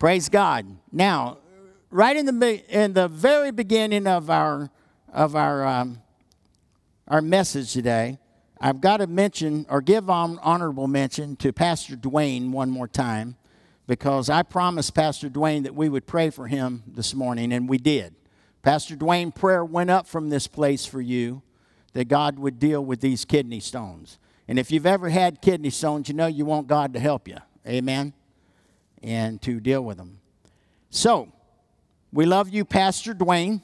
Praise 0.00 0.30
God. 0.30 0.78
Now, 0.90 1.36
right 1.90 2.16
in 2.16 2.24
the 2.24 2.64
in 2.74 2.94
the 2.94 3.06
very 3.06 3.50
beginning 3.50 4.06
of 4.06 4.30
our 4.30 4.70
of 5.12 5.36
our 5.36 5.66
um, 5.66 6.00
our 7.06 7.20
message 7.20 7.74
today, 7.74 8.18
I've 8.58 8.80
got 8.80 8.96
to 8.96 9.06
mention 9.06 9.66
or 9.68 9.82
give 9.82 10.06
hon- 10.06 10.38
honorable 10.42 10.86
mention 10.86 11.36
to 11.36 11.52
Pastor 11.52 11.96
Dwayne 11.96 12.50
one 12.50 12.70
more 12.70 12.88
time 12.88 13.36
because 13.86 14.30
I 14.30 14.42
promised 14.42 14.94
Pastor 14.94 15.28
Dwayne 15.28 15.64
that 15.64 15.74
we 15.74 15.90
would 15.90 16.06
pray 16.06 16.30
for 16.30 16.46
him 16.46 16.82
this 16.86 17.12
morning, 17.12 17.52
and 17.52 17.68
we 17.68 17.76
did. 17.76 18.14
Pastor 18.62 18.96
Dwayne, 18.96 19.34
prayer 19.34 19.66
went 19.66 19.90
up 19.90 20.06
from 20.06 20.30
this 20.30 20.46
place 20.46 20.86
for 20.86 21.02
you 21.02 21.42
that 21.92 22.08
God 22.08 22.38
would 22.38 22.58
deal 22.58 22.82
with 22.82 23.02
these 23.02 23.26
kidney 23.26 23.60
stones. 23.60 24.18
And 24.48 24.58
if 24.58 24.72
you've 24.72 24.86
ever 24.86 25.10
had 25.10 25.42
kidney 25.42 25.68
stones, 25.68 26.08
you 26.08 26.14
know 26.14 26.26
you 26.26 26.46
want 26.46 26.68
God 26.68 26.94
to 26.94 27.00
help 27.00 27.28
you. 27.28 27.36
Amen. 27.66 28.14
And 29.02 29.40
to 29.42 29.60
deal 29.60 29.82
with 29.82 29.96
them. 29.96 30.20
So, 30.90 31.32
we 32.12 32.26
love 32.26 32.48
you, 32.48 32.64
Pastor 32.64 33.14
Dwayne, 33.14 33.62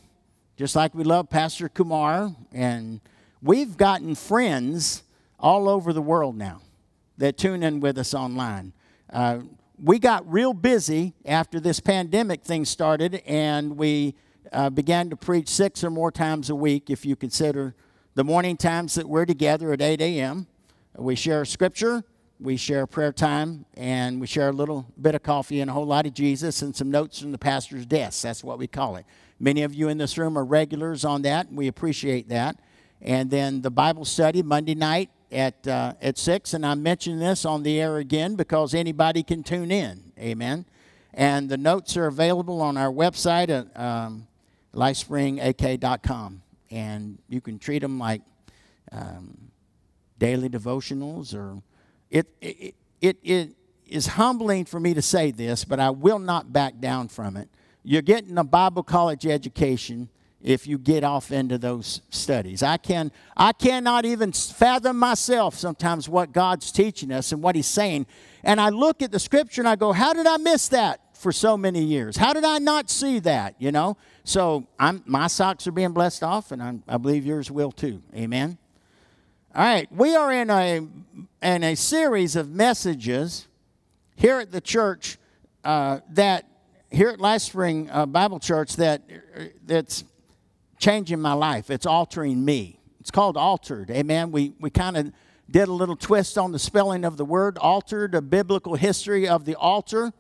just 0.57 0.77
like 0.77 0.95
we 0.95 1.05
love 1.05 1.29
Pastor 1.29 1.69
Kumar. 1.69 2.35
And 2.53 3.01
we've 3.43 3.77
gotten 3.77 4.15
friends 4.15 5.03
all 5.39 5.69
over 5.69 5.93
the 5.93 6.01
world 6.01 6.37
now 6.37 6.63
that 7.19 7.37
tune 7.37 7.63
in 7.63 7.81
with 7.81 7.99
us 7.99 8.15
online. 8.15 8.73
Uh, 9.13 9.41
we 9.83 9.99
got 9.99 10.31
real 10.31 10.55
busy 10.55 11.15
after 11.25 11.61
this 11.61 11.81
pandemic 11.81 12.43
thing 12.43 12.65
started, 12.65 13.23
and 13.27 13.77
we 13.77 14.15
uh, 14.53 14.71
began 14.71 15.11
to 15.11 15.17
preach 15.17 15.49
six 15.49 15.85
or 15.85 15.91
more 15.91 16.11
times 16.11 16.51
a 16.51 16.55
week 16.55 16.89
if 16.89 17.05
you 17.05 17.17
consider 17.17 17.75
the 18.15 18.25
morning 18.25 18.57
times 18.57 18.95
that 18.95 19.09
we're 19.09 19.27
together 19.27 19.73
at 19.73 19.83
8 19.83 20.01
a.m. 20.01 20.47
We 20.97 21.15
share 21.15 21.45
scripture, 21.45 22.05
we 22.39 22.57
share 22.57 22.87
prayer 22.87 23.13
time, 23.13 23.65
and 23.75 24.21
we 24.21 24.27
share 24.27 24.49
a 24.49 24.53
little 24.53 24.87
bit 25.01 25.15
of 25.15 25.23
coffee 25.23 25.61
and 25.61 25.71
a 25.71 25.73
whole 25.73 25.87
lot 25.87 26.07
of 26.07 26.15
Jesus 26.15 26.63
and 26.63 26.75
some 26.75 26.91
notes 26.91 27.21
from 27.21 27.33
the 27.33 27.39
pastor's 27.39 27.87
desk. 27.87 28.23
That's 28.23 28.45
what 28.45 28.59
we 28.59 28.67
call 28.67 28.97
it. 28.97 29.07
Many 29.41 29.63
of 29.63 29.75
you 29.75 29.89
in 29.89 29.99
this 29.99 30.19
room 30.19 30.39
are 30.39 30.45
regulars 30.45 31.05
on 31.05 31.23
that, 31.23 31.53
we 31.53 31.67
appreciate 31.67 32.29
that. 32.29 32.61
And 33.01 33.31
then 33.31 33.63
the 33.63 33.71
Bible 33.71 34.05
study 34.05 34.43
Monday 34.43 34.75
night 34.75 35.11
at, 35.31 35.67
uh, 35.67 35.95
at 36.01 36.19
6, 36.19 36.55
and 36.55 36.65
I'm 36.65 36.83
mentioning 36.83 37.19
this 37.19 37.45
on 37.45 37.63
the 37.63 37.81
air 37.81 37.99
again 37.99 38.37
because 38.37 38.75
anybody 38.75 39.23
can 39.23 39.43
tune 39.43 39.71
in. 39.71 40.13
Amen. 40.19 40.65
And 41.13 41.49
the 41.49 41.57
notes 41.57 41.97
are 41.97 42.07
available 42.07 42.61
on 42.61 42.77
our 42.77 42.91
website 42.91 43.49
at 43.49 43.79
um, 43.81 44.27
lifespringak.com. 44.75 46.43
And 46.71 47.19
you 47.29 47.41
can 47.41 47.59
treat 47.59 47.81
them 47.81 47.99
like 47.99 48.23
um, 48.93 49.51
daily 50.19 50.49
devotionals 50.49 51.35
or 51.35 51.63
it, 52.41 52.75
it, 53.01 53.17
it, 53.23 53.57
is 53.87 54.07
humbling 54.09 54.65
for 54.65 54.81
me 54.81 54.95
to 54.95 55.03
say 55.03 55.31
this, 55.31 55.65
but 55.65 55.79
I 55.79 55.91
will 55.91 56.19
not 56.19 56.53
back 56.53 56.81
down 56.81 57.09
from 57.09 57.37
it. 57.37 57.49
You're 57.85 58.03
getting 58.03 58.37
a 58.37 58.45
Bible 58.45 58.83
college 58.83 59.27
education 59.27 60.09
if 60.43 60.67
you 60.67 60.79
get 60.79 61.05
off 61.05 61.31
into 61.31 61.57
those 61.57 62.03
studies. 62.11 62.63
I 62.63 62.77
can 62.79 63.13
I 63.37 63.53
cannot 63.53 64.05
even 64.05 64.33
fathom 64.33 64.99
myself 64.99 65.55
sometimes 65.55 66.09
what 66.09 66.33
God's 66.33 66.73
teaching 66.73 67.13
us 67.13 67.33
and 67.33 67.43
what 67.43 67.55
he's 67.55 67.67
saying. 67.67 68.07
And 68.43 68.61
I 68.61 68.69
look 68.71 69.03
at 69.03 69.13
the 69.13 69.19
scripture 69.19 69.61
and 69.61 69.69
I 69.69 69.77
go, 69.77 69.93
how 69.93 70.13
did 70.13 70.27
I 70.27 70.37
miss 70.37 70.69
that 70.69 71.01
for 71.17 71.33
so 71.33 71.57
many 71.57 71.83
years? 71.83 72.17
How 72.17 72.33
did 72.33 72.45
I 72.45 72.59
not 72.59 72.91
see 72.91 73.19
that, 73.21 73.55
you 73.59 73.73
know? 73.73 73.97
So 74.25 74.67
I'm 74.79 75.03
my 75.07 75.29
socks 75.29 75.67
are 75.67 75.73
being 75.73 75.93
blessed 75.93 76.23
off 76.23 76.51
and 76.51 76.63
I'm, 76.63 76.83
I 76.89 76.97
believe 76.97 77.25
yours 77.25 77.51
will 77.51 77.73
too. 77.73 78.03
Amen. 78.15 78.59
All 79.57 79.65
right, 79.65 79.91
we 79.91 80.15
are 80.15 80.31
in 80.31 80.51
a 80.51 80.87
in 81.43 81.65
a 81.65 81.75
series 81.77 82.37
of 82.37 82.51
messages 82.51 83.49
here 84.15 84.39
at 84.39 84.53
the 84.53 84.61
church 84.61 85.17
uh, 85.65 86.01
that 86.11 86.47
here 86.91 87.09
at 87.09 87.21
Life 87.21 87.41
Spring 87.41 87.89
uh, 87.91 88.05
Bible 88.05 88.39
Church 88.39 88.77
that 88.77 89.01
that's 89.65 90.05
changing 90.79 91.23
my 91.23 91.33
life. 91.33 91.71
It's 91.71 91.87
altering 91.87 92.45
me. 92.45 92.81
It's 93.01 93.11
called 93.11 93.39
altered. 93.39 93.91
Amen. 93.91 94.31
We 94.31 94.53
we 94.61 94.69
kind 94.69 94.95
of 94.95 95.11
did 95.51 95.69
a 95.69 95.73
little 95.73 95.97
twist 95.97 96.37
on 96.37 96.53
the 96.53 96.59
spelling 96.59 97.03
of 97.03 97.17
the 97.17 97.25
word 97.25 97.57
altered, 97.57 98.15
a 98.15 98.21
biblical 98.21 98.75
history 98.75 99.27
of 99.27 99.47
the 99.47 99.55
altar 99.55 100.13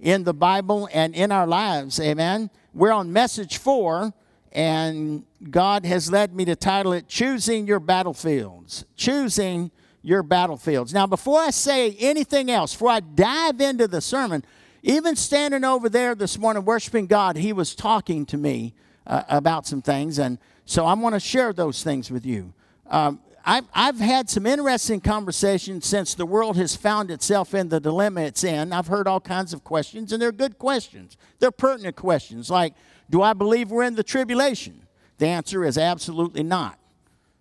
in 0.00 0.24
the 0.24 0.34
Bible 0.34 0.88
and 0.92 1.14
in 1.14 1.30
our 1.30 1.46
lives. 1.46 2.00
Amen. 2.00 2.50
We're 2.74 2.90
on 2.90 3.12
message 3.12 3.56
four, 3.58 4.12
and 4.52 5.24
God 5.50 5.84
has 5.84 6.10
led 6.10 6.34
me 6.34 6.44
to 6.46 6.56
title 6.56 6.92
it 6.92 7.08
Choosing 7.08 7.66
Your 7.66 7.80
Battlefields. 7.80 8.84
Choosing 8.96 9.70
Your 10.02 10.22
Battlefields. 10.22 10.92
Now, 10.92 11.06
before 11.06 11.40
I 11.40 11.50
say 11.50 11.92
anything 11.98 12.50
else, 12.50 12.72
before 12.72 12.90
I 12.90 13.00
dive 13.00 13.60
into 13.60 13.86
the 13.86 14.00
sermon, 14.00 14.44
even 14.82 15.14
standing 15.14 15.64
over 15.64 15.88
there 15.88 16.14
this 16.14 16.38
morning 16.38 16.64
worshiping 16.64 17.06
God, 17.06 17.36
He 17.36 17.52
was 17.52 17.74
talking 17.74 18.26
to 18.26 18.36
me 18.36 18.74
uh, 19.06 19.22
about 19.28 19.66
some 19.66 19.82
things, 19.82 20.18
and 20.18 20.38
so 20.64 20.86
I 20.86 20.94
want 20.94 21.14
to 21.14 21.20
share 21.20 21.52
those 21.52 21.82
things 21.82 22.10
with 22.10 22.24
you. 22.26 22.52
Um, 22.88 23.20
I've, 23.44 23.64
I've 23.72 23.98
had 23.98 24.28
some 24.28 24.46
interesting 24.46 25.00
conversations 25.00 25.86
since 25.86 26.14
the 26.14 26.26
world 26.26 26.56
has 26.56 26.76
found 26.76 27.10
itself 27.10 27.54
in 27.54 27.68
the 27.68 27.80
dilemma 27.80 28.22
it's 28.22 28.44
in. 28.44 28.72
I've 28.72 28.88
heard 28.88 29.08
all 29.08 29.20
kinds 29.20 29.52
of 29.52 29.64
questions, 29.64 30.12
and 30.12 30.20
they're 30.20 30.32
good 30.32 30.58
questions. 30.58 31.16
They're 31.38 31.50
pertinent 31.50 31.96
questions, 31.96 32.50
like, 32.50 32.74
do 33.10 33.20
I 33.20 33.32
believe 33.34 33.70
we're 33.70 33.82
in 33.82 33.96
the 33.96 34.04
tribulation? 34.04 34.86
The 35.18 35.26
answer 35.26 35.64
is 35.64 35.76
absolutely 35.76 36.42
not. 36.42 36.78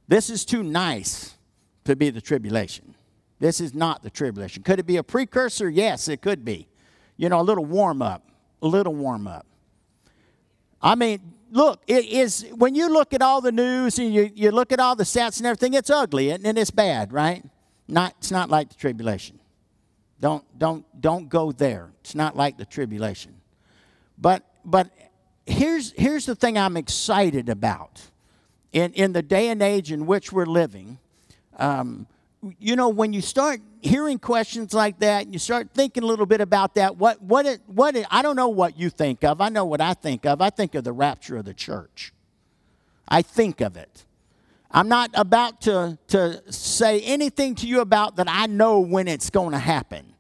This 0.08 0.30
is 0.30 0.44
too 0.44 0.64
nice 0.64 1.36
to 1.86 1.96
be 1.96 2.10
the 2.10 2.20
tribulation. 2.20 2.96
This 3.40 3.62
is 3.62 3.74
not 3.74 4.04
the 4.04 4.10
tribulation. 4.10 4.64
Could 4.64 4.80
it 4.80 4.86
be 4.86 4.98
a 4.98 5.04
precursor? 5.04 5.70
Yes, 5.70 6.08
it 6.08 6.22
could 6.22 6.44
be. 6.44 6.68
You 7.16 7.30
know, 7.30 7.40
a 7.40 7.44
little 7.44 7.64
warm 7.64 8.02
up, 8.02 8.28
a 8.62 8.68
little 8.68 8.94
warm 8.94 9.28
up. 9.28 9.46
I 10.82 10.96
mean, 10.96 11.20
look, 11.52 11.82
it 11.88 12.06
is 12.06 12.46
when 12.56 12.76
you 12.76 12.90
look 12.92 13.14
at 13.14 13.22
all 13.22 13.40
the 13.40 13.52
news 13.52 14.00
and 14.00 14.14
you, 14.14 14.30
you 14.34 14.52
look 14.52 14.72
at 14.72 14.80
all 14.80 14.96
the 14.96 15.04
stats 15.04 15.38
and 15.38 15.46
everything, 15.46 15.74
it's 15.74 15.90
ugly 15.90 16.32
and 16.32 16.46
it's 16.58 16.72
bad, 16.72 17.14
right? 17.14 17.44
Not 17.88 18.16
it's 18.18 18.32
not 18.32 18.50
like 18.50 18.70
the 18.70 18.76
tribulation. 18.76 19.40
Don't 20.20 20.44
don't 20.58 20.86
don't 21.00 21.30
go 21.30 21.52
there. 21.52 21.92
It's 22.02 22.16
not 22.16 22.36
like 22.36 22.58
the 22.58 22.66
tribulation. 22.66 23.36
But 24.18 24.44
but 24.66 24.90
here's 25.50 25.92
here's 25.94 26.26
the 26.26 26.36
thing 26.36 26.58
I'm 26.58 26.78
excited 26.78 27.50
about 27.50 28.02
in 28.72 28.94
in 28.94 29.14
the 29.14 29.22
day 29.22 29.50
and 29.50 29.62
age 29.62 29.92
in 29.92 30.06
which 30.06 30.32
we're 30.32 30.46
living. 30.46 31.00
Um, 31.58 32.08
you 32.58 32.76
know, 32.76 32.90
when 32.90 33.12
you 33.12 33.22
start 33.22 33.60
hearing 33.82 34.20
questions 34.20 34.74
like 34.74 35.00
that, 35.00 35.26
and 35.26 35.34
you 35.34 35.40
start 35.40 35.70
thinking 35.74 36.04
a 36.04 36.06
little 36.06 36.26
bit 36.26 36.42
about 36.42 36.76
that. 36.76 36.98
What, 36.98 37.22
what, 37.22 37.46
it, 37.46 37.62
what? 37.68 37.96
It, 37.96 38.06
I 38.10 38.22
don't 38.22 38.36
know 38.36 38.50
what 38.50 38.78
you 38.78 38.90
think 38.90 39.24
of. 39.24 39.42
I 39.42 39.50
know 39.50 39.66
what 39.66 39.82
I 39.82 39.94
think 39.94 40.26
of. 40.26 40.42
I 40.42 40.50
think 40.50 40.76
of 40.76 40.84
the 40.84 40.94
rapture 40.94 41.38
of 41.38 41.46
the 41.46 41.54
church. 41.54 42.14
I 43.08 43.22
think 43.22 43.62
of 43.62 43.76
it. 43.76 44.06
I'm 44.72 44.88
not 44.88 45.10
about 45.16 45.62
to, 45.62 45.98
to 46.10 46.44
say 46.52 47.02
anything 47.02 47.56
to 47.56 47.68
you 47.68 47.82
about 47.82 48.18
that 48.18 48.28
I 48.30 48.46
know 48.46 48.80
when 48.80 49.08
it's 49.08 49.30
going 49.32 49.52
to 49.52 49.60
happen. 49.60 50.14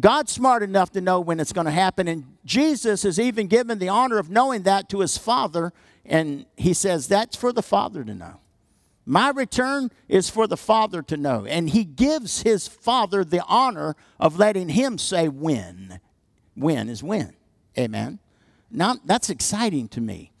God's 0.00 0.32
smart 0.32 0.62
enough 0.62 0.90
to 0.92 1.00
know 1.00 1.20
when 1.20 1.38
it's 1.38 1.52
going 1.52 1.66
to 1.66 1.70
happen, 1.70 2.08
and 2.08 2.31
Jesus 2.44 3.04
is 3.04 3.20
even 3.20 3.46
given 3.46 3.78
the 3.78 3.88
honor 3.88 4.18
of 4.18 4.30
knowing 4.30 4.62
that 4.62 4.88
to 4.90 5.00
his 5.00 5.16
Father, 5.16 5.72
and 6.04 6.46
he 6.56 6.74
says 6.74 7.08
that's 7.08 7.36
for 7.36 7.52
the 7.52 7.62
Father 7.62 8.04
to 8.04 8.14
know. 8.14 8.40
My 9.04 9.30
return 9.30 9.90
is 10.08 10.30
for 10.30 10.46
the 10.46 10.56
Father 10.56 11.02
to 11.02 11.16
know. 11.16 11.44
And 11.44 11.70
he 11.70 11.84
gives 11.84 12.42
his 12.42 12.68
Father 12.68 13.24
the 13.24 13.42
honor 13.44 13.96
of 14.20 14.38
letting 14.38 14.68
him 14.68 14.98
say 14.98 15.28
when. 15.28 16.00
When 16.54 16.88
is 16.88 17.02
when. 17.02 17.34
Amen. 17.76 18.20
Now, 18.70 18.96
that's 19.04 19.28
exciting 19.28 19.88
to 19.88 20.00
me. 20.00 20.32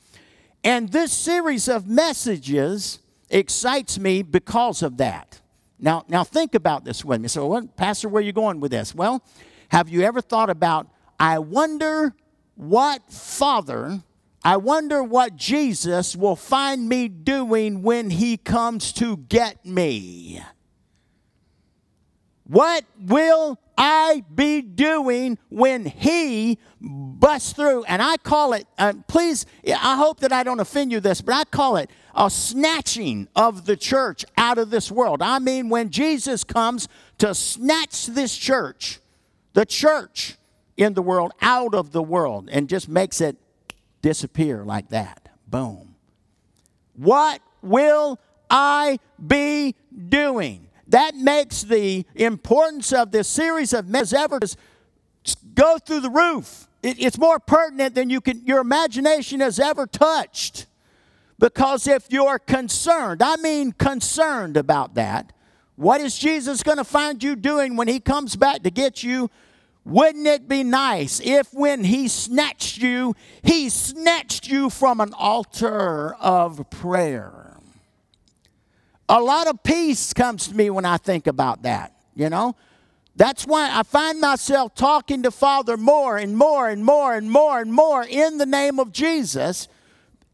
And 0.64 0.90
this 0.90 1.12
series 1.12 1.68
of 1.68 1.88
messages 1.88 3.00
excites 3.30 3.98
me 3.98 4.22
because 4.22 4.82
of 4.82 4.98
that. 4.98 5.40
Now, 5.78 6.04
now 6.06 6.22
think 6.22 6.54
about 6.54 6.84
this 6.84 7.04
with 7.04 7.20
me. 7.20 7.28
So, 7.28 7.46
what, 7.46 7.76
Pastor, 7.76 8.08
where 8.08 8.22
are 8.22 8.24
you 8.24 8.32
going 8.32 8.60
with 8.60 8.70
this? 8.70 8.94
Well, 8.94 9.24
have 9.70 9.88
you 9.88 10.02
ever 10.02 10.20
thought 10.20 10.50
about, 10.50 10.86
I 11.22 11.38
wonder 11.38 12.16
what 12.56 13.12
father 13.12 14.02
I 14.44 14.56
wonder 14.56 15.04
what 15.04 15.36
Jesus 15.36 16.16
will 16.16 16.34
find 16.34 16.88
me 16.88 17.06
doing 17.06 17.82
when 17.82 18.10
he 18.10 18.36
comes 18.36 18.92
to 18.94 19.16
get 19.16 19.64
me. 19.64 20.42
What 22.44 22.84
will 23.00 23.60
I 23.78 24.24
be 24.34 24.60
doing 24.60 25.38
when 25.48 25.86
he 25.86 26.58
busts 26.80 27.52
through? 27.52 27.84
And 27.84 28.02
I 28.02 28.16
call 28.16 28.52
it, 28.52 28.66
uh, 28.78 28.94
please, 29.06 29.46
I 29.64 29.96
hope 29.96 30.20
that 30.20 30.32
I 30.32 30.42
don't 30.42 30.58
offend 30.58 30.90
you 30.90 30.98
this, 30.98 31.20
but 31.20 31.36
I 31.36 31.44
call 31.44 31.76
it 31.76 31.88
a 32.16 32.28
snatching 32.28 33.28
of 33.36 33.64
the 33.64 33.76
church 33.76 34.24
out 34.36 34.58
of 34.58 34.70
this 34.70 34.90
world. 34.90 35.22
I 35.22 35.38
mean, 35.38 35.68
when 35.68 35.90
Jesus 35.90 36.42
comes 36.42 36.88
to 37.18 37.32
snatch 37.32 38.06
this 38.06 38.36
church, 38.36 38.98
the 39.52 39.64
church 39.64 40.36
in 40.76 40.94
the 40.94 41.02
world, 41.02 41.32
out 41.40 41.74
of 41.74 41.92
the 41.92 42.02
world, 42.02 42.48
and 42.50 42.68
just 42.68 42.88
makes 42.88 43.20
it 43.20 43.36
disappear 44.00 44.64
like 44.64 44.88
that. 44.88 45.28
Boom. 45.46 45.94
What 46.94 47.40
will 47.62 48.18
I 48.50 48.98
be 49.24 49.74
doing? 50.08 50.68
That 50.88 51.14
makes 51.14 51.62
the 51.62 52.04
importance 52.14 52.92
of 52.92 53.12
this 53.12 53.28
series 53.28 53.72
of 53.72 53.88
messages 53.88 54.14
ever 54.14 54.40
go 55.54 55.78
through 55.78 56.00
the 56.00 56.10
roof. 56.10 56.68
it's 56.82 57.16
more 57.16 57.38
pertinent 57.38 57.94
than 57.94 58.10
you 58.10 58.20
can, 58.20 58.44
your 58.44 58.58
imagination 58.58 59.40
has 59.40 59.60
ever 59.60 59.86
touched. 59.86 60.66
Because 61.38 61.86
if 61.86 62.10
you're 62.10 62.38
concerned, 62.38 63.22
I 63.22 63.36
mean 63.36 63.72
concerned 63.72 64.56
about 64.56 64.94
that, 64.94 65.32
what 65.76 66.00
is 66.00 66.18
Jesus 66.18 66.62
going 66.62 66.78
to 66.78 66.84
find 66.84 67.22
you 67.22 67.36
doing 67.36 67.76
when 67.76 67.88
he 67.88 68.00
comes 68.00 68.36
back 68.36 68.62
to 68.62 68.70
get 68.70 69.02
you? 69.02 69.30
Wouldn't 69.84 70.26
it 70.26 70.48
be 70.48 70.62
nice 70.62 71.20
if 71.20 71.52
when 71.52 71.84
he 71.84 72.06
snatched 72.06 72.78
you, 72.78 73.14
he 73.42 73.68
snatched 73.68 74.46
you 74.46 74.70
from 74.70 75.00
an 75.00 75.12
altar 75.14 76.14
of 76.14 76.70
prayer? 76.70 77.56
A 79.08 79.20
lot 79.20 79.48
of 79.48 79.62
peace 79.62 80.12
comes 80.12 80.48
to 80.48 80.54
me 80.54 80.70
when 80.70 80.84
I 80.84 80.96
think 80.98 81.26
about 81.26 81.62
that, 81.64 81.94
you 82.14 82.30
know? 82.30 82.54
That's 83.16 83.44
why 83.44 83.70
I 83.70 83.82
find 83.82 84.20
myself 84.20 84.74
talking 84.74 85.24
to 85.24 85.30
Father 85.30 85.76
more 85.76 86.16
and 86.16 86.36
more 86.36 86.68
and 86.68 86.84
more 86.84 87.14
and 87.14 87.30
more 87.30 87.60
and 87.60 87.72
more 87.72 88.04
in 88.04 88.38
the 88.38 88.46
name 88.46 88.78
of 88.78 88.92
Jesus 88.92 89.68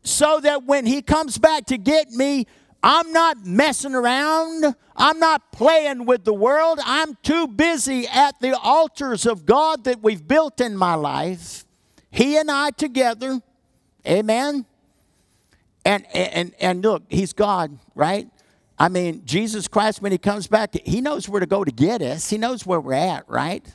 so 0.05 0.41
that 0.41 0.65
when 0.65 0.87
he 0.87 1.03
comes 1.03 1.39
back 1.39 1.67
to 1.67 1.79
get 1.79 2.11
me, 2.11 2.47
I'm 2.83 3.13
not 3.13 3.45
messing 3.45 3.95
around. 3.95 4.77
I'm 4.97 5.19
not 5.19 5.53
playing 5.53 6.07
with 6.07 6.25
the 6.25 6.35
world. 6.35 6.79
I'm 6.85 7.17
too 7.23 7.49
busy 7.49 8.07
at 8.07 8.39
the 8.41 8.59
altars 8.59 9.27
of 9.27 9.47
God 9.47 9.85
that 9.85 10.03
we've 10.03 10.27
built 10.27 10.61
in 10.61 10.77
my 10.77 10.95
life. 10.95 11.65
He 12.11 12.37
and 12.37 12.51
I 12.51 12.71
together. 12.71 13.41
Amen. 14.07 14.65
And 15.85 16.07
and 16.15 16.55
and 16.61 16.83
look, 16.83 17.03
he's 17.09 17.33
God, 17.33 17.79
right? 17.95 18.29
I 18.79 18.89
mean, 18.89 19.23
Jesus 19.25 19.67
Christ 19.67 20.01
when 20.01 20.13
he 20.13 20.19
comes 20.19 20.47
back, 20.47 20.75
he 20.85 21.01
knows 21.01 21.29
where 21.29 21.41
to 21.41 21.47
go 21.47 21.65
to 21.65 21.73
get 21.73 22.01
us. 22.01 22.31
He 22.31 22.39
knows 22.39 22.65
where 22.65 22.81
we're 22.81 22.95
at, 22.95 23.29
right? 23.29 23.67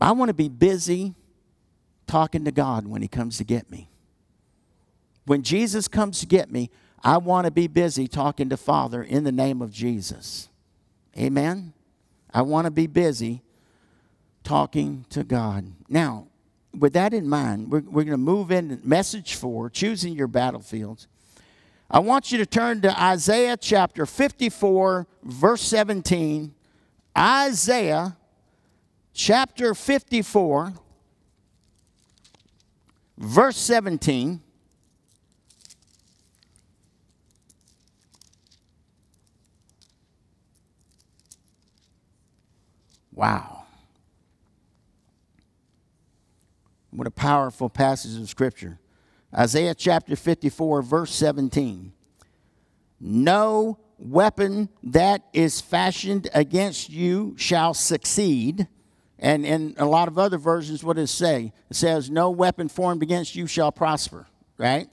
I 0.00 0.12
want 0.12 0.28
to 0.28 0.34
be 0.34 0.48
busy 0.48 1.14
talking 2.06 2.44
to 2.44 2.52
God 2.52 2.86
when 2.86 3.02
he 3.02 3.08
comes 3.08 3.38
to 3.38 3.44
get 3.44 3.70
me. 3.70 3.88
When 5.24 5.42
Jesus 5.42 5.88
comes 5.88 6.20
to 6.20 6.26
get 6.26 6.50
me, 6.50 6.70
I 7.02 7.18
want 7.18 7.44
to 7.44 7.50
be 7.50 7.66
busy 7.66 8.08
talking 8.08 8.48
to 8.48 8.56
Father 8.56 9.02
in 9.02 9.24
the 9.24 9.32
name 9.32 9.62
of 9.62 9.70
Jesus. 9.70 10.48
Amen. 11.16 11.72
I 12.32 12.42
want 12.42 12.66
to 12.66 12.70
be 12.70 12.86
busy 12.86 13.42
talking 14.44 15.06
to 15.10 15.24
God. 15.24 15.72
Now, 15.88 16.26
with 16.76 16.92
that 16.92 17.14
in 17.14 17.28
mind, 17.28 17.70
we're, 17.70 17.80
we're 17.80 18.04
going 18.04 18.10
to 18.10 18.16
move 18.16 18.50
into 18.50 18.78
message 18.86 19.34
four 19.34 19.70
choosing 19.70 20.14
your 20.14 20.26
battlefields. 20.26 21.08
I 21.90 22.00
want 22.00 22.32
you 22.32 22.38
to 22.38 22.46
turn 22.46 22.80
to 22.82 23.00
Isaiah 23.00 23.56
chapter 23.56 24.06
54, 24.06 25.06
verse 25.22 25.62
17. 25.62 26.52
Isaiah 27.16 28.16
chapter 29.14 29.72
54, 29.72 30.74
verse 33.16 33.56
17. 33.56 34.42
Wow. 43.16 43.64
What 46.90 47.06
a 47.06 47.10
powerful 47.10 47.68
passage 47.68 48.20
of 48.20 48.28
Scripture. 48.28 48.78
Isaiah 49.36 49.74
chapter 49.74 50.14
54, 50.14 50.82
verse 50.82 51.12
17. 51.14 51.92
No 53.00 53.78
weapon 53.98 54.68
that 54.82 55.22
is 55.32 55.62
fashioned 55.62 56.28
against 56.34 56.90
you 56.90 57.34
shall 57.38 57.72
succeed. 57.72 58.68
And 59.18 59.46
in 59.46 59.74
a 59.78 59.86
lot 59.86 60.08
of 60.08 60.18
other 60.18 60.36
versions, 60.36 60.84
what 60.84 60.96
does 60.96 61.10
it 61.10 61.14
say? 61.14 61.52
It 61.70 61.76
says, 61.76 62.10
No 62.10 62.30
weapon 62.30 62.68
formed 62.68 63.02
against 63.02 63.34
you 63.34 63.46
shall 63.46 63.72
prosper, 63.72 64.26
right? 64.58 64.88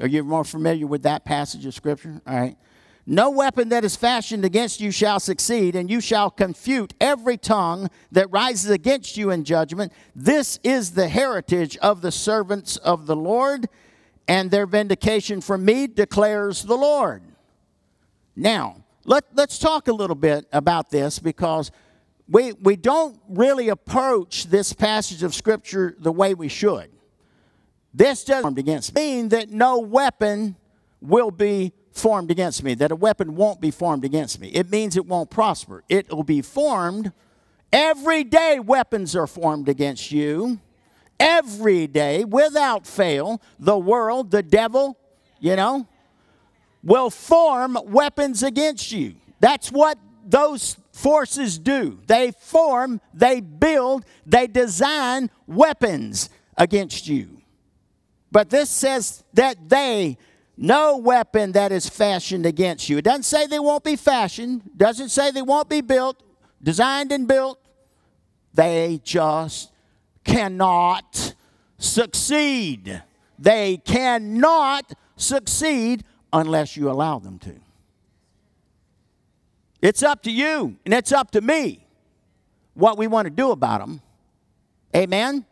Are 0.00 0.06
you 0.06 0.24
more 0.24 0.44
familiar 0.44 0.86
with 0.86 1.02
that 1.02 1.26
passage 1.26 1.66
of 1.66 1.74
Scripture? 1.74 2.22
All 2.26 2.34
right. 2.34 2.56
No 3.10 3.30
weapon 3.30 3.70
that 3.70 3.86
is 3.86 3.96
fashioned 3.96 4.44
against 4.44 4.82
you 4.82 4.90
shall 4.90 5.18
succeed, 5.18 5.74
and 5.74 5.90
you 5.90 5.98
shall 5.98 6.30
confute 6.30 6.92
every 7.00 7.38
tongue 7.38 7.88
that 8.12 8.30
rises 8.30 8.68
against 8.68 9.16
you 9.16 9.30
in 9.30 9.44
judgment. 9.44 9.94
This 10.14 10.60
is 10.62 10.90
the 10.90 11.08
heritage 11.08 11.78
of 11.78 12.02
the 12.02 12.12
servants 12.12 12.76
of 12.76 13.06
the 13.06 13.16
Lord, 13.16 13.66
and 14.28 14.50
their 14.50 14.66
vindication 14.66 15.40
from 15.40 15.64
me 15.64 15.86
declares 15.86 16.64
the 16.64 16.76
Lord. 16.76 17.22
Now, 18.36 18.84
let, 19.06 19.24
let's 19.32 19.58
talk 19.58 19.88
a 19.88 19.92
little 19.94 20.14
bit 20.14 20.46
about 20.52 20.90
this 20.90 21.18
because 21.18 21.70
we, 22.28 22.52
we 22.52 22.76
don't 22.76 23.18
really 23.26 23.70
approach 23.70 24.48
this 24.48 24.74
passage 24.74 25.22
of 25.22 25.34
Scripture 25.34 25.96
the 25.98 26.12
way 26.12 26.34
we 26.34 26.48
should. 26.48 26.90
This 27.94 28.22
doesn't 28.22 28.94
mean 28.94 29.30
that 29.30 29.48
no 29.48 29.78
weapon 29.78 30.56
will 31.00 31.30
be 31.30 31.72
formed 31.98 32.30
against 32.30 32.62
me, 32.62 32.74
that 32.74 32.92
a 32.92 32.96
weapon 32.96 33.36
won't 33.36 33.60
be 33.60 33.70
formed 33.70 34.04
against 34.04 34.40
me. 34.40 34.48
It 34.48 34.70
means 34.70 34.96
it 34.96 35.06
won't 35.06 35.30
prosper. 35.30 35.84
It 35.88 36.08
will 36.10 36.24
be 36.24 36.42
formed. 36.42 37.12
Every 37.72 38.24
day, 38.24 38.58
weapons 38.58 39.14
are 39.14 39.26
formed 39.26 39.68
against 39.68 40.10
you. 40.10 40.60
Every 41.20 41.86
day, 41.86 42.24
without 42.24 42.86
fail, 42.86 43.42
the 43.58 43.78
world, 43.78 44.30
the 44.30 44.42
devil, 44.42 44.96
you 45.40 45.56
know, 45.56 45.86
will 46.82 47.10
form 47.10 47.76
weapons 47.84 48.42
against 48.42 48.92
you. 48.92 49.16
That's 49.40 49.70
what 49.70 49.98
those 50.24 50.76
forces 50.92 51.58
do. 51.58 51.98
They 52.06 52.32
form, 52.38 53.00
they 53.14 53.40
build, 53.40 54.04
they 54.26 54.46
design 54.46 55.30
weapons 55.46 56.30
against 56.56 57.08
you. 57.08 57.40
But 58.30 58.50
this 58.50 58.68
says 58.68 59.24
that 59.34 59.68
they 59.68 60.18
no 60.60 60.96
weapon 60.96 61.52
that 61.52 61.70
is 61.70 61.88
fashioned 61.88 62.44
against 62.44 62.88
you. 62.88 62.98
It 62.98 63.04
doesn't 63.04 63.22
say 63.22 63.46
they 63.46 63.60
won't 63.60 63.84
be 63.84 63.94
fashioned, 63.94 64.76
doesn't 64.76 65.10
say 65.10 65.30
they 65.30 65.42
won't 65.42 65.68
be 65.68 65.80
built, 65.80 66.20
designed 66.60 67.12
and 67.12 67.28
built. 67.28 67.60
They 68.52 69.00
just 69.04 69.70
cannot 70.24 71.34
succeed. 71.78 73.02
They 73.38 73.76
cannot 73.76 74.92
succeed 75.16 76.02
unless 76.32 76.76
you 76.76 76.90
allow 76.90 77.20
them 77.20 77.38
to. 77.38 77.54
It's 79.80 80.02
up 80.02 80.24
to 80.24 80.30
you 80.32 80.76
and 80.84 80.92
it's 80.92 81.12
up 81.12 81.30
to 81.32 81.40
me 81.40 81.86
what 82.74 82.98
we 82.98 83.06
want 83.06 83.26
to 83.26 83.30
do 83.30 83.52
about 83.52 83.80
them. 83.80 84.00
Amen? 84.94 85.44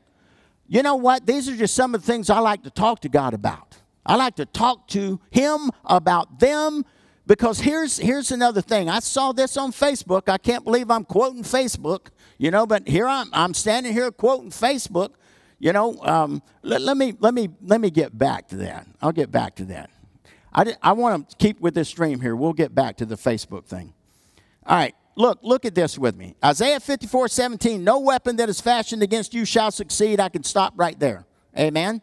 You 0.67 0.83
know 0.83 0.97
what? 0.97 1.27
These 1.27 1.49
are 1.49 1.57
just 1.57 1.75
some 1.75 1.95
of 1.95 2.01
the 2.01 2.07
things 2.07 2.29
I 2.29 2.41
like 2.41 2.65
to 2.65 2.71
talk 2.71 3.01
to 3.03 3.09
God 3.09 3.35
about. 3.35 3.66
I 4.07 4.17
like 4.17 4.37
to 4.37 4.47
talk 4.47 4.89
to 4.89 5.21
him 5.31 5.71
about 5.85 6.39
them 6.39 6.85
because 7.27 7.61
here's 7.61 7.99
here's 7.99 8.31
another 8.31 8.63
thing. 8.63 8.89
I 8.89 9.01
saw 9.01 9.33
this 9.33 9.57
on 9.57 9.73
Facebook. 9.73 10.29
I 10.29 10.39
can't 10.39 10.65
believe 10.65 10.91
I'm 10.91 11.05
quoting 11.05 11.43
Facebook, 11.43 12.09
you 12.39 12.51
know, 12.51 12.67
but 12.67 12.87
here 12.89 13.09
I'm 13.09 13.29
I'm 13.33 13.53
standing 13.53 13.93
here 13.93 14.11
quoting 14.11 14.51
Facebook. 14.51 15.11
You 15.59 15.73
know, 15.73 15.99
um, 16.03 16.43
let, 16.63 16.83
let 16.83 16.97
me 16.97 17.15
let 17.19 17.35
me 17.35 17.49
let 17.63 17.81
me 17.81 17.91
get 17.91 18.17
back 18.17 18.49
to 18.49 18.57
that. 18.59 18.87
I'll 19.03 19.13
get 19.13 19.31
back 19.31 19.57
to 19.57 19.65
that. 19.67 19.91
I, 20.55 20.75
I 20.83 20.93
want 20.93 21.29
to 21.29 21.37
keep 21.37 21.61
with 21.61 21.75
this 21.75 21.89
stream 21.89 22.21
here. 22.21 22.35
We'll 22.35 22.55
get 22.55 22.75
back 22.75 22.97
to 22.99 23.05
the 23.07 23.17
Facebook 23.17 23.67
thing. 23.67 23.93
All 24.65 24.77
right, 24.77 24.95
look, 25.17 25.39
look 25.43 25.65
at 25.65 25.75
this 25.75 25.99
with 25.99 26.17
me. 26.17 26.35
Isaiah 26.43 26.81
54, 26.81 27.29
17, 27.29 27.85
no 27.85 28.01
weapon 28.01 28.37
that 28.37 28.49
is 28.49 28.61
fashioned 28.61 29.03
against 29.03 29.35
you 29.35 29.45
shall 29.45 29.71
succeed. 29.71 30.19
I 30.19 30.31
can 30.31 30.45
stop 30.45 30.73
right 30.77 30.99
there. 30.99 31.27
Amen. 31.59 32.01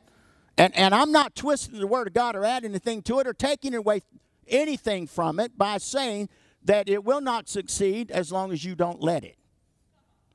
And, 0.58 0.76
and 0.76 0.94
I'm 0.94 1.12
not 1.12 1.36
twisting 1.36 1.80
the 1.80 1.88
word 1.88 2.08
of 2.08 2.14
God 2.14 2.36
or 2.36 2.46
adding 2.46 2.72
anything 2.72 3.02
to 3.04 3.20
it 3.20 3.28
or 3.28 3.34
taking 3.34 3.74
away 3.74 4.02
anything 4.48 5.08
from 5.08 5.40
it 5.40 5.58
by 5.58 5.78
saying 5.78 6.30
that 6.64 6.88
it 6.88 7.04
will 7.04 7.22
not 7.22 7.50
succeed 7.50 8.12
as 8.12 8.32
long 8.32 8.52
as 8.52 8.64
you 8.64 8.76
don't 8.76 9.02
let 9.02 9.24
it. 9.24 9.38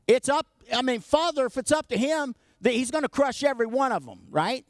It's 0.07 0.29
up, 0.29 0.47
I 0.75 0.83
mean, 0.83 1.01
Father, 1.01 1.47
if 1.47 1.57
it's 1.57 1.73
up 1.73 1.89
to 1.89 1.97
Him, 1.97 2.35
that 2.61 2.73
He's 2.73 2.91
going 2.91 3.03
to 3.03 3.09
crush 3.09 3.45
every 3.45 3.67
one 3.67 3.93
of 3.93 4.05
them, 4.05 4.27
right? 4.31 4.65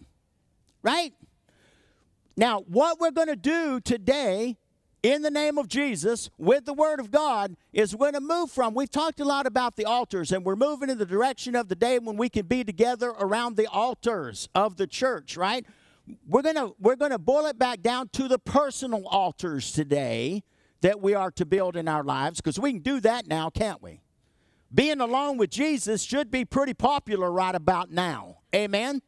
Right? 0.82 1.12
Now, 2.36 2.60
what 2.68 3.00
we're 3.00 3.10
going 3.10 3.28
to 3.28 3.36
do 3.36 3.80
today 3.80 4.56
in 5.02 5.22
the 5.22 5.30
name 5.30 5.58
of 5.58 5.68
Jesus 5.68 6.30
with 6.38 6.64
the 6.64 6.72
Word 6.72 7.00
of 7.00 7.10
God 7.10 7.56
is 7.72 7.94
going 7.94 8.14
to 8.14 8.20
move 8.20 8.50
from. 8.50 8.74
We've 8.74 8.90
talked 8.90 9.20
a 9.20 9.24
lot 9.24 9.46
about 9.46 9.76
the 9.76 9.84
altars, 9.84 10.32
and 10.32 10.44
we're 10.44 10.56
moving 10.56 10.90
in 10.90 10.98
the 10.98 11.06
direction 11.06 11.54
of 11.54 11.68
the 11.68 11.74
day 11.74 11.98
when 11.98 12.16
we 12.16 12.28
can 12.28 12.46
be 12.46 12.64
together 12.64 13.10
around 13.10 13.56
the 13.56 13.66
altars 13.68 14.48
of 14.54 14.76
the 14.76 14.86
church, 14.86 15.36
right? 15.36 15.64
We're 16.26 16.42
going 16.42 16.56
to 16.56 16.74
we're 16.80 16.96
going 16.96 17.10
to 17.10 17.18
boil 17.18 17.46
it 17.46 17.58
back 17.58 17.82
down 17.82 18.08
to 18.14 18.28
the 18.28 18.38
personal 18.38 19.06
altars 19.06 19.72
today 19.72 20.42
that 20.80 21.00
we 21.00 21.14
are 21.14 21.30
to 21.32 21.44
build 21.44 21.76
in 21.76 21.88
our 21.88 22.02
lives 22.02 22.40
because 22.40 22.58
we 22.58 22.72
can 22.72 22.82
do 22.82 23.00
that 23.00 23.26
now, 23.26 23.50
can't 23.50 23.82
we? 23.82 24.00
Being 24.72 25.00
alone 25.00 25.38
with 25.38 25.50
Jesus 25.50 26.02
should 26.02 26.30
be 26.30 26.44
pretty 26.44 26.74
popular 26.74 27.30
right 27.30 27.54
about 27.54 27.90
now. 27.90 28.38
Amen. 28.54 29.02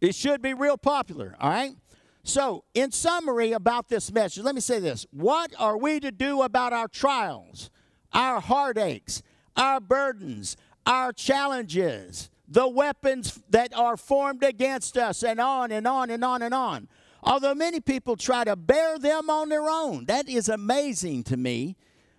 It 0.00 0.14
should 0.14 0.42
be 0.42 0.54
real 0.54 0.76
popular, 0.76 1.36
all 1.40 1.50
right? 1.50 1.76
So, 2.24 2.64
in 2.74 2.92
summary 2.92 3.52
about 3.52 3.88
this 3.88 4.12
message, 4.12 4.44
let 4.44 4.54
me 4.54 4.60
say 4.60 4.78
this. 4.78 5.06
What 5.10 5.52
are 5.58 5.76
we 5.76 5.98
to 6.00 6.12
do 6.12 6.42
about 6.42 6.72
our 6.72 6.86
trials, 6.86 7.70
our 8.12 8.40
heartaches, 8.40 9.22
our 9.56 9.80
burdens, 9.80 10.56
our 10.86 11.12
challenges, 11.12 12.30
the 12.48 12.68
weapons 12.68 13.40
that 13.50 13.74
are 13.74 13.96
formed 13.96 14.42
against 14.44 14.96
us, 14.98 15.22
and 15.22 15.40
on 15.40 15.72
and 15.72 15.86
on 15.86 16.10
and 16.10 16.24
on 16.24 16.42
and 16.42 16.52
on. 16.52 16.88
Although 17.22 17.54
many 17.54 17.80
people 17.80 18.16
try 18.16 18.44
to 18.44 18.56
bear 18.56 18.98
them 18.98 19.30
on 19.30 19.48
their 19.48 19.68
own, 19.68 20.06
that 20.06 20.28
is 20.28 20.48
amazing 20.48 21.22
to 21.24 21.36
me. 21.36 21.76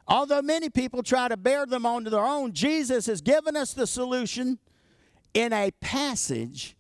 Although 0.08 0.42
many 0.42 0.70
people 0.70 1.04
try 1.04 1.28
to 1.28 1.38
bear 1.38 1.66
them 1.66 1.86
on 1.86 2.04
their 2.04 2.26
own, 2.26 2.54
Jesus 2.54 3.06
has 3.06 3.22
given 3.22 3.56
us 3.56 3.74
the 3.74 3.86
solution 3.88 4.60
in 5.34 5.54
a 5.54 5.72
passage 5.82 6.76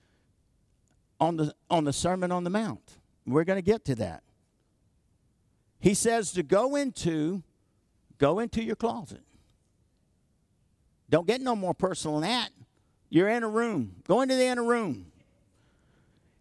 on 1.20 1.38
the, 1.38 1.54
on 1.70 1.84
the 1.84 1.94
Sermon 1.94 2.32
on 2.32 2.44
the 2.44 2.50
Mount. 2.50 2.98
We're 3.26 3.44
going 3.44 3.58
to 3.58 3.64
get 3.64 3.86
to 3.86 3.96
that. 3.96 4.24
He 5.80 5.94
says 5.94 6.32
to 6.34 6.44
go 6.44 6.76
into, 6.76 7.44
go 8.18 8.40
into 8.40 8.64
your 8.64 8.76
closet. 8.76 9.22
Don't 11.10 11.28
get 11.28 11.42
no 11.42 11.56
more 11.56 11.74
personal 11.74 12.20
than 12.20 12.30
that. 12.30 12.50
You're 13.10 13.30
in 13.30 13.44
a 13.44 13.50
room. 13.50 13.98
Go 14.08 14.22
into 14.22 14.36
the 14.36 14.46
inner 14.46 14.64
room. 14.64 15.12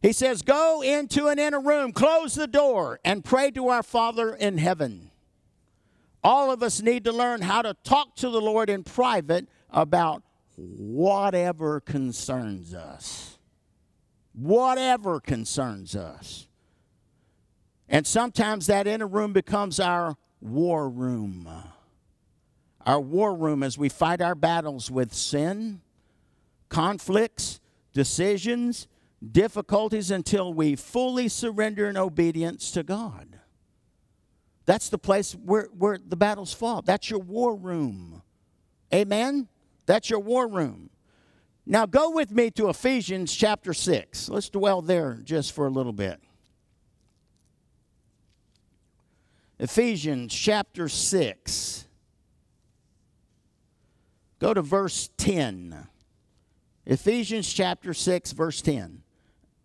He 0.00 0.12
says, 0.12 0.42
Go 0.42 0.82
into 0.82 1.28
an 1.28 1.38
inner 1.38 1.60
room, 1.60 1.92
close 1.92 2.34
the 2.34 2.46
door, 2.46 2.98
and 3.04 3.24
pray 3.24 3.50
to 3.52 3.68
our 3.68 3.82
Father 3.82 4.34
in 4.34 4.58
heaven. 4.58 5.10
All 6.24 6.50
of 6.50 6.62
us 6.62 6.80
need 6.80 7.04
to 7.04 7.12
learn 7.12 7.42
how 7.42 7.62
to 7.62 7.74
talk 7.84 8.16
to 8.16 8.30
the 8.30 8.40
Lord 8.40 8.70
in 8.70 8.84
private 8.84 9.48
about 9.70 10.22
whatever 10.56 11.80
concerns 11.80 12.74
us. 12.74 13.38
Whatever 14.32 15.20
concerns 15.20 15.94
us. 15.94 16.48
And 17.92 18.06
sometimes 18.06 18.66
that 18.66 18.86
inner 18.86 19.06
room 19.06 19.34
becomes 19.34 19.78
our 19.78 20.16
war 20.40 20.88
room. 20.88 21.46
Our 22.86 23.00
war 23.00 23.36
room 23.36 23.62
as 23.62 23.76
we 23.76 23.90
fight 23.90 24.22
our 24.22 24.34
battles 24.34 24.90
with 24.90 25.12
sin, 25.12 25.82
conflicts, 26.70 27.60
decisions, 27.92 28.88
difficulties 29.30 30.10
until 30.10 30.54
we 30.54 30.74
fully 30.74 31.28
surrender 31.28 31.86
in 31.88 31.98
obedience 31.98 32.70
to 32.72 32.82
God. 32.82 33.38
That's 34.64 34.88
the 34.88 34.98
place 34.98 35.32
where, 35.32 35.68
where 35.76 35.98
the 36.04 36.16
battles 36.16 36.54
fought. 36.54 36.86
That's 36.86 37.10
your 37.10 37.20
war 37.20 37.54
room. 37.54 38.22
Amen? 38.92 39.48
That's 39.84 40.08
your 40.08 40.20
war 40.20 40.48
room. 40.48 40.88
Now 41.66 41.84
go 41.84 42.10
with 42.10 42.30
me 42.30 42.50
to 42.52 42.70
Ephesians 42.70 43.34
chapter 43.34 43.74
6. 43.74 44.30
Let's 44.30 44.48
dwell 44.48 44.80
there 44.80 45.20
just 45.22 45.52
for 45.52 45.66
a 45.66 45.70
little 45.70 45.92
bit. 45.92 46.20
Ephesians 49.62 50.34
chapter 50.34 50.88
6. 50.88 51.86
Go 54.40 54.52
to 54.52 54.60
verse 54.60 55.08
10. 55.18 55.86
Ephesians 56.84 57.52
chapter 57.52 57.94
6, 57.94 58.32
verse 58.32 58.60
10. 58.60 59.04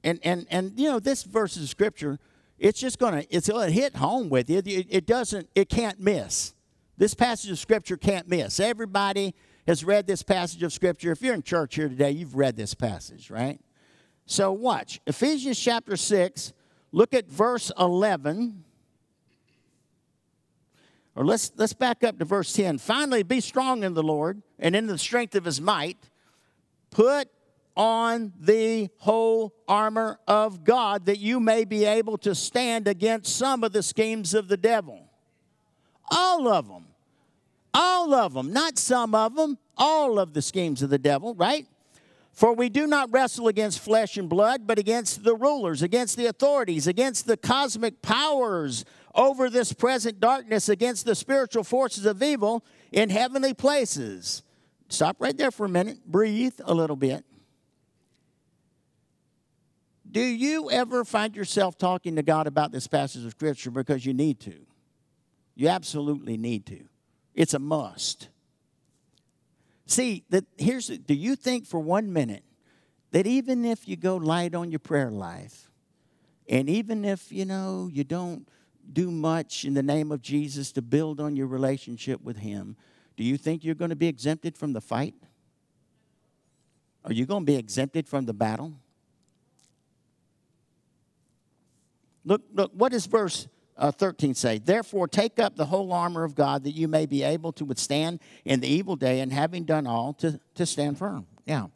And, 0.04 0.20
and, 0.22 0.46
and 0.51 0.74
you 0.75 0.88
know, 0.88 1.00
this 1.00 1.24
verse 1.24 1.58
of 1.58 1.68
scripture, 1.68 2.20
it's 2.60 2.80
just 2.80 3.00
going 3.00 3.24
to, 3.24 3.36
it's 3.36 3.48
to 3.48 3.72
hit 3.72 3.96
home 3.96 4.30
with 4.30 4.51
you. 4.51 4.60
It, 4.60 4.68
it 4.68 5.08
doesn't, 5.08 5.50
it 5.56 5.68
can't 5.68 6.00
miss. 6.00 6.54
This 6.96 7.16
passage 7.16 7.50
of 7.50 7.58
scripture 7.58 7.98
can't 7.98 8.30
miss. 8.30 8.60
Everybody 8.60 9.34
has 9.66 9.84
read 9.84 10.06
this 10.06 10.22
passage 10.22 10.62
of 10.62 10.72
scripture. 10.72 11.12
If 11.12 11.24
you're 11.24 11.34
in 11.34 11.42
church 11.42 11.74
here 11.74 11.89
today, 11.89 12.12
you've 12.12 12.36
read 12.36 12.56
this 12.56 12.75
passage, 12.75 13.32
right? 13.32 13.60
So 14.27 14.51
watch. 14.51 15.01
Ephesians 15.08 15.60
chapter 15.60 15.98
6, 15.98 16.54
look 16.92 17.16
at 17.16 17.27
verse 17.27 17.72
11. 17.80 18.63
Or 21.18 21.26
let's 21.26 21.52
let's 21.56 21.74
back 21.74 22.04
up 22.04 22.20
to 22.20 22.26
verse 22.26 22.54
10. 22.54 22.78
Finally, 22.78 23.24
be 23.24 23.42
strong 23.42 23.84
in 23.84 23.96
the 23.96 24.04
Lord 24.04 24.44
and 24.60 24.76
in 24.76 24.86
the 24.86 25.00
strength 25.00 25.34
of 25.34 25.46
his 25.46 25.60
might. 25.60 25.98
Put 26.92 27.28
on 27.76 28.34
the 28.40 28.90
whole 29.00 29.52
armor 29.68 30.20
of 30.28 30.64
God 30.64 31.08
that 31.08 31.18
you 31.18 31.40
may 31.40 31.66
be 31.66 31.86
able 31.86 32.20
to 32.20 32.36
stand 32.36 32.88
against 32.88 33.36
some 33.36 33.64
of 33.64 33.74
the 33.74 33.82
schemes 33.82 34.36
of 34.36 34.48
the 34.48 34.58
devil. 34.58 35.10
All 36.12 36.48
of 36.48 36.68
them. 36.68 36.86
All 37.74 38.14
of 38.14 38.36
them, 38.36 38.54
not 38.54 38.78
some 38.78 39.16
of 39.16 39.36
them, 39.36 39.58
all 39.76 40.20
of 40.20 40.34
the 40.34 40.42
schemes 40.44 40.84
of 40.84 40.92
the 40.92 41.00
devil, 41.00 41.34
right? 41.34 41.66
For 42.32 42.54
we 42.54 42.70
do 42.70 42.86
not 42.86 43.12
wrestle 43.12 43.48
against 43.48 43.80
flesh 43.80 44.18
and 44.18 44.30
blood, 44.30 44.68
but 44.68 44.78
against 44.78 45.24
the 45.24 45.36
rulers, 45.36 45.82
against 45.82 46.16
the 46.16 46.28
authorities, 46.28 46.86
against 46.86 47.26
the 47.26 47.38
cosmic 47.38 48.04
powers 48.04 48.86
over 49.18 49.50
this 49.50 49.74
present 49.74 50.20
darkness, 50.20 50.70
against 50.70 51.06
the 51.06 51.16
spiritual 51.16 51.64
forces 51.64 52.06
of 52.06 52.22
evil 52.22 52.64
in 52.92 53.10
heavenly 53.10 53.54
places. 53.54 54.44
Stop 54.88 55.18
right 55.20 55.36
there 55.36 55.52
for 55.52 55.66
a 55.66 55.70
minute, 55.70 56.06
breathe 56.06 56.60
a 56.64 56.74
little 56.74 56.96
bit. 56.96 57.26
Do 60.10 60.22
you 60.22 60.72
ever 60.72 61.04
find 61.04 61.36
yourself 61.36 61.78
talking 61.78 62.16
to 62.16 62.24
God 62.24 62.48
about 62.48 62.72
this 62.72 62.88
passage 62.88 63.26
of 63.26 63.32
Scripture 63.32 63.72
because 63.72 64.06
you 64.06 64.14
need 64.14 64.40
to? 64.42 64.56
You 65.56 65.68
absolutely 65.68 66.38
need 66.38 66.66
to. 66.68 66.86
It's 67.34 67.54
a 67.54 67.60
must. 67.60 68.30
See, 69.88 70.24
that 70.30 70.46
here's 70.58 70.88
do 70.88 71.14
you 71.14 71.36
think 71.36 71.66
for 71.66 71.80
one 71.80 72.14
minute 72.14 72.44
that 73.12 73.26
even 73.26 73.66
if 73.66 73.88
you 73.88 73.96
go 73.96 74.18
light 74.18 74.54
on 74.54 74.72
your 74.72 74.80
prayer 74.80 75.10
life, 75.10 75.72
and 76.48 76.70
even 76.70 77.04
if 77.04 77.32
you 77.32 77.46
know 77.46 77.90
you 77.92 78.04
don't 78.04 78.48
do 78.91 79.12
much 79.12 79.65
in 79.65 79.74
the 79.74 79.84
name 79.84 80.12
of 80.12 80.22
Jesus 80.22 80.72
to 80.74 80.82
build 80.82 81.20
on 81.20 81.36
your 81.36 81.48
relationship 81.48 82.22
with 82.22 82.38
Him, 82.38 82.75
do 83.15 83.24
you 83.24 83.38
think 83.38 83.63
you're 83.63 83.75
going 83.75 83.89
to 83.89 83.96
be 83.96 84.08
exempted 84.08 84.58
from 84.58 84.74
the 84.74 84.82
fight? 84.82 85.15
Are 87.03 87.13
you 87.13 87.25
going 87.25 87.46
to 87.46 87.51
be 87.51 87.58
exempted 87.58 88.08
from 88.08 88.25
the 88.25 88.34
battle? 88.34 88.74
Look, 92.25 92.41
look, 92.53 92.72
what 92.74 92.91
does 92.91 93.06
verse 93.06 93.48
uh, 93.77 93.91
13 93.91 94.36
say? 94.36 94.58
Therefore, 94.58 95.08
take 95.08 95.39
up 95.39 95.56
the 95.56 95.65
whole 95.65 95.94
armor 95.94 96.25
of 96.25 96.36
God 96.36 96.65
that 96.65 96.72
you 96.72 96.88
may 96.88 97.06
be 97.06 97.24
able 97.24 97.53
to 97.53 97.63
withstand 97.63 98.20
in 98.44 98.60
the 98.60 98.67
evil 98.67 98.98
day, 98.98 99.22
and 99.22 99.32
having 99.32 99.63
done 99.63 99.88
all, 99.88 100.13
to, 100.15 100.39
to 100.56 100.65
stand 100.65 100.98
firm. 100.98 101.25
Now, 101.48 101.72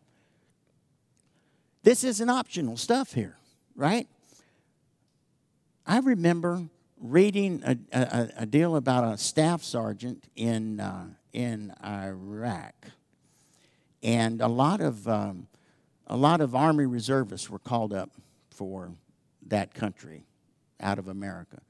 this 1.84 2.04
isn't 2.04 2.30
optional 2.30 2.76
stuff 2.76 3.14
here, 3.14 3.38
right? 3.76 4.08
I 5.88 6.00
remember 6.00 6.64
reading 7.02 7.64
a, 7.66 7.78
a, 7.92 8.30
a 8.38 8.46
deal 8.46 8.76
about 8.76 9.04
a 9.04 9.18
staff 9.18 9.64
sergeant 9.64 10.24
in, 10.36 10.80
uh, 10.80 11.08
in 11.34 11.74
Iraq. 11.84 12.76
And 14.04 14.42
a 14.42 14.48
lot 14.48 14.82
of, 14.82 15.08
um, 15.08 15.48
a 16.08 16.16
lot 16.16 16.42
of 16.42 16.56
Army 16.56 16.86
reservists 16.86 17.50
were 17.50 17.60
called 17.60 17.92
up 17.92 18.12
for 18.50 18.92
that 19.48 19.74
country 19.74 20.24
out 20.80 21.00
of 21.00 21.08
America. 21.08 21.62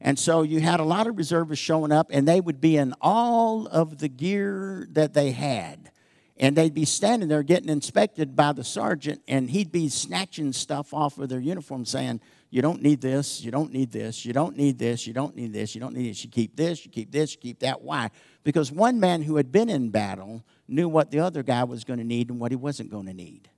And 0.00 0.18
so 0.18 0.42
you 0.42 0.60
had 0.60 0.78
a 0.78 0.84
lot 0.84 1.06
of 1.06 1.16
reservists 1.16 1.64
showing 1.64 1.90
up, 1.90 2.08
and 2.10 2.28
they 2.28 2.40
would 2.40 2.60
be 2.60 2.76
in 2.76 2.94
all 3.00 3.66
of 3.66 3.98
the 3.98 4.08
gear 4.08 4.86
that 4.92 5.14
they 5.14 5.32
had. 5.32 5.90
And 6.36 6.54
they'd 6.54 6.74
be 6.74 6.84
standing 6.84 7.28
there 7.28 7.42
getting 7.42 7.70
inspected 7.70 8.36
by 8.36 8.52
the 8.52 8.62
sergeant, 8.62 9.22
and 9.26 9.50
he'd 9.50 9.72
be 9.72 9.88
snatching 9.88 10.52
stuff 10.52 10.92
off 10.92 11.18
of 11.18 11.30
their 11.30 11.40
uniform 11.40 11.86
saying, 11.86 12.20
You 12.50 12.62
don't 12.62 12.80
need 12.80 13.00
this, 13.00 13.42
you 13.42 13.50
don't 13.50 13.72
need 13.72 13.90
this, 13.90 14.24
you 14.24 14.32
don't 14.32 14.56
need 14.56 14.78
this, 14.78 15.06
you 15.06 15.12
don't 15.12 15.34
need 15.34 15.52
this, 15.52 15.74
you 15.74 15.80
don't 15.80 15.94
need 15.94 16.10
this. 16.10 16.24
You 16.24 16.30
keep 16.30 16.56
this, 16.56 16.84
you 16.84 16.90
keep 16.90 17.10
this, 17.10 17.32
you 17.32 17.38
keep 17.38 17.58
that. 17.60 17.82
Why? 17.82 18.10
Because 18.44 18.70
one 18.70 19.00
man 19.00 19.22
who 19.22 19.36
had 19.36 19.50
been 19.50 19.68
in 19.68 19.90
battle 19.90 20.44
knew 20.68 20.88
what 20.88 21.10
the 21.10 21.20
other 21.20 21.42
guy 21.42 21.64
was 21.64 21.84
going 21.84 21.98
to 21.98 22.04
need 22.04 22.30
and 22.30 22.38
what 22.38 22.52
he 22.52 22.56
wasn't 22.56 22.90
going 22.90 23.06
to 23.06 23.14
need. 23.14 23.48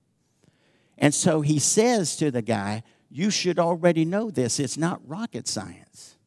And 0.97 1.13
so 1.13 1.41
he 1.41 1.59
says 1.59 2.17
to 2.17 2.31
the 2.31 2.41
guy, 2.41 2.83
you 3.09 3.31
should 3.31 3.59
already 3.59 4.05
know 4.05 4.31
this. 4.31 4.59
It's 4.59 4.77
not 4.77 5.01
rocket 5.07 5.47
science. 5.47 6.17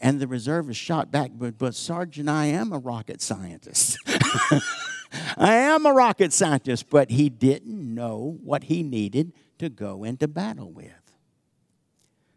And 0.00 0.18
the 0.18 0.26
reservist 0.26 0.80
shot 0.80 1.10
back, 1.10 1.30
but, 1.34 1.58
but 1.58 1.74
Sergeant, 1.74 2.28
I 2.28 2.46
am 2.46 2.72
a 2.72 2.78
rocket 2.78 3.20
scientist. 3.20 3.98
I 5.36 5.54
am 5.54 5.84
a 5.86 5.92
rocket 5.92 6.32
scientist, 6.32 6.88
but 6.88 7.10
he 7.10 7.28
didn't 7.28 7.94
know 7.94 8.38
what 8.42 8.64
he 8.64 8.82
needed 8.82 9.32
to 9.58 9.68
go 9.68 10.04
into 10.04 10.26
battle 10.26 10.70
with. 10.70 10.92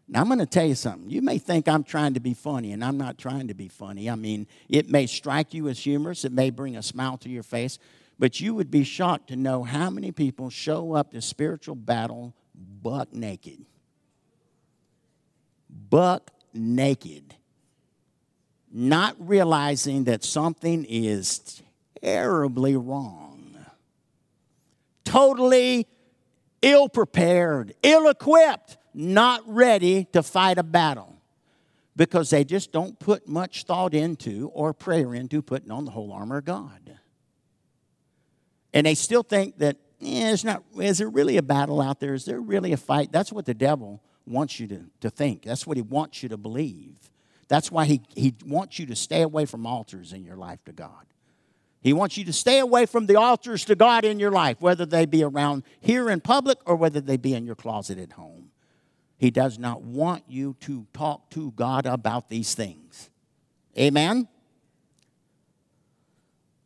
Now, 0.06 0.20
I'm 0.20 0.26
going 0.26 0.38
to 0.38 0.46
tell 0.46 0.66
you 0.66 0.74
something. 0.74 1.08
You 1.08 1.22
may 1.22 1.38
think 1.38 1.66
I'm 1.66 1.82
trying 1.82 2.14
to 2.14 2.20
be 2.20 2.34
funny, 2.34 2.72
and 2.72 2.84
I'm 2.84 2.98
not 2.98 3.16
trying 3.16 3.48
to 3.48 3.54
be 3.54 3.68
funny. 3.68 4.10
I 4.10 4.16
mean, 4.16 4.46
it 4.68 4.90
may 4.90 5.06
strike 5.06 5.54
you 5.54 5.68
as 5.68 5.78
humorous, 5.78 6.24
it 6.24 6.32
may 6.32 6.50
bring 6.50 6.76
a 6.76 6.82
smile 6.82 7.16
to 7.18 7.28
your 7.28 7.42
face, 7.42 7.78
but 8.18 8.40
you 8.40 8.54
would 8.54 8.70
be 8.70 8.84
shocked 8.84 9.28
to 9.28 9.36
know 9.36 9.64
how 9.64 9.90
many 9.90 10.12
people 10.12 10.50
show 10.50 10.92
up 10.92 11.12
to 11.12 11.22
spiritual 11.22 11.74
battle 11.74 12.34
buck 12.54 13.12
naked 13.12 13.64
buck 15.90 16.30
naked, 16.52 17.34
not 18.72 19.16
realizing 19.18 20.04
that 20.04 20.24
something 20.24 20.84
is 20.88 21.62
terribly 22.02 22.76
wrong, 22.76 23.56
totally 25.04 25.86
ill 26.62 26.88
prepared, 26.88 27.74
ill 27.82 28.08
equipped, 28.08 28.76
not 28.94 29.42
ready 29.46 30.04
to 30.12 30.22
fight 30.22 30.58
a 30.58 30.62
battle 30.62 31.16
because 31.96 32.30
they 32.30 32.44
just 32.44 32.72
don't 32.72 32.98
put 32.98 33.28
much 33.28 33.64
thought 33.64 33.94
into 33.94 34.50
or 34.54 34.72
prayer 34.72 35.14
into 35.14 35.42
putting 35.42 35.70
on 35.70 35.84
the 35.84 35.90
whole 35.90 36.12
armor 36.12 36.38
of 36.38 36.44
God. 36.44 36.98
And 38.72 38.86
they 38.86 38.94
still 38.94 39.22
think 39.22 39.58
that 39.58 39.76
yeah, 40.00 40.32
it's 40.32 40.44
not, 40.44 40.62
is 40.78 40.98
there 40.98 41.08
really 41.08 41.36
a 41.36 41.42
battle 41.42 41.80
out 41.80 42.00
there? 42.00 42.14
Is 42.14 42.24
there 42.24 42.40
really 42.40 42.72
a 42.72 42.76
fight? 42.76 43.12
That's 43.12 43.32
what 43.32 43.46
the 43.46 43.54
devil 43.54 44.02
wants 44.26 44.58
you 44.58 44.66
to, 44.68 44.84
to 45.00 45.10
think. 45.10 45.42
That's 45.42 45.66
what 45.66 45.76
he 45.76 45.82
wants 45.82 46.22
you 46.22 46.28
to 46.30 46.36
believe. 46.36 46.96
That's 47.48 47.70
why 47.70 47.84
he, 47.84 48.02
he 48.14 48.34
wants 48.44 48.78
you 48.78 48.86
to 48.86 48.96
stay 48.96 49.22
away 49.22 49.46
from 49.46 49.66
altars 49.66 50.12
in 50.12 50.24
your 50.24 50.36
life 50.36 50.64
to 50.64 50.72
God. 50.72 51.06
He 51.80 51.92
wants 51.92 52.16
you 52.16 52.24
to 52.24 52.32
stay 52.32 52.58
away 52.58 52.86
from 52.86 53.06
the 53.06 53.16
altars 53.16 53.64
to 53.66 53.74
God 53.74 54.04
in 54.04 54.18
your 54.18 54.30
life, 54.30 54.60
whether 54.60 54.86
they 54.86 55.04
be 55.04 55.22
around 55.22 55.62
here 55.80 56.08
in 56.08 56.20
public 56.20 56.58
or 56.64 56.76
whether 56.76 57.00
they 57.00 57.18
be 57.18 57.34
in 57.34 57.44
your 57.44 57.54
closet 57.54 57.98
at 57.98 58.12
home. 58.12 58.33
He 59.16 59.30
does 59.30 59.58
not 59.58 59.82
want 59.82 60.24
you 60.28 60.56
to 60.60 60.86
talk 60.92 61.30
to 61.30 61.52
God 61.52 61.86
about 61.86 62.28
these 62.28 62.54
things. 62.54 63.10
Amen? 63.78 64.28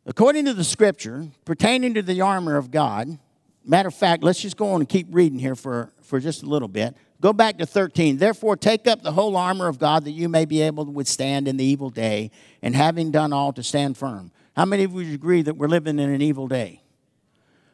According 0.05 0.45
to 0.45 0.53
the 0.53 0.63
scripture, 0.63 1.27
pertaining 1.45 1.93
to 1.93 2.01
the 2.01 2.21
armor 2.21 2.57
of 2.57 2.71
God, 2.71 3.19
matter 3.63 3.87
of 3.87 3.93
fact, 3.93 4.23
let's 4.23 4.41
just 4.41 4.57
go 4.57 4.71
on 4.71 4.81
and 4.81 4.89
keep 4.89 5.07
reading 5.11 5.37
here 5.39 5.55
for, 5.55 5.93
for 6.01 6.19
just 6.19 6.43
a 6.43 6.47
little 6.47 6.67
bit. 6.67 6.95
Go 7.21 7.33
back 7.33 7.57
to 7.57 7.65
13. 7.65 8.17
Therefore, 8.17 8.55
take 8.55 8.87
up 8.87 9.03
the 9.03 9.11
whole 9.11 9.35
armor 9.35 9.67
of 9.67 9.77
God 9.77 10.05
that 10.05 10.11
you 10.11 10.29
may 10.29 10.45
be 10.45 10.61
able 10.61 10.85
to 10.85 10.91
withstand 10.91 11.47
in 11.47 11.57
the 11.57 11.63
evil 11.63 11.89
day, 11.89 12.31
and 12.61 12.75
having 12.75 13.11
done 13.11 13.33
all, 13.33 13.53
to 13.53 13.61
stand 13.61 13.97
firm. 13.97 14.31
How 14.55 14.65
many 14.65 14.83
of 14.83 14.93
you 14.93 15.13
agree 15.13 15.41
that 15.41 15.57
we're 15.57 15.67
living 15.67 15.99
in 15.99 16.09
an 16.09 16.21
evil 16.21 16.47
day? 16.47 16.81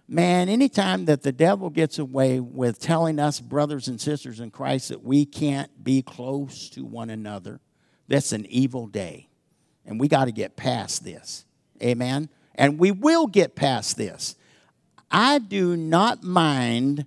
Man, 0.08 0.50
anytime 0.50 1.06
that 1.06 1.24
the 1.24 1.32
devil 1.32 1.72
gets 1.72 1.98
away 1.98 2.40
with 2.40 2.80
telling 2.80 3.20
us, 3.20 3.40
brothers 3.40 3.88
and 3.88 4.00
sisters 4.00 4.40
in 4.40 4.52
Christ, 4.52 4.90
that 4.90 5.04
we 5.04 5.26
can't 5.26 5.84
be 5.84 6.04
close 6.04 6.70
to 6.72 6.86
one 6.86 7.10
another, 7.10 7.60
that's 8.08 8.32
an 8.32 8.46
evil 8.46 8.86
day. 8.86 9.30
And 9.84 10.00
we 10.00 10.08
got 10.08 10.26
to 10.26 10.32
get 10.32 10.56
past 10.56 11.04
this. 11.04 11.46
Amen? 11.82 12.30
And 12.54 12.78
we 12.78 12.92
will 12.92 13.26
get 13.26 13.56
past 13.56 13.98
this. 13.98 14.36
I 15.10 15.40
do 15.40 15.76
not 15.76 16.24
mind 16.24 17.06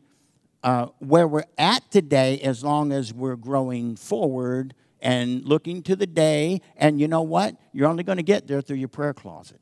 uh, 0.65 0.87
where 0.99 1.29
we're 1.29 1.45
at 1.57 1.89
today 1.93 2.41
as 2.41 2.65
long 2.65 2.91
as 2.91 3.13
we're 3.13 3.37
growing 3.37 3.95
forward 3.95 4.75
and 5.01 5.45
looking 5.45 5.83
to 5.85 5.95
the 5.95 6.07
day. 6.07 6.61
And 6.77 7.01
you 7.01 7.07
know 7.07 7.23
what? 7.23 7.57
You're 7.73 7.89
only 7.89 8.03
going 8.03 8.17
to 8.17 8.25
get 8.25 8.49
there 8.49 8.61
through 8.61 8.79
your 8.79 8.89
prayer 8.89 9.15
closet. 9.15 9.61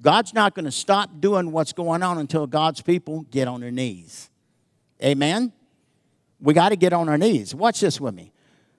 God's 0.00 0.32
not 0.32 0.54
going 0.54 0.64
to 0.64 0.72
stop 0.72 1.20
doing 1.20 1.50
what's 1.50 1.72
going 1.72 2.02
on 2.02 2.18
until 2.18 2.46
God's 2.46 2.80
people 2.80 3.22
get 3.30 3.48
on 3.48 3.60
their 3.60 3.70
knees. 3.70 4.30
Amen? 5.02 5.52
We 6.40 6.54
got 6.54 6.68
to 6.68 6.76
get 6.76 6.92
on 6.92 7.08
our 7.08 7.18
knees. 7.18 7.54
Watch 7.54 7.80
this 7.80 8.00
with 8.00 8.14
me. 8.14 8.32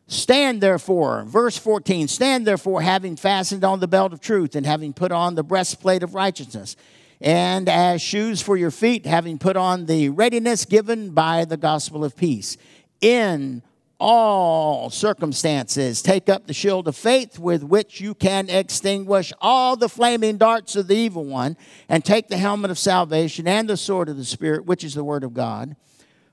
Stand 0.08 0.60
therefore, 0.60 1.24
verse 1.26 1.56
14, 1.56 2.08
stand 2.08 2.48
therefore, 2.48 2.82
having 2.82 3.16
fastened 3.16 3.64
on 3.64 3.80
the 3.80 3.88
belt 3.88 4.12
of 4.12 4.20
truth 4.20 4.56
and 4.56 4.66
having 4.66 4.92
put 4.92 5.12
on 5.12 5.36
the 5.36 5.44
breastplate 5.44 6.02
of 6.02 6.16
righteousness, 6.16 6.76
and 7.22 7.70
as 7.70 8.02
shoes 8.02 8.42
for 8.42 8.58
your 8.58 8.72
feet, 8.72 9.06
having 9.06 9.38
put 9.38 9.56
on 9.56 9.86
the 9.86 10.10
readiness 10.10 10.66
given 10.66 11.12
by 11.12 11.46
the 11.46 11.58
gospel 11.58 12.04
of 12.04 12.16
peace. 12.16 12.58
In 13.02 13.62
all 14.00 14.90
circumstances. 14.90 16.02
Take 16.02 16.30
up 16.30 16.48
the 16.48 16.54
shield 16.54 16.88
of 16.88 16.96
faith 16.96 17.38
with 17.38 17.64
which 17.64 18.00
you 18.00 18.16
can 18.16 18.50
extinguish 18.50 19.34
all 19.42 19.76
the 19.76 19.90
flaming 19.90 20.38
darts 20.38 20.76
of 20.76 20.88
the 20.88 20.96
evil 20.96 21.26
one, 21.26 21.58
and 21.90 22.04
take 22.04 22.28
the 22.28 22.38
helmet 22.38 22.72
of 22.72 22.80
salvation 22.80 23.48
and 23.48 23.70
the 23.70 23.78
sword 23.78 24.10
of 24.10 24.18
the 24.18 24.26
Spirit, 24.26 24.66
which 24.66 24.84
is 24.84 24.94
the 24.94 25.04
word 25.04 25.24
of 25.24 25.34
God. 25.34 25.76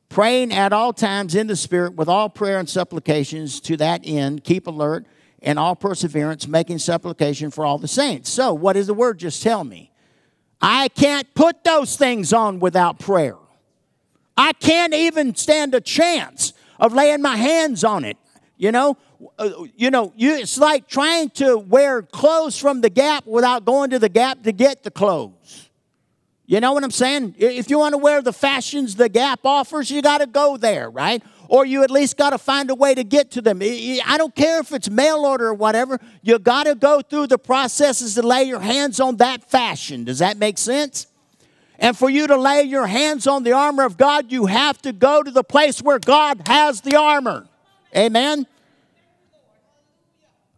Praying 0.08 0.52
at 0.52 0.72
all 0.72 0.92
times 0.92 1.34
in 1.34 1.48
the 1.48 1.56
Spirit 1.56 1.94
with 1.94 2.08
all 2.08 2.28
prayer 2.28 2.58
and 2.60 2.68
supplications 2.68 3.60
to 3.62 3.76
that 3.78 4.02
end, 4.04 4.44
keep 4.44 4.68
alert 4.68 5.04
and 5.42 5.58
all 5.58 5.76
perseverance, 5.76 6.46
making 6.46 6.78
supplication 6.78 7.50
for 7.50 7.66
all 7.66 7.78
the 7.78 7.88
saints. 7.88 8.30
So, 8.30 8.54
what 8.54 8.74
does 8.74 8.86
the 8.86 8.94
word 8.94 9.18
just 9.18 9.42
tell 9.42 9.64
me? 9.64 9.90
I 10.60 10.88
can't 10.88 11.32
put 11.34 11.64
those 11.64 11.96
things 11.96 12.32
on 12.32 12.60
without 12.60 12.98
prayer. 12.98 13.36
I 14.36 14.52
can't 14.52 14.94
even 14.94 15.34
stand 15.34 15.74
a 15.74 15.80
chance 15.80 16.52
of 16.78 16.94
laying 16.94 17.22
my 17.22 17.36
hands 17.36 17.84
on 17.84 18.04
it. 18.04 18.16
You 18.58 18.72
know, 18.72 18.96
uh, 19.38 19.50
you 19.76 19.90
know, 19.90 20.12
you, 20.16 20.34
it's 20.34 20.56
like 20.56 20.88
trying 20.88 21.30
to 21.30 21.58
wear 21.58 22.02
clothes 22.02 22.58
from 22.58 22.80
the 22.80 22.88
Gap 22.88 23.26
without 23.26 23.64
going 23.64 23.90
to 23.90 23.98
the 23.98 24.08
Gap 24.08 24.42
to 24.44 24.52
get 24.52 24.82
the 24.82 24.90
clothes. 24.90 25.68
You 26.46 26.60
know 26.60 26.72
what 26.72 26.84
I'm 26.84 26.92
saying? 26.92 27.34
If 27.38 27.68
you 27.70 27.78
want 27.78 27.94
to 27.94 27.98
wear 27.98 28.22
the 28.22 28.32
fashions 28.32 28.94
the 28.94 29.08
Gap 29.08 29.40
offers, 29.44 29.90
you 29.90 30.00
got 30.00 30.18
to 30.18 30.26
go 30.26 30.56
there, 30.56 30.88
right? 30.88 31.22
Or 31.48 31.66
you 31.66 31.82
at 31.82 31.90
least 31.90 32.16
got 32.16 32.30
to 32.30 32.38
find 32.38 32.70
a 32.70 32.74
way 32.74 32.94
to 32.94 33.04
get 33.04 33.32
to 33.32 33.42
them. 33.42 33.60
I 33.60 34.14
don't 34.16 34.34
care 34.34 34.60
if 34.60 34.72
it's 34.72 34.88
mail 34.88 35.26
order 35.26 35.48
or 35.48 35.54
whatever. 35.54 36.00
You 36.22 36.38
got 36.38 36.64
to 36.64 36.74
go 36.74 37.00
through 37.02 37.26
the 37.26 37.38
processes 37.38 38.14
to 38.14 38.22
lay 38.22 38.44
your 38.44 38.60
hands 38.60 39.00
on 39.00 39.16
that 39.16 39.42
fashion. 39.50 40.04
Does 40.04 40.20
that 40.20 40.38
make 40.38 40.56
sense? 40.56 41.08
And 41.78 41.96
for 41.96 42.08
you 42.08 42.26
to 42.26 42.36
lay 42.36 42.62
your 42.62 42.86
hands 42.86 43.26
on 43.26 43.42
the 43.42 43.52
armor 43.52 43.84
of 43.84 43.96
God, 43.96 44.32
you 44.32 44.46
have 44.46 44.80
to 44.82 44.92
go 44.92 45.22
to 45.22 45.30
the 45.30 45.44
place 45.44 45.82
where 45.82 45.98
God 45.98 46.42
has 46.46 46.80
the 46.80 46.96
armor. 46.96 47.46
Amen? 47.94 48.46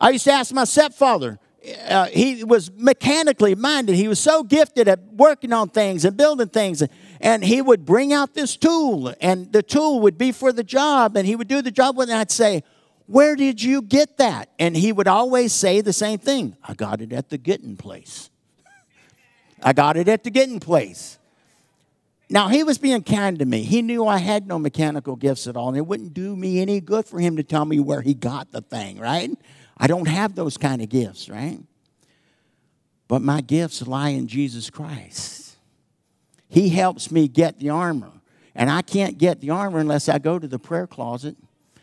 I 0.00 0.11
used 0.11 0.24
to 0.24 0.33
ask 0.33 0.52
my 0.54 0.64
stepfather, 0.64 1.38
uh, 1.88 2.07
he 2.07 2.44
was 2.44 2.70
mechanically 2.72 3.54
minded. 3.54 3.96
He 3.96 4.09
was 4.09 4.20
so 4.20 4.42
gifted 4.42 4.87
at 4.87 5.00
working 5.12 5.52
on 5.52 5.68
things 5.68 6.04
and 6.04 6.16
building 6.16 6.48
things. 6.48 6.83
And 7.20 7.44
he 7.44 7.61
would 7.61 7.85
bring 7.85 8.12
out 8.12 8.35
this 8.35 8.57
tool, 8.57 9.12
and 9.20 9.52
the 9.52 9.62
tool 9.62 10.00
would 10.00 10.16
be 10.16 10.31
for 10.31 10.52
the 10.52 10.62
job, 10.62 11.16
and 11.16 11.26
he 11.26 11.35
would 11.35 11.48
do 11.48 11.62
the 11.62 11.72
job 11.72 11.96
with 11.96 12.09
it. 12.09 12.12
And 12.12 12.20
I'd 12.20 12.31
say, 12.31 12.62
Where 13.07 13.35
did 13.35 13.61
you 13.61 13.83
get 13.83 14.18
that? 14.18 14.50
And 14.61 14.76
he 14.76 14.92
would 14.92 15.09
always 15.09 15.52
say 15.52 15.81
the 15.81 15.92
same 15.92 16.20
thing 16.20 16.57
I 16.62 16.74
got 16.74 17.00
it 17.00 17.12
at 17.12 17.28
the 17.28 17.37
getting 17.37 17.76
place. 17.76 18.31
I 19.62 19.73
got 19.73 19.97
it 19.97 20.09
at 20.09 20.25
the 20.25 20.31
getting 20.31 20.61
place. 20.61 21.18
Now, 22.31 22.49
he 22.49 22.62
was 22.62 22.77
being 22.77 23.03
kind 23.03 23.38
to 23.38 23.47
me. 23.47 23.62
He 23.62 23.81
knew 23.81 24.07
I 24.07 24.18
had 24.18 24.47
no 24.47 24.59
mechanical 24.59 25.16
gifts 25.16 25.47
at 25.47 25.57
all, 25.57 25.68
and 25.68 25.77
it 25.79 25.87
wouldn't 25.87 26.12
do 26.12 26.37
me 26.37 26.61
any 26.61 26.81
good 26.81 27.07
for 27.07 27.18
him 27.18 27.37
to 27.37 27.42
tell 27.42 27.64
me 27.64 27.81
where 27.81 28.03
he 28.03 28.12
got 28.12 28.53
the 28.53 28.61
thing, 28.61 28.99
right? 28.99 29.31
I 29.79 29.87
don't 29.87 30.09
have 30.09 30.35
those 30.35 30.59
kind 30.59 30.83
of 30.83 30.90
gifts, 30.90 31.31
right? 31.31 31.59
But 33.07 33.23
my 33.23 33.40
gifts 33.40 33.87
lie 33.87 34.11
in 34.11 34.29
Jesus 34.29 34.68
Christ. 34.68 35.57
He 36.49 36.68
helps 36.68 37.11
me 37.11 37.29
get 37.29 37.59
the 37.59 37.71
armor. 37.71 38.12
And 38.55 38.68
I 38.68 38.83
can't 38.83 39.16
get 39.16 39.40
the 39.40 39.51
armor 39.51 39.79
unless 39.79 40.09
I 40.09 40.18
go 40.18 40.38
to 40.38 40.49
the 40.49 40.59
prayer 40.59 40.87
closet, 40.87 41.37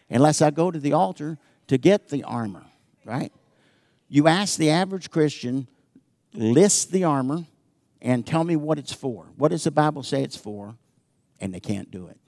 unless 0.09 0.41
I 0.41 0.51
go 0.51 0.69
to 0.69 0.79
the 0.79 0.93
altar 0.93 1.37
to 1.67 1.77
get 1.77 2.09
the 2.09 2.23
armor, 2.23 2.65
right? 3.05 3.31
You 4.09 4.27
ask 4.27 4.57
the 4.57 4.69
average 4.69 5.09
Christian, 5.09 5.67
list 6.33 6.91
the 6.91 7.05
armor, 7.05 7.45
and 8.01 8.25
tell 8.25 8.43
me 8.43 8.55
what 8.55 8.77
it's 8.77 8.93
for. 8.93 9.31
What 9.35 9.49
does 9.49 9.63
the 9.63 9.71
Bible 9.71 10.03
say 10.03 10.23
it's 10.23 10.37
for? 10.37 10.77
And 11.39 11.53
they 11.53 11.59
can't 11.59 11.91
do 11.91 12.07
it. 12.07 12.19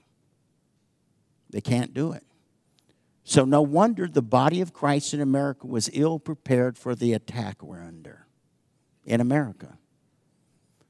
They 1.50 1.60
can't 1.60 1.94
do 1.94 2.12
it. 2.12 2.24
So, 3.24 3.44
no 3.44 3.60
wonder 3.60 4.06
the 4.06 4.22
body 4.22 4.62
of 4.62 4.72
Christ 4.72 5.12
in 5.12 5.20
America 5.20 5.66
was 5.66 5.90
ill 5.92 6.18
prepared 6.18 6.78
for 6.78 6.94
the 6.94 7.12
attack 7.12 7.62
we're 7.62 7.82
under 7.82 8.26
in 9.04 9.20
America. 9.20 9.78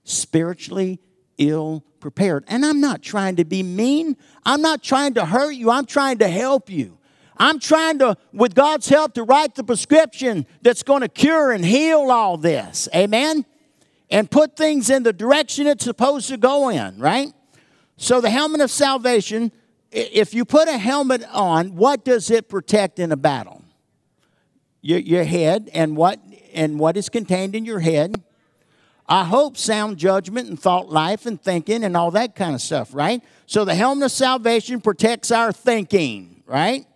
Spiritually 0.04 1.00
ill 1.38 1.84
prepared. 2.00 2.44
And 2.46 2.64
I'm 2.64 2.80
not 2.80 3.02
trying 3.02 3.36
to 3.36 3.44
be 3.44 3.62
mean, 3.62 4.16
I'm 4.44 4.62
not 4.62 4.82
trying 4.82 5.14
to 5.14 5.24
hurt 5.24 5.52
you, 5.52 5.70
I'm 5.70 5.86
trying 5.86 6.18
to 6.18 6.28
help 6.28 6.70
you. 6.70 6.98
I'm 7.40 7.60
trying 7.60 8.00
to, 8.00 8.16
with 8.32 8.54
God's 8.54 8.88
help, 8.88 9.14
to 9.14 9.22
write 9.22 9.54
the 9.54 9.62
prescription 9.62 10.46
that's 10.60 10.82
going 10.82 11.02
to 11.02 11.08
cure 11.08 11.52
and 11.52 11.64
heal 11.64 12.10
all 12.10 12.36
this. 12.36 12.88
Amen? 12.94 13.44
And 14.10 14.30
put 14.30 14.56
things 14.56 14.90
in 14.90 15.02
the 15.02 15.12
direction 15.12 15.66
it's 15.66 15.84
supposed 15.84 16.28
to 16.28 16.36
go 16.36 16.68
in, 16.68 16.98
right? 16.98 17.32
So, 17.96 18.20
the 18.20 18.30
helmet 18.30 18.60
of 18.60 18.70
salvation, 18.70 19.52
if 19.90 20.32
you 20.32 20.44
put 20.44 20.68
a 20.68 20.78
helmet 20.78 21.24
on, 21.32 21.74
what 21.74 22.04
does 22.04 22.30
it 22.30 22.48
protect 22.48 22.98
in 22.98 23.12
a 23.12 23.16
battle? 23.16 23.62
Your, 24.80 25.00
your 25.00 25.24
head 25.24 25.68
and 25.74 25.96
what, 25.96 26.20
and 26.54 26.78
what 26.78 26.96
is 26.96 27.08
contained 27.08 27.54
in 27.54 27.64
your 27.64 27.80
head. 27.80 28.22
I 29.08 29.24
hope 29.24 29.56
sound 29.56 29.96
judgment 29.96 30.48
and 30.48 30.60
thought 30.60 30.90
life 30.90 31.24
and 31.26 31.42
thinking 31.42 31.82
and 31.82 31.96
all 31.96 32.10
that 32.10 32.36
kind 32.36 32.54
of 32.54 32.60
stuff, 32.60 32.94
right? 32.94 33.22
So, 33.46 33.64
the 33.64 33.74
helmet 33.74 34.06
of 34.06 34.12
salvation 34.12 34.80
protects 34.80 35.30
our 35.30 35.52
thinking, 35.52 36.42
right? 36.46 36.86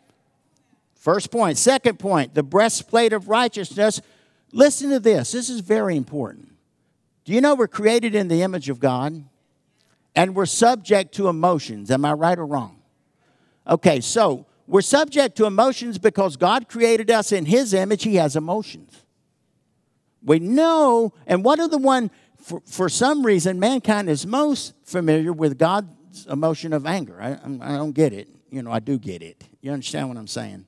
First 0.95 1.33
point. 1.33 1.59
Second 1.59 1.99
point, 1.99 2.35
the 2.35 2.45
breastplate 2.45 3.13
of 3.13 3.29
righteousness. 3.29 4.01
Listen 4.53 4.91
to 4.91 5.01
this. 5.01 5.33
This 5.33 5.51
is 5.51 5.61
very 5.61 5.97
important. 5.97 6.52
Do 7.25 7.33
you 7.33 7.41
know 7.41 7.55
we're 7.55 7.69
created 7.69 8.15
in 8.15 8.29
the 8.29 8.43
image 8.43 8.69
of 8.69 8.81
God? 8.81 9.25
And 10.15 10.35
we're 10.35 10.47
subject 10.47 11.15
to 11.15 11.29
emotions. 11.29 11.91
Am 11.91 12.05
I 12.05 12.13
right 12.13 12.39
or 12.39 12.45
wrong? 12.45 12.83
Okay, 13.67 14.01
so 14.01 14.47
we're 14.67 14.83
subject 14.83 15.37
to 15.37 15.47
emotions 15.47 15.99
because 15.99 16.37
God 16.37 16.69
created 16.69 17.11
us 17.11 17.33
in 17.33 17.47
His 17.47 17.73
image. 17.73 18.03
He 18.03 18.17
has 18.17 18.37
emotions. 18.37 19.05
We 20.23 20.39
know, 20.39 21.13
and 21.27 21.45
what 21.45 21.61
are 21.61 21.69
the 21.69 21.79
one, 21.79 22.11
for, 22.41 22.61
for 22.67 22.89
some 22.89 23.25
reason, 23.25 23.59
mankind 23.59 24.11
is 24.11 24.27
most 24.27 24.75
familiar 24.85 25.33
with 25.33 25.59
God's 25.59 26.27
emotion 26.27 26.73
of 26.73 26.87
anger. 26.87 27.21
I, 27.21 27.33
I 27.33 27.77
don't 27.77 27.93
get 27.93 28.13
it. 28.13 28.29
You 28.51 28.63
know, 28.63 28.71
I 28.71 28.81
do 28.81 28.99
get 28.99 29.23
it. 29.23 29.45
You 29.63 29.73
understand 29.73 30.09
what 30.09 30.19
I'm 30.19 30.27
saying? 30.27 30.67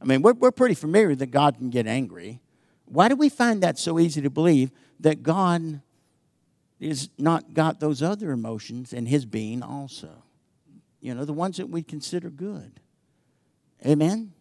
I 0.00 0.04
mean, 0.04 0.22
we're, 0.22 0.32
we're 0.32 0.52
pretty 0.52 0.74
familiar 0.74 1.14
that 1.16 1.30
God 1.30 1.58
can 1.58 1.70
get 1.70 1.86
angry. 1.86 2.40
Why 2.86 3.08
do 3.08 3.16
we 3.16 3.28
find 3.28 3.62
that 3.62 3.78
so 3.78 3.98
easy 3.98 4.22
to 4.22 4.30
believe 4.30 4.70
that 5.00 5.22
God 5.22 5.80
is 6.80 7.08
not 7.18 7.54
got 7.54 7.80
those 7.80 8.02
other 8.02 8.30
emotions 8.30 8.92
in 8.92 9.06
his 9.06 9.24
being 9.24 9.62
also. 9.62 10.22
You 11.00 11.14
know, 11.14 11.24
the 11.24 11.32
ones 11.32 11.56
that 11.56 11.68
we 11.68 11.82
consider 11.82 12.30
good. 12.30 12.80
Amen? 13.86 14.32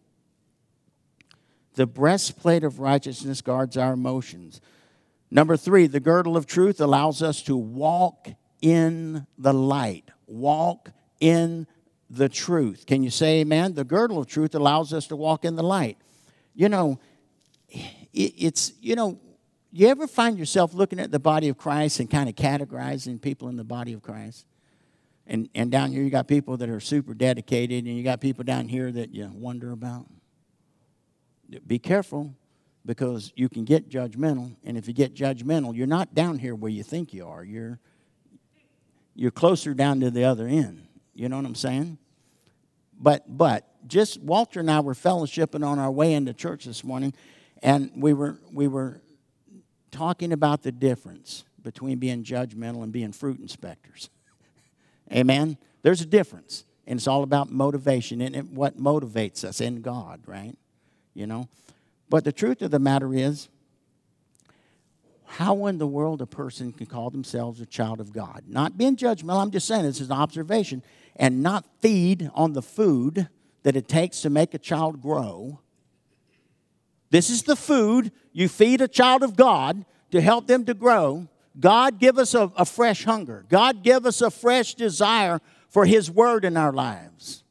The 1.75 1.85
breastplate 1.85 2.63
of 2.63 2.79
righteousness 2.79 3.41
guards 3.41 3.77
our 3.77 3.93
emotions. 3.93 4.61
Number 5.29 5.57
three, 5.57 5.87
the 5.87 5.99
girdle 5.99 6.37
of 6.37 6.47
truth 6.47 6.79
allows 6.79 7.21
us 7.21 7.41
to 7.43 7.55
walk 7.55 8.29
in 8.61 9.27
the 9.37 9.53
light. 9.53 10.09
Walk 10.25 10.91
in 11.19 11.67
the 12.09 12.29
truth. 12.29 12.85
Can 12.85 13.03
you 13.03 13.09
say 13.09 13.41
amen? 13.41 13.73
The 13.73 13.83
girdle 13.83 14.17
of 14.17 14.27
truth 14.27 14.55
allows 14.55 14.93
us 14.93 15.07
to 15.07 15.15
walk 15.15 15.45
in 15.45 15.55
the 15.55 15.63
light. 15.63 15.97
You 16.55 16.69
know, 16.69 16.99
it's, 18.13 18.73
you 18.81 18.95
know, 18.95 19.19
you 19.79 19.87
ever 19.89 20.07
find 20.07 20.39
yourself 20.39 20.73
looking 20.73 20.99
at 20.99 21.11
the 21.11 21.19
body 21.19 21.49
of 21.49 21.57
Christ 21.57 21.99
and 21.99 22.09
kind 22.09 22.27
of 22.27 22.35
categorizing 22.35 23.21
people 23.21 23.47
in 23.49 23.57
the 23.57 23.63
body 23.63 23.93
of 23.93 24.01
Christ? 24.01 24.45
And, 25.27 25.49
and 25.53 25.69
down 25.69 25.91
here, 25.91 26.01
you 26.01 26.09
got 26.09 26.27
people 26.27 26.57
that 26.57 26.69
are 26.69 26.79
super 26.79 27.13
dedicated, 27.13 27.85
and 27.85 27.97
you 27.97 28.03
got 28.03 28.21
people 28.21 28.43
down 28.43 28.69
here 28.69 28.91
that 28.91 29.13
you 29.13 29.29
wonder 29.33 29.71
about. 29.71 30.07
Be 31.65 31.79
careful 31.79 32.33
because 32.85 33.33
you 33.35 33.49
can 33.49 33.65
get 33.65 33.89
judgmental. 33.89 34.55
And 34.63 34.77
if 34.77 34.87
you 34.87 34.93
get 34.93 35.13
judgmental, 35.13 35.75
you're 35.75 35.85
not 35.85 36.15
down 36.15 36.39
here 36.39 36.55
where 36.55 36.71
you 36.71 36.83
think 36.83 37.13
you 37.13 37.27
are. 37.27 37.43
You're, 37.43 37.79
you're 39.15 39.31
closer 39.31 39.73
down 39.73 39.99
to 39.99 40.09
the 40.09 40.23
other 40.23 40.47
end. 40.47 40.87
You 41.13 41.27
know 41.27 41.35
what 41.35 41.45
I'm 41.45 41.55
saying? 41.55 41.97
But, 42.97 43.25
but 43.27 43.67
just 43.87 44.21
Walter 44.21 44.61
and 44.61 44.71
I 44.71 44.79
were 44.79 44.93
fellowshipping 44.93 45.65
on 45.65 45.77
our 45.77 45.91
way 45.91 46.13
into 46.13 46.33
church 46.33 46.65
this 46.65 46.83
morning, 46.83 47.13
and 47.61 47.91
we 47.95 48.13
were, 48.13 48.39
we 48.51 48.67
were 48.67 49.01
talking 49.97 50.31
about 50.31 50.61
the 50.61 50.71
difference 50.71 51.43
between 51.63 51.97
being 51.97 52.23
judgmental 52.23 52.83
and 52.83 52.91
being 52.91 53.11
fruit 53.11 53.39
inspectors. 53.39 54.11
Amen? 55.11 55.57
There's 55.81 56.01
a 56.01 56.05
difference. 56.05 56.65
And 56.85 56.99
it's 56.99 57.07
all 57.07 57.23
about 57.23 57.51
motivation 57.51 58.21
and 58.21 58.55
what 58.55 58.77
motivates 58.77 59.43
us 59.43 59.59
in 59.59 59.81
God, 59.81 60.21
right? 60.25 60.55
You 61.15 61.25
know? 61.25 61.49
But 62.09 62.23
the 62.23 62.31
truth 62.31 62.61
of 62.61 62.71
the 62.71 62.79
matter 62.79 63.13
is, 63.13 63.49
how 65.25 65.65
in 65.65 65.79
the 65.79 65.87
world 65.87 66.21
a 66.21 66.27
person 66.27 66.71
can 66.71 66.85
call 66.85 67.09
themselves 67.09 67.59
a 67.59 67.65
child 67.65 67.99
of 67.99 68.13
God? 68.13 68.43
Not 68.47 68.77
being 68.77 68.95
judgmental, 68.95 69.41
I'm 69.41 69.51
just 69.51 69.67
saying 69.67 69.83
this 69.83 69.99
is 69.99 70.09
an 70.09 70.15
observation, 70.15 70.83
and 71.15 71.43
not 71.43 71.65
feed 71.81 72.29
on 72.33 72.53
the 72.53 72.61
food 72.61 73.27
that 73.63 73.75
it 73.75 73.87
takes 73.89 74.21
to 74.21 74.29
make 74.29 74.53
a 74.53 74.59
child 74.59 75.01
grow. 75.01 75.59
This 77.09 77.29
is 77.29 77.43
the 77.43 77.55
food 77.55 78.11
you 78.33 78.47
feed 78.49 78.81
a 78.81 78.87
child 78.87 79.23
of 79.23 79.35
God 79.35 79.85
to 80.11 80.21
help 80.21 80.47
them 80.47 80.65
to 80.65 80.73
grow. 80.73 81.27
God 81.59 81.99
give 81.99 82.17
us 82.17 82.33
a, 82.33 82.51
a 82.55 82.65
fresh 82.65 83.03
hunger. 83.03 83.45
God 83.49 83.83
give 83.83 84.05
us 84.05 84.21
a 84.21 84.29
fresh 84.29 84.75
desire 84.75 85.39
for 85.69 85.85
His 85.85 86.11
Word 86.11 86.45
in 86.45 86.57
our 86.57 86.73
lives. 86.73 87.43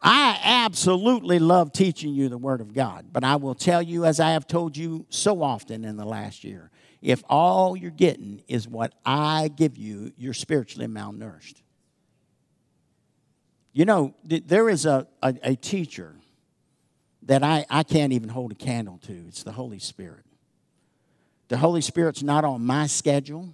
I 0.00 0.38
absolutely 0.42 1.38
love 1.38 1.72
teaching 1.72 2.14
you 2.14 2.28
the 2.28 2.38
Word 2.38 2.60
of 2.60 2.72
God, 2.72 3.06
but 3.12 3.24
I 3.24 3.36
will 3.36 3.54
tell 3.54 3.82
you, 3.82 4.04
as 4.04 4.20
I 4.20 4.30
have 4.30 4.46
told 4.46 4.76
you 4.76 5.06
so 5.08 5.42
often 5.42 5.84
in 5.84 5.96
the 5.96 6.04
last 6.04 6.44
year, 6.44 6.70
if 7.00 7.22
all 7.28 7.76
you're 7.76 7.90
getting 7.90 8.42
is 8.48 8.68
what 8.68 8.92
I 9.04 9.48
give 9.48 9.76
you, 9.76 10.12
you're 10.16 10.34
spiritually 10.34 10.86
malnourished. 10.86 11.62
You 13.72 13.84
know, 13.84 14.14
there 14.24 14.68
is 14.68 14.86
a, 14.86 15.06
a, 15.22 15.34
a 15.42 15.54
teacher 15.54 16.16
that 17.28 17.44
I, 17.44 17.64
I 17.70 17.82
can't 17.82 18.12
even 18.12 18.30
hold 18.30 18.52
a 18.52 18.54
candle 18.54 18.98
to. 19.06 19.12
It's 19.28 19.42
the 19.42 19.52
Holy 19.52 19.78
Spirit. 19.78 20.24
The 21.48 21.58
Holy 21.58 21.82
Spirit's 21.82 22.22
not 22.22 22.44
on 22.44 22.64
my 22.64 22.86
schedule. 22.86 23.50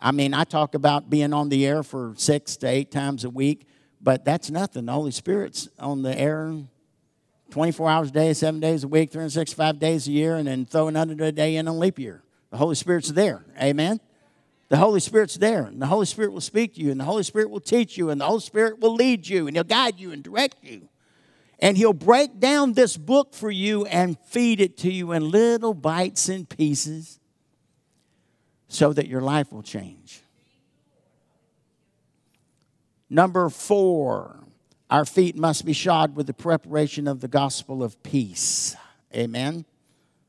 I 0.00 0.12
mean, 0.12 0.32
I 0.32 0.44
talk 0.44 0.74
about 0.74 1.10
being 1.10 1.32
on 1.32 1.48
the 1.48 1.66
air 1.66 1.82
for 1.82 2.14
six 2.16 2.56
to 2.58 2.68
eight 2.68 2.90
times 2.90 3.24
a 3.24 3.30
week. 3.30 3.66
But 4.00 4.24
that's 4.24 4.50
nothing. 4.50 4.86
The 4.86 4.92
Holy 4.92 5.10
Spirit's 5.10 5.68
on 5.78 6.02
the 6.02 6.18
air 6.18 6.54
24 7.50 7.90
hours 7.90 8.08
a 8.08 8.12
day, 8.12 8.32
seven 8.32 8.60
days 8.60 8.82
a 8.82 8.88
week, 8.88 9.10
365 9.10 9.78
days 9.78 10.08
a 10.08 10.10
year, 10.10 10.36
and 10.36 10.48
then 10.48 10.64
throw 10.64 10.88
another 10.88 11.30
day 11.30 11.56
in 11.56 11.68
a 11.68 11.72
leap 11.72 11.98
year. 11.98 12.22
The 12.50 12.56
Holy 12.56 12.74
Spirit's 12.74 13.08
there. 13.08 13.44
Amen? 13.60 14.00
The 14.70 14.78
Holy 14.78 15.00
Spirit's 15.00 15.34
there, 15.34 15.64
and 15.64 15.82
the 15.82 15.86
Holy 15.86 16.06
Spirit 16.06 16.32
will 16.32 16.40
speak 16.40 16.74
to 16.74 16.80
you, 16.80 16.90
and 16.90 16.98
the 16.98 17.04
Holy 17.04 17.22
Spirit 17.22 17.50
will 17.50 17.60
teach 17.60 17.98
you, 17.98 18.08
and 18.08 18.20
the 18.20 18.24
Holy 18.24 18.40
Spirit 18.40 18.80
will 18.80 18.94
lead 18.94 19.28
you, 19.28 19.46
and 19.46 19.54
He'll 19.54 19.64
guide 19.64 20.00
you 20.00 20.12
and 20.12 20.22
direct 20.22 20.56
you. 20.62 20.88
And 21.62 21.76
He'll 21.76 21.92
break 21.92 22.40
down 22.40 22.72
this 22.72 22.96
book 22.96 23.34
for 23.34 23.50
you 23.50 23.86
and 23.86 24.18
feed 24.26 24.60
it 24.60 24.76
to 24.78 24.92
you 24.92 25.12
in 25.12 25.30
little 25.30 25.72
bites 25.72 26.28
and 26.28 26.46
pieces 26.46 27.20
so 28.66 28.92
that 28.92 29.06
your 29.06 29.20
life 29.20 29.52
will 29.52 29.62
change. 29.62 30.20
Number 33.08 33.48
four, 33.48 34.40
our 34.90 35.04
feet 35.04 35.36
must 35.36 35.64
be 35.64 35.72
shod 35.72 36.16
with 36.16 36.26
the 36.26 36.34
preparation 36.34 37.06
of 37.06 37.20
the 37.20 37.28
gospel 37.28 37.84
of 37.84 38.02
peace. 38.02 38.74
Amen. 39.14 39.64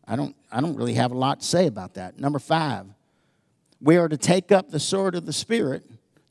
I 0.07 0.15
don't, 0.15 0.35
I 0.51 0.61
don't 0.61 0.75
really 0.75 0.93
have 0.93 1.11
a 1.11 1.17
lot 1.17 1.39
to 1.39 1.45
say 1.45 1.65
about 1.65 1.95
that. 1.95 2.19
Number 2.19 2.39
five, 2.39 2.85
we 3.81 3.97
are 3.97 4.07
to 4.07 4.17
take 4.17 4.51
up 4.51 4.69
the 4.69 4.79
sword 4.79 5.15
of 5.15 5.25
the 5.25 5.33
Spirit. 5.33 5.83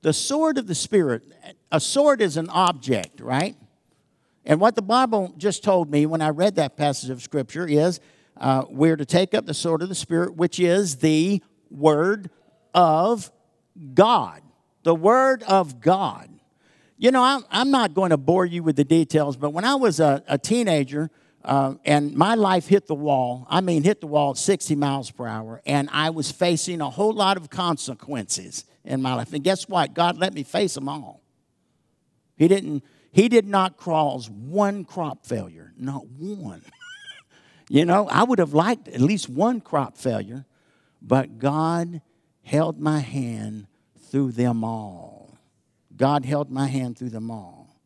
The 0.02 0.12
sword 0.12 0.58
of 0.58 0.68
the 0.68 0.74
Spirit, 0.74 1.22
a 1.72 1.80
sword 1.80 2.20
is 2.20 2.36
an 2.36 2.48
object, 2.50 3.20
right? 3.20 3.56
And 4.44 4.60
what 4.60 4.74
the 4.74 4.82
Bible 4.82 5.34
just 5.36 5.62
told 5.62 5.90
me 5.90 6.06
when 6.06 6.20
I 6.20 6.30
read 6.30 6.56
that 6.56 6.76
passage 6.76 7.10
of 7.10 7.22
Scripture 7.22 7.66
is 7.66 8.00
uh, 8.36 8.64
we're 8.68 8.96
to 8.96 9.04
take 9.04 9.34
up 9.34 9.46
the 9.46 9.54
sword 9.54 9.82
of 9.82 9.88
the 9.88 9.94
Spirit, 9.94 10.36
which 10.36 10.58
is 10.58 10.96
the 10.96 11.42
Word 11.70 12.30
of 12.74 13.30
God. 13.94 14.42
The 14.82 14.94
Word 14.94 15.42
of 15.44 15.80
God. 15.80 16.28
You 16.98 17.10
know, 17.10 17.22
I'm, 17.22 17.44
I'm 17.50 17.70
not 17.70 17.94
going 17.94 18.10
to 18.10 18.16
bore 18.16 18.46
you 18.46 18.62
with 18.62 18.76
the 18.76 18.84
details, 18.84 19.36
but 19.36 19.50
when 19.50 19.64
I 19.64 19.74
was 19.74 20.00
a, 20.00 20.22
a 20.28 20.38
teenager 20.38 21.10
uh, 21.44 21.74
and 21.84 22.14
my 22.14 22.34
life 22.34 22.68
hit 22.68 22.86
the 22.86 22.94
wall, 22.94 23.46
I 23.50 23.60
mean, 23.60 23.82
hit 23.82 24.00
the 24.00 24.06
wall 24.06 24.30
at 24.30 24.36
60 24.36 24.76
miles 24.76 25.10
per 25.10 25.26
hour, 25.26 25.60
and 25.66 25.88
I 25.92 26.10
was 26.10 26.30
facing 26.30 26.80
a 26.80 26.90
whole 26.90 27.12
lot 27.12 27.36
of 27.36 27.50
consequences 27.50 28.64
in 28.84 29.02
my 29.02 29.14
life. 29.14 29.32
And 29.32 29.42
guess 29.42 29.68
what? 29.68 29.94
God 29.94 30.16
let 30.16 30.34
me 30.34 30.42
face 30.42 30.74
them 30.74 30.88
all. 30.88 31.22
He 32.36 32.48
didn't, 32.48 32.84
He 33.12 33.28
did 33.28 33.46
not 33.46 33.76
cause 33.76 34.30
one 34.30 34.84
crop 34.84 35.26
failure, 35.26 35.72
not 35.76 36.06
one. 36.08 36.62
you 37.68 37.84
know, 37.84 38.08
I 38.08 38.24
would 38.24 38.38
have 38.38 38.54
liked 38.54 38.88
at 38.88 39.00
least 39.00 39.28
one 39.28 39.60
crop 39.60 39.98
failure, 39.98 40.46
but 41.02 41.38
God 41.38 42.00
held 42.42 42.80
my 42.80 43.00
hand 43.00 43.66
through 44.10 44.32
them 44.32 44.64
all. 44.64 45.38
God 45.94 46.24
held 46.24 46.50
my 46.50 46.66
hand 46.66 46.98
through 46.98 47.10
them 47.10 47.30
all. 47.30 47.76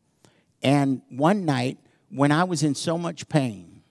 And 0.63 1.01
one 1.09 1.45
night, 1.45 1.77
when 2.09 2.31
I 2.31 2.45
was 2.45 2.63
in 2.63 2.73
so 2.73 2.97
much 2.97 3.27
pain, 3.27 3.81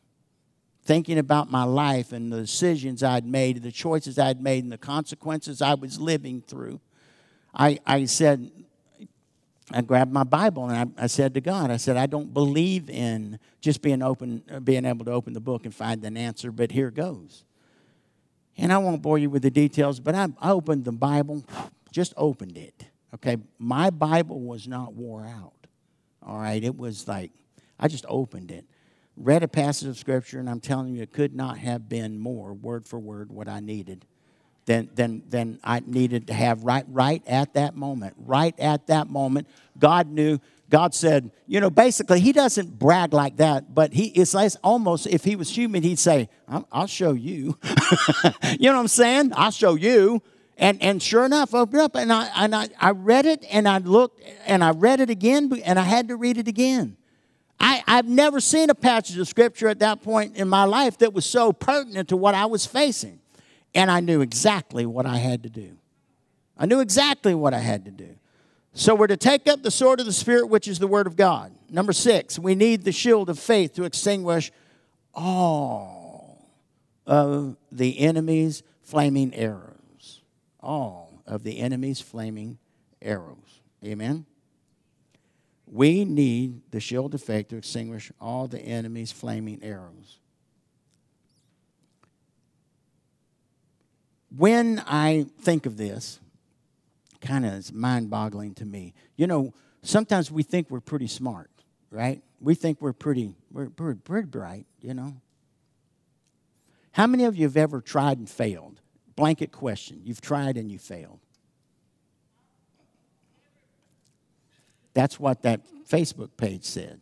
thinking 0.85 1.19
about 1.19 1.51
my 1.51 1.65
life 1.65 2.13
and 2.13 2.33
the 2.33 2.41
decisions 2.41 3.03
I'd 3.03 3.27
made, 3.27 3.63
the 3.63 3.73
choices 3.73 4.19
I'd 4.19 4.41
made, 4.41 4.65
and 4.65 4.73
the 4.73 4.79
consequences 4.79 5.61
I 5.61 5.75
was 5.75 6.01
living 6.01 6.41
through, 6.41 6.81
I, 7.55 7.79
I 7.87 8.07
said, 8.07 8.51
I 9.73 9.83
grabbed 9.83 10.13
my 10.13 10.23
Bible 10.23 10.69
and 10.69 10.95
I, 10.97 11.05
I, 11.05 11.07
said 11.09 11.35
to 11.35 11.41
God, 11.41 11.71
I 11.71 11.77
said, 11.77 11.97
I 11.97 12.07
don't 12.07 12.33
believe 12.33 12.89
in 12.89 13.41
just 13.61 13.83
being 13.83 14.01
open, 14.01 14.43
being 14.63 14.85
able 14.85 15.05
to 15.07 15.11
open 15.11 15.33
the 15.33 15.41
book 15.41 15.65
and 15.65 15.75
find 15.75 16.05
an 16.05 16.17
answer, 16.17 16.53
but 16.53 16.71
here 16.71 16.91
goes. 16.91 17.45
And 18.57 18.73
I 18.73 18.79
won't 18.79 19.03
bore 19.03 19.19
you 19.19 19.29
with 19.29 19.43
the 19.43 19.51
details, 19.51 19.99
but 19.99 20.15
I, 20.15 20.29
I 20.41 20.51
opened 20.53 20.85
the 20.85 20.93
Bible, 20.93 21.45
just 21.91 22.15
opened 22.17 22.57
it. 22.57 22.87
Okay, 23.15 23.39
my 23.59 23.91
Bible 23.91 24.41
was 24.41 24.69
not 24.69 24.95
wore 24.95 25.27
out. 25.27 25.53
All 26.23 26.39
right, 26.39 26.63
it 26.63 26.77
was 26.77 27.09
like, 27.09 27.33
I 27.79 27.89
just 27.89 28.07
opened 28.09 28.51
it, 28.51 28.65
read 29.17 29.43
a 29.43 29.49
passage 29.49 29.89
of 29.89 29.99
Scripture, 29.99 30.39
and 30.39 30.49
I'm 30.49 30.61
telling 30.61 30.95
you, 30.95 31.03
it 31.03 31.13
could 31.13 31.35
not 31.35 31.59
have 31.59 31.89
been 31.89 32.19
more, 32.19 32.53
word 32.53 32.87
for 32.87 32.99
word, 32.99 33.33
what 33.33 33.49
I 33.49 33.61
needed. 33.61 34.07
Than, 34.67 34.91
than, 34.97 35.23
than 35.29 35.61
I 35.63 35.81
needed 35.87 36.27
to 36.27 36.35
have 36.35 36.65
right, 36.65 36.85
right 36.89 37.23
at 37.25 37.55
that 37.55 37.77
moment. 37.77 38.17
Right 38.19 38.53
at 38.59 38.89
that 38.89 39.09
moment, 39.09 39.47
God 39.79 40.09
knew 40.09 40.41
God 40.69 40.95
said, 40.95 41.31
you 41.47 41.61
know, 41.61 41.71
basically, 41.71 42.21
he 42.21 42.33
doesn't 42.33 42.79
brag 42.79 43.13
like 43.13 43.37
that, 43.37 43.73
but 43.75 43.93
he 43.93 44.07
it's 44.09 44.35
like 44.35 44.53
almost 44.65 45.07
if 45.07 45.23
he 45.23 45.37
was 45.37 45.49
human, 45.49 45.83
he'd 45.83 45.99
say, 45.99 46.29
I'll, 46.73 46.87
show 46.89 47.13
you. 47.13 47.57
you 48.59 48.69
know 48.69 48.75
what 48.75 48.81
I'm 48.81 48.89
saying? 48.89 49.33
I'll 49.37 49.53
show 49.53 49.77
you. 49.77 50.23
And, 50.59 50.83
and 50.83 51.03
sure 51.03 51.25
enough, 51.25 51.55
I 51.55 51.59
opened 51.59 51.83
up 51.83 51.95
and, 51.97 52.13
I, 52.13 52.31
and 52.35 52.55
I, 52.55 52.69
I 52.81 52.91
read 52.91 53.27
it 53.27 53.45
and 53.51 53.69
I 53.69 53.79
looked 53.79 54.23
and 54.47 54.65
I 54.65 54.71
read 54.71 55.01
it 55.01 55.11
again 55.11 55.53
and 55.65 55.79
I 55.79 55.83
had 55.83 56.09
to 56.09 56.17
read 56.17 56.39
it 56.39 56.49
again. 56.49 56.97
I, 57.61 57.83
I've 57.87 58.09
never 58.09 58.41
seen 58.41 58.71
a 58.71 58.75
passage 58.75 59.19
of 59.19 59.29
scripture 59.29 59.69
at 59.69 59.79
that 59.81 60.03
point 60.03 60.37
in 60.37 60.49
my 60.49 60.65
life 60.65 60.99
that 60.99 61.13
was 61.13 61.27
so 61.27 61.53
pertinent 61.53 62.09
to 62.09 62.17
what 62.17 62.35
I 62.35 62.47
was 62.47 62.67
facing. 62.67 63.21
And 63.77 63.91
I 63.91 64.01
knew 64.01 64.23
exactly 64.23 64.87
what 64.87 65.05
I 65.05 65.19
had 65.19 65.43
to 65.43 65.51
do. 65.51 65.77
I 66.57 66.65
knew 66.65 66.81
exactly 66.81 67.35
what 67.35 67.53
I 67.53 67.59
had 67.59 67.85
to 67.85 67.91
do. 67.91 68.17
So 68.73 68.95
we're 68.95 69.07
to 69.07 69.19
take 69.19 69.47
up 69.47 69.63
the 69.63 69.71
sword 69.71 70.01
of 70.01 70.07
the 70.07 70.13
Spirit, 70.13 70.49
which 70.49 70.67
is 70.67 70.79
the 70.79 70.87
Word 70.87 71.07
of 71.07 71.15
God. 71.15 71.53
Number 71.71 71.93
six, 71.93 72.39
we 72.39 72.55
need 72.55 72.85
the 72.85 72.93
shield 72.93 73.29
of 73.29 73.39
faith 73.39 73.75
to 73.75 73.85
extinguish 73.85 74.51
all 75.15 76.49
of 77.07 77.57
the 77.71 77.99
enemy's 77.99 78.63
flaming 78.83 79.35
arrows 79.35 80.23
all. 80.61 81.23
of 81.27 81.43
the 81.43 81.59
enemy's 81.59 82.01
flaming 82.01 82.59
arrows. 83.03 83.61
Amen? 83.85 84.25
We 85.67 86.05
need 86.05 86.63
the 86.71 86.81
shield 86.81 87.15
of 87.15 87.23
faith 87.23 87.49
to 87.49 87.57
extinguish 87.57 88.13
all 88.21 88.47
the 88.49 88.61
enemy's 88.61 89.13
flaming 89.13 89.63
arrows. 89.63 90.19
When 94.35 94.83
I 94.87 95.27
think 95.41 95.67
of 95.67 95.77
this, 95.77 96.21
kind 97.21 97.47
of 97.47 97.55
is 97.55 97.73
mind 97.73 98.11
boggling 98.11 98.55
to 98.55 98.65
me. 98.65 98.95
You 99.17 99.27
know, 99.27 99.55
sometimes 99.83 100.31
we 100.31 100.43
think 100.43 100.71
we're 100.71 100.81
pretty 100.81 101.07
smart, 101.07 101.51
right? 101.91 102.23
We 102.41 102.55
think 102.55 102.81
we're 102.81 102.93
pretty, 102.93 103.35
we're, 103.51 103.71
we're 103.79 103.95
pretty 103.95 104.27
bright, 104.27 104.67
you 104.81 104.95
know. 104.95 105.17
How 106.93 107.07
many 107.07 107.25
of 107.25 107.37
you 107.37 107.45
have 107.45 107.57
ever 107.57 107.81
tried 107.81 108.19
and 108.19 108.29
failed? 108.29 108.81
Blanket 109.17 109.53
question. 109.53 110.01
You've 110.05 110.21
tried 110.21 110.57
and 110.57 110.71
you 110.71 110.79
failed. 110.79 111.21
That's 114.95 115.21
what 115.21 115.43
that 115.43 115.61
Facebook 115.89 116.31
page 116.39 116.65
said. 116.65 117.01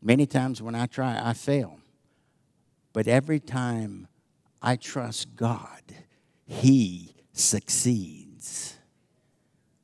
Many 0.00 0.26
times 0.26 0.62
when 0.62 0.76
I 0.76 0.86
try, 0.86 1.20
I 1.20 1.32
fail. 1.32 1.80
But 2.92 3.08
every 3.08 3.40
time 3.40 4.06
I 4.62 4.76
trust 4.76 5.36
God, 5.36 5.82
He 6.46 7.14
succeeds. 7.32 8.76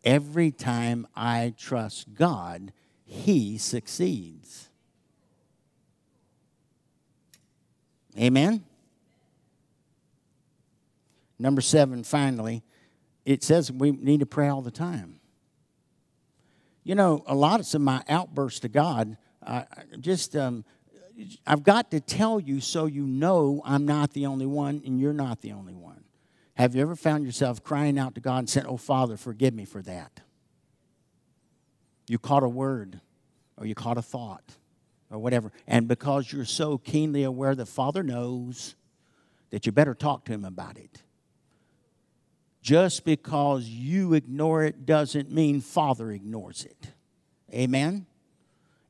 Every 0.05 0.51
time 0.51 1.07
I 1.15 1.55
trust 1.57 2.15
God, 2.15 2.73
He 3.05 3.59
succeeds. 3.59 4.69
Amen? 8.19 8.65
Number 11.39 11.61
seven, 11.61 12.05
finally, 12.05 12.63
it 13.25 13.43
says 13.43 13.73
we 13.73 13.93
need 13.93 14.21
to 14.21 14.27
pray 14.27 14.49
all 14.49 14.63
the 14.63 14.71
time. 14.71 15.21
You 16.85 16.95
know, 16.95 17.23
a 17.27 17.35
lot 17.35 17.61
of 17.61 17.67
some 17.67 17.85
my 17.85 18.03
outbursts 18.09 18.61
to 18.61 18.69
God, 18.69 19.17
I 19.47 19.65
just, 20.01 20.37
um, 20.37 20.65
I've 21.47 21.63
got 21.63 21.91
to 21.91 22.01
tell 22.01 22.41
you 22.41 22.61
so 22.61 22.87
you 22.87 23.07
know 23.07 23.63
I'm 23.65 23.85
not 23.87 24.13
the 24.13 24.27
only 24.27 24.47
one 24.47 24.83
and 24.85 25.01
you're 25.01 25.13
not 25.13 25.41
the 25.41 25.53
only 25.53 25.75
one. 25.75 26.05
Have 26.55 26.75
you 26.75 26.83
ever 26.83 26.97
found 26.97 27.25
yourself 27.25 27.63
crying 27.63 27.99
out 27.99 28.15
to 28.15 28.21
God 28.21 28.39
and 28.39 28.51
saying, 28.51 28.67
Oh, 28.67 28.77
Father, 28.77 29.17
forgive 29.17 29.55
me 29.55 29.65
for 29.65 29.83
that? 29.83 30.21
You 32.09 32.19
caught 32.19 32.43
a 32.43 32.49
word 32.49 33.01
or 33.57 33.67
you 33.67 33.75
caught 33.75 33.99
a 33.99 34.03
thought 34.03 34.57
or 35.11 35.19
whatever. 35.19 35.53
And 35.67 35.89
because 35.89 36.33
you're 36.33 36.45
so 36.45 36.79
keenly 36.79 37.23
aware 37.23 37.55
that 37.55 37.67
Father 37.67 38.03
knows 38.03 38.75
that 39.51 39.67
you 39.67 39.73
better 39.73 39.95
talk 39.95 40.25
to 40.25 40.33
him 40.33 40.45
about 40.45 40.79
it. 40.79 41.03
Just 42.63 43.05
because 43.05 43.65
you 43.67 44.15
ignore 44.15 44.65
it 44.65 44.87
doesn't 44.87 45.31
mean 45.31 45.61
Father 45.61 46.11
ignores 46.11 46.65
it. 46.65 46.89
Amen? 47.53 48.07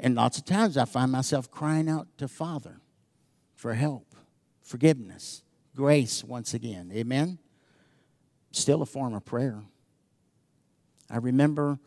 And 0.03 0.17
lots 0.17 0.37
of 0.37 0.45
times 0.45 0.77
I 0.77 0.85
find 0.85 1.13
myself 1.13 1.49
crying 1.49 1.89
out 1.89 2.09
to 2.19 2.27
Father 2.27 2.81
for 3.55 3.75
help, 3.75 4.17
forgiveness, 4.61 5.45
grace 5.77 6.25
once 6.25 6.55
again. 6.55 6.91
Amen? 6.93 7.39
Still 8.51 8.83
a 8.83 8.87
form 8.87 9.15
of 9.15 9.25
prayer. 9.25 9.63
I 11.09 11.19
remember 11.19 11.79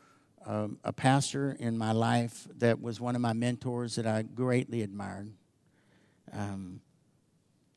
um, 0.46 0.80
a 0.86 0.94
pastor 0.94 1.58
in 1.60 1.78
my 1.78 1.92
life 1.92 2.48
that 2.60 2.82
was 2.82 3.02
one 3.02 3.16
of 3.16 3.22
my 3.22 3.34
mentors 3.34 3.96
that 3.96 4.08
I 4.08 4.22
greatly 4.22 4.82
admired. 4.82 5.34
Um, 6.32 6.80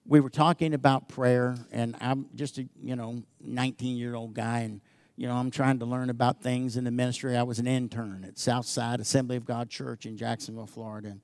we 0.07 0.20
were 0.20 0.31
talking 0.31 0.72
about 0.72 1.09
prayer, 1.09 1.57
and 1.72 1.96
I'm 2.01 2.27
just 2.37 2.59
a 2.59 2.68
you 2.81 2.94
know 2.94 3.24
19 3.40 3.96
year 3.96 4.14
old 4.14 4.35
guy, 4.35 4.61
and 4.61 4.81
you 5.18 5.26
know 5.26 5.35
I'm 5.35 5.50
trying 5.50 5.81
to 5.81 5.85
learn 5.85 6.11
about 6.11 6.42
things 6.42 6.76
in 6.76 6.85
the 6.85 6.92
ministry. 6.92 7.37
I 7.37 7.42
was 7.42 7.59
an 7.59 7.66
intern 7.66 8.24
at 8.24 8.38
Southside 8.38 9.00
Assembly 9.00 9.37
of 9.37 9.44
God 9.44 9.68
Church 9.68 10.07
in 10.07 10.16
Jacksonville, 10.16 10.68
Florida, 10.68 11.16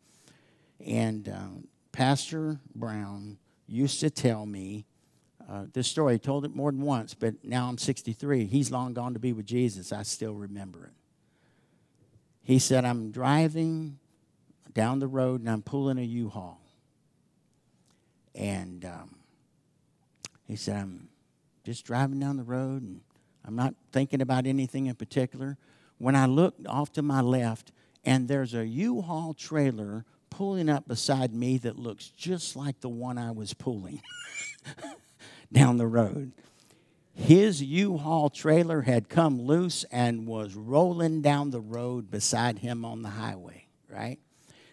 and 0.85 1.28
um, 1.28 1.68
Pastor 1.92 2.59
Brown 2.74 3.38
used 3.68 4.00
to 4.00 4.11
tell 4.11 4.46
me 4.46 4.85
uh, 5.48 5.66
this 5.72 5.87
story. 5.87 6.14
He 6.14 6.18
told 6.18 6.44
it 6.44 6.57
more 6.57 6.72
than 6.72 6.80
once, 6.80 7.14
but 7.14 7.44
now 7.44 7.68
I'm 7.68 7.78
63. 7.78 8.46
He's 8.46 8.72
long 8.72 8.94
gone 8.94 9.12
to 9.12 9.20
be 9.20 9.33
with 9.33 9.46
Jesus. 9.46 9.92
I 9.92 10.02
still 10.02 10.35
remember 10.35 10.87
it. 10.87 10.92
He 12.42 12.59
said, 12.59 12.85
I'm 12.85 13.12
driving 13.12 14.00
down 14.72 14.98
the 14.98 15.07
road 15.07 15.40
and 15.40 15.48
I'm 15.48 15.62
pulling 15.62 15.98
a 15.98 16.02
U 16.02 16.30
Haul. 16.30 16.61
And 18.35 18.85
um, 18.85 19.14
he 20.48 20.57
said, 20.57 20.76
I'm 20.78 21.09
just 21.62 21.87
driving 21.87 22.18
down 22.18 22.37
the 22.37 22.42
road 22.42 22.83
and 22.83 23.00
I'm 23.44 23.57
not 23.57 23.74
thinking 23.92 24.20
about 24.20 24.46
anything 24.46 24.87
in 24.87 24.94
particular. 24.94 25.57
When 25.98 26.16
I 26.16 26.26
looked 26.26 26.66
off 26.66 26.92
to 26.94 27.02
my 27.02 27.20
left, 27.20 27.72
and 28.04 28.28
there's 28.28 28.54
a 28.54 28.66
U 28.66 29.02
Haul 29.02 29.35
trailer 29.35 30.04
pulling 30.30 30.68
up 30.68 30.88
beside 30.88 31.33
me 31.35 31.59
that 31.59 31.78
looks 31.78 32.09
just 32.09 32.57
like 32.57 32.80
the 32.80 32.88
one 32.88 33.18
I 33.18 33.30
was 33.30 33.54
pulling 33.54 34.02
down 35.52 35.76
the 35.76 35.87
road 35.87 36.33
his 37.14 37.62
U-Haul 37.62 38.28
trailer 38.28 38.83
had 38.83 39.09
come 39.09 39.40
loose 39.40 39.85
and 39.85 40.26
was 40.26 40.54
rolling 40.54 41.22
down 41.22 41.50
the 41.50 41.61
road 41.61 42.11
beside 42.11 42.59
him 42.59 42.85
on 42.85 43.02
the 43.02 43.11
highway, 43.11 43.66
right? 43.88 44.18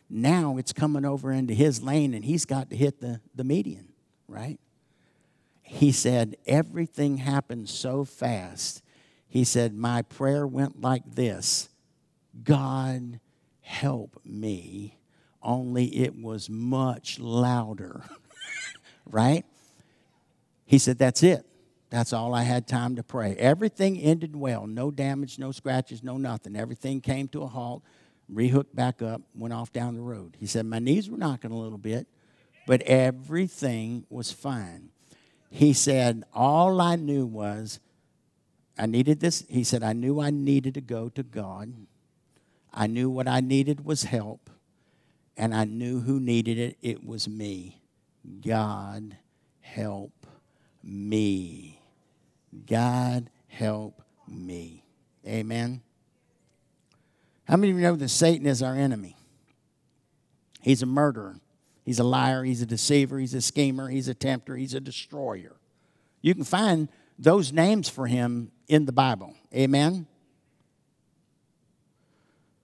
Now 0.10 0.58
it's 0.58 0.74
coming 0.74 1.06
over 1.06 1.32
into 1.32 1.54
his 1.54 1.84
lane 1.84 2.14
and 2.14 2.26
he's 2.26 2.46
got 2.46 2.72
to 2.72 2.76
hit 2.76 3.00
the, 3.00 3.22
the 3.36 3.44
median, 3.44 3.94
right? 4.28 4.60
He 5.74 5.94
said, 5.94 6.36
everything 6.46 7.16
happened 7.16 7.70
so 7.70 8.04
fast. 8.04 8.84
He 9.26 9.46
said, 9.46 9.74
my 9.74 10.02
prayer 10.02 10.46
went 10.46 10.82
like 10.82 11.16
this 11.16 11.70
God, 12.44 13.22
help 13.62 14.20
me, 14.26 15.00
only 15.42 15.86
it 15.86 16.22
was 16.22 16.50
much 16.50 17.20
louder, 17.20 18.04
right? 19.10 19.46
He 20.66 20.78
said, 20.78 20.98
that's 20.98 21.24
it. 21.24 21.46
That's 21.90 22.12
all 22.12 22.34
I 22.34 22.44
had 22.44 22.68
time 22.68 22.98
to 22.98 23.04
pray. 23.04 23.36
Everything 23.38 23.98
ended 23.98 24.36
well. 24.36 24.68
No 24.68 24.92
damage, 24.92 25.40
no 25.40 25.54
scratches, 25.54 26.04
no 26.04 26.18
nothing. 26.18 26.58
Everything 26.58 27.00
came 27.00 27.30
to 27.30 27.44
a 27.44 27.48
halt, 27.48 27.82
rehooked 28.32 28.76
back 28.76 29.02
up, 29.02 29.22
went 29.34 29.54
off 29.54 29.72
down 29.72 29.96
the 29.96 30.02
road. 30.02 30.36
He 30.38 30.48
said, 30.48 30.66
My 30.66 30.80
knees 30.80 31.10
were 31.10 31.18
knocking 31.18 31.52
a 31.52 31.58
little 31.58 31.78
bit, 31.78 32.08
but 32.68 32.82
everything 32.82 34.06
was 34.10 34.34
fine. 34.34 34.91
He 35.52 35.74
said, 35.74 36.24
All 36.34 36.82
I 36.82 36.96
knew 36.96 37.26
was 37.26 37.80
I 38.78 38.86
needed 38.88 39.20
this. 39.20 39.44
He 39.48 39.64
said, 39.64 39.84
I 39.84 39.94
knew 39.94 40.20
I 40.20 40.32
needed 40.32 40.74
to 40.76 40.82
go 40.82 41.10
to 41.10 41.22
God. 41.22 41.74
I 42.74 42.88
knew 42.88 43.10
what 43.10 43.28
I 43.28 43.42
needed 43.42 43.86
was 43.86 44.04
help, 44.04 44.50
and 45.36 45.54
I 45.54 45.66
knew 45.66 46.00
who 46.00 46.20
needed 46.20 46.58
it. 46.58 46.78
It 46.82 47.06
was 47.06 47.28
me. 47.28 47.82
God, 48.44 49.18
help 49.60 50.26
me. 50.82 51.82
God 52.66 53.30
help 53.50 54.02
me. 54.28 54.86
Amen. 55.28 55.82
How 57.44 57.58
many 57.58 57.74
of 57.74 57.78
you 57.78 57.84
know 57.84 57.96
that 57.98 58.10
Satan 58.10 58.48
is 58.48 58.64
our 58.64 58.76
enemy? 58.76 59.18
He's 60.62 60.82
a 60.82 60.86
murderer. 60.86 61.36
He's 61.84 62.00
a 62.00 62.04
liar. 62.04 62.44
He's 62.44 62.62
a 62.62 62.66
deceiver. 62.66 63.20
He's 63.20 63.34
a 63.34 63.42
schemer. 63.42 63.90
He's 63.90 64.08
a 64.08 64.14
tempter. 64.14 64.56
He's 64.56 64.74
a 64.74 64.80
destroyer. 64.80 65.56
You 66.22 66.36
can 66.36 66.44
find 66.44 66.90
those 67.18 67.52
names 67.52 67.90
for 67.90 68.08
him 68.08 68.52
in 68.68 68.86
the 68.86 68.92
Bible. 68.92 69.34
Amen. 69.54 70.08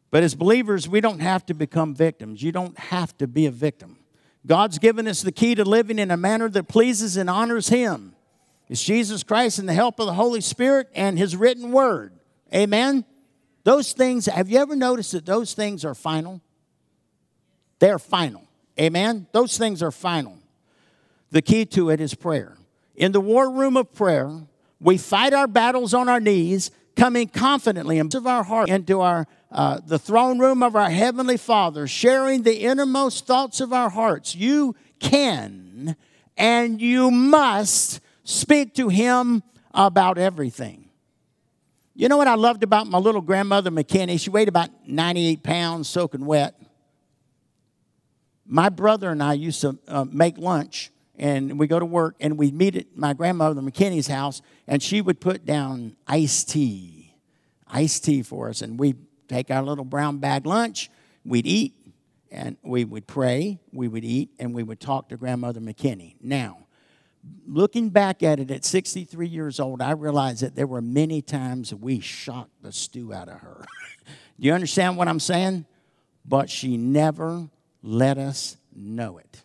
But 0.10 0.23
as 0.23 0.36
believers, 0.36 0.88
we 0.88 1.01
don't 1.01 1.19
have 1.19 1.45
to 1.47 1.53
become 1.53 1.93
victims. 1.93 2.41
You 2.41 2.51
don't 2.51 2.77
have 2.77 3.17
to 3.17 3.27
be 3.27 3.45
a 3.45 3.51
victim. 3.51 3.97
God's 4.45 4.80
given 4.80 5.08
us 5.08 5.21
the 5.21 5.32
key 5.32 5.56
to 5.56 5.65
living 5.65 5.99
in 5.99 6.10
a 6.12 6.17
manner 6.17 6.47
that 6.49 6.67
pleases 6.69 7.17
and 7.17 7.30
honors 7.30 7.67
Him. 7.67 8.15
It's 8.69 8.84
Jesus 8.84 9.23
Christ 9.23 9.60
and 9.60 9.67
the 9.67 9.73
help 9.73 9.99
of 9.99 10.06
the 10.06 10.13
Holy 10.13 10.41
Spirit 10.41 10.89
and 10.95 11.17
His 11.17 11.36
written 11.36 11.71
word. 11.71 12.13
Amen? 12.53 13.03
Those 13.63 13.91
things, 13.91 14.27
have 14.27 14.49
you 14.49 14.60
ever 14.60 14.75
noticed 14.75 15.12
that 15.12 15.25
those 15.25 15.53
things 15.53 15.84
are 15.84 15.93
final? 15.93 16.41
They're 17.80 17.99
final. 17.99 18.46
Amen? 18.79 19.27
Those 19.31 19.57
things 19.57 19.81
are 19.81 19.91
final. 19.91 20.37
The 21.31 21.41
key 21.41 21.65
to 21.65 21.89
it 21.89 21.99
is 21.99 22.13
prayer. 22.13 22.57
In 22.95 23.11
the 23.11 23.21
war 23.21 23.49
room 23.51 23.77
of 23.77 23.93
prayer, 23.93 24.31
we 24.79 24.97
fight 24.97 25.33
our 25.33 25.47
battles 25.47 25.93
on 25.93 26.07
our 26.09 26.19
knees, 26.19 26.71
coming 26.95 27.27
confidently 27.27 27.99
of 27.99 28.27
our 28.27 28.43
heart 28.43 28.69
into 28.69 29.01
our 29.01 29.27
uh, 29.51 29.79
the 29.85 29.99
throne 29.99 30.39
room 30.39 30.61
of 30.61 30.75
our 30.75 30.89
heavenly 30.89 31.37
Father, 31.37 31.87
sharing 31.87 32.43
the 32.43 32.61
innermost 32.61 33.25
thoughts 33.25 33.61
of 33.61 33.71
our 33.71 33.89
hearts. 33.89 34.35
You 34.35 34.75
can 34.99 35.95
and 36.37 36.81
you 36.81 37.11
must 37.11 37.99
speak 38.23 38.75
to 38.75 38.89
him 38.89 39.43
about 39.73 40.17
everything. 40.17 40.89
You 41.95 42.09
know 42.09 42.17
what 42.17 42.27
I 42.27 42.35
loved 42.35 42.63
about 42.63 42.87
my 42.87 42.99
little 42.99 43.21
grandmother 43.21 43.71
McKinney? 43.71 44.19
She 44.19 44.29
weighed 44.29 44.47
about 44.47 44.69
98 44.87 45.41
pounds, 45.41 45.89
soaking 45.89 46.25
wet. 46.25 46.59
My 48.47 48.69
brother 48.69 49.10
and 49.10 49.21
I 49.21 49.33
used 49.33 49.62
to 49.62 49.77
uh, 49.88 50.05
make 50.10 50.38
lunch, 50.38 50.91
and 51.17 51.60
we 51.60 51.67
go 51.67 51.79
to 51.79 51.86
work, 51.86 52.15
and 52.19 52.38
we 52.38 52.51
meet 52.51 52.75
at 52.75 52.95
my 52.95 53.13
grandmother 53.13 53.62
McKinney's 53.62 54.07
house, 54.07 54.41
and 54.67 54.81
she 54.81 55.01
would 55.01 55.19
put 55.19 55.45
down 55.45 55.97
iced 56.07 56.49
tea, 56.49 57.13
iced 57.67 58.05
tea 58.05 58.23
for 58.23 58.49
us, 58.49 58.62
and 58.62 58.79
we'd 58.79 58.97
take 59.27 59.51
our 59.51 59.62
little 59.63 59.83
brown 59.83 60.19
bag 60.19 60.45
lunch, 60.45 60.89
we'd 61.25 61.45
eat, 61.45 61.73
and 62.31 62.55
we 62.63 62.86
would 62.86 63.05
pray, 63.05 63.60
we 63.73 63.88
would 63.88 64.05
eat, 64.05 64.29
and 64.39 64.53
we 64.53 64.63
would 64.63 64.79
talk 64.79 65.10
to 65.10 65.17
grandmother 65.17 65.60
McKinney. 65.60 66.15
Now, 66.21 66.67
looking 67.45 67.89
back 67.89 68.23
at 68.23 68.39
it 68.39 68.49
at 68.51 68.63
63 68.63 69.27
years 69.27 69.60
old, 69.60 69.81
I 69.81 69.91
realized 69.91 70.41
that 70.41 70.55
there 70.55 70.67
were 70.67 70.81
many 70.81 71.21
times 71.21 71.73
we 71.73 71.99
shocked 71.99 72.62
the 72.62 72.71
stew 72.71 73.13
out 73.13 73.27
of 73.27 73.39
her. 73.41 73.65
Do 74.39 74.47
you 74.47 74.53
understand 74.53 74.97
what 74.97 75.07
I'm 75.07 75.19
saying? 75.19 75.65
But 76.25 76.49
she 76.49 76.77
never 76.77 77.49
let 77.81 78.17
us 78.17 78.57
know 78.75 79.17
it. 79.17 79.43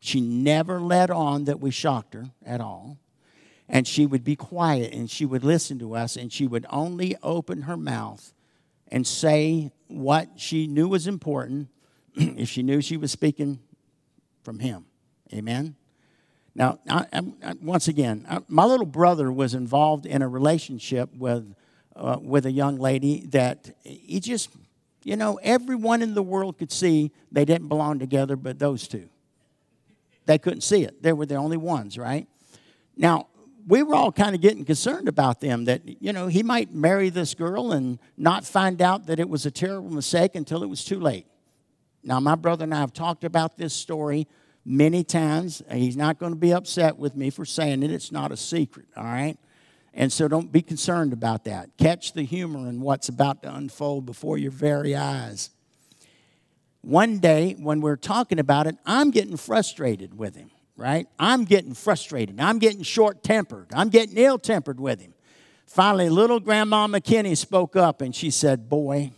She 0.00 0.20
never 0.20 0.80
let 0.80 1.10
on 1.10 1.44
that 1.44 1.60
we 1.60 1.70
shocked 1.70 2.14
her 2.14 2.30
at 2.44 2.60
all. 2.60 2.98
And 3.68 3.86
she 3.86 4.04
would 4.04 4.24
be 4.24 4.36
quiet 4.36 4.92
and 4.92 5.10
she 5.10 5.24
would 5.24 5.44
listen 5.44 5.78
to 5.78 5.94
us 5.94 6.16
and 6.16 6.32
she 6.32 6.46
would 6.46 6.66
only 6.68 7.16
open 7.22 7.62
her 7.62 7.76
mouth 7.76 8.32
and 8.88 9.06
say 9.06 9.70
what 9.88 10.28
she 10.36 10.66
knew 10.66 10.88
was 10.88 11.06
important 11.06 11.68
if 12.14 12.48
she 12.48 12.62
knew 12.62 12.80
she 12.80 12.96
was 12.96 13.10
speaking 13.10 13.60
from 14.42 14.58
Him. 14.58 14.84
Amen? 15.32 15.76
Now, 16.54 16.78
I, 16.88 17.06
I, 17.12 17.54
once 17.62 17.88
again, 17.88 18.26
I, 18.28 18.40
my 18.48 18.64
little 18.64 18.86
brother 18.86 19.32
was 19.32 19.54
involved 19.54 20.04
in 20.04 20.20
a 20.20 20.28
relationship 20.28 21.14
with, 21.16 21.54
uh, 21.96 22.18
with 22.20 22.44
a 22.44 22.50
young 22.50 22.76
lady 22.76 23.24
that 23.28 23.74
he 23.82 24.20
just, 24.20 24.50
you 25.04 25.16
know, 25.16 25.38
everyone 25.42 26.02
in 26.02 26.14
the 26.14 26.22
world 26.22 26.58
could 26.58 26.72
see 26.72 27.12
they 27.30 27.44
didn't 27.44 27.68
belong 27.68 27.98
together 27.98 28.36
but 28.36 28.58
those 28.58 28.86
two. 28.88 29.08
They 30.26 30.38
couldn't 30.38 30.62
see 30.62 30.82
it. 30.82 31.02
They 31.02 31.12
were 31.12 31.26
the 31.26 31.34
only 31.34 31.56
ones, 31.56 31.98
right? 31.98 32.28
Now, 32.96 33.28
we 33.66 33.82
were 33.82 33.94
all 33.94 34.12
kind 34.12 34.34
of 34.34 34.40
getting 34.40 34.64
concerned 34.64 35.08
about 35.08 35.40
them 35.40 35.64
that, 35.66 35.82
you 36.02 36.12
know, 36.12 36.26
he 36.26 36.42
might 36.42 36.74
marry 36.74 37.10
this 37.10 37.34
girl 37.34 37.72
and 37.72 37.98
not 38.16 38.44
find 38.44 38.82
out 38.82 39.06
that 39.06 39.20
it 39.20 39.28
was 39.28 39.46
a 39.46 39.50
terrible 39.50 39.90
mistake 39.90 40.34
until 40.34 40.62
it 40.62 40.68
was 40.68 40.84
too 40.84 40.98
late. 40.98 41.26
Now, 42.02 42.18
my 42.18 42.34
brother 42.34 42.64
and 42.64 42.74
I 42.74 42.80
have 42.80 42.92
talked 42.92 43.24
about 43.24 43.56
this 43.56 43.72
story 43.72 44.26
many 44.64 45.04
times. 45.04 45.62
He's 45.70 45.96
not 45.96 46.18
going 46.18 46.32
to 46.32 46.38
be 46.38 46.52
upset 46.52 46.96
with 46.96 47.14
me 47.14 47.30
for 47.30 47.44
saying 47.44 47.82
it. 47.82 47.92
It's 47.92 48.10
not 48.10 48.32
a 48.32 48.36
secret, 48.36 48.86
all 48.96 49.04
right? 49.04 49.36
And 49.94 50.12
so 50.12 50.26
don't 50.26 50.50
be 50.50 50.62
concerned 50.62 51.12
about 51.12 51.44
that. 51.44 51.70
Catch 51.76 52.14
the 52.14 52.22
humor 52.22 52.68
in 52.68 52.80
what's 52.80 53.08
about 53.08 53.42
to 53.42 53.54
unfold 53.54 54.06
before 54.06 54.38
your 54.38 54.50
very 54.50 54.94
eyes. 54.96 55.50
One 56.80 57.18
day, 57.18 57.54
when 57.58 57.80
we're 57.80 57.96
talking 57.96 58.38
about 58.38 58.66
it, 58.66 58.76
I'm 58.86 59.10
getting 59.10 59.36
frustrated 59.36 60.18
with 60.18 60.34
him, 60.34 60.50
right? 60.76 61.06
I'm 61.18 61.44
getting 61.44 61.74
frustrated. 61.74 62.40
I'm 62.40 62.58
getting 62.58 62.82
short 62.82 63.22
tempered. 63.22 63.66
I'm 63.72 63.88
getting 63.88 64.16
ill 64.16 64.38
tempered 64.38 64.80
with 64.80 65.00
him. 65.00 65.14
Finally, 65.66 66.08
little 66.08 66.40
Grandma 66.40 66.86
McKinney 66.86 67.36
spoke 67.36 67.76
up 67.76 68.00
and 68.00 68.14
she 68.14 68.30
said, 68.30 68.68
Boy, 68.68 69.12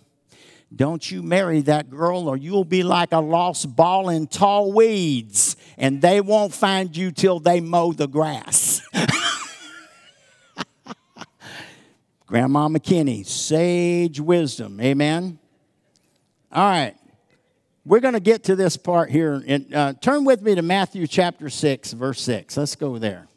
don't 0.75 1.09
you 1.11 1.23
marry 1.23 1.61
that 1.63 1.89
girl, 1.89 2.29
or 2.29 2.37
you'll 2.37 2.65
be 2.65 2.83
like 2.83 3.13
a 3.13 3.19
lost 3.19 3.75
ball 3.75 4.09
in 4.09 4.27
tall 4.27 4.73
weeds, 4.73 5.57
and 5.79 6.03
they 6.03 6.21
won't 6.21 6.53
find 6.53 6.97
you 6.97 7.13
till 7.13 7.39
they 7.39 7.61
mow 7.61 7.93
the 7.93 8.09
grass. 8.09 8.83
Grandma 12.27 12.69
McKinney, 12.69 13.27
sage 13.27 14.19
wisdom. 14.19 14.81
Amen. 14.81 15.39
All 16.51 16.65
right. 16.65 16.95
We're 17.85 18.01
going 18.01 18.15
to 18.15 18.21
get 18.21 18.45
to 18.45 18.57
this 18.57 18.79
part 18.79 19.11
here. 19.11 19.43
And, 19.47 19.75
uh, 19.75 19.93
turn 20.01 20.25
with 20.25 20.41
me 20.41 20.55
to 20.55 20.63
Matthew 20.63 21.07
chapter 21.07 21.51
6, 21.51 21.93
verse 21.93 22.23
6. 22.23 22.57
Let's 22.57 22.77
go 22.77 22.97
there. 22.99 23.29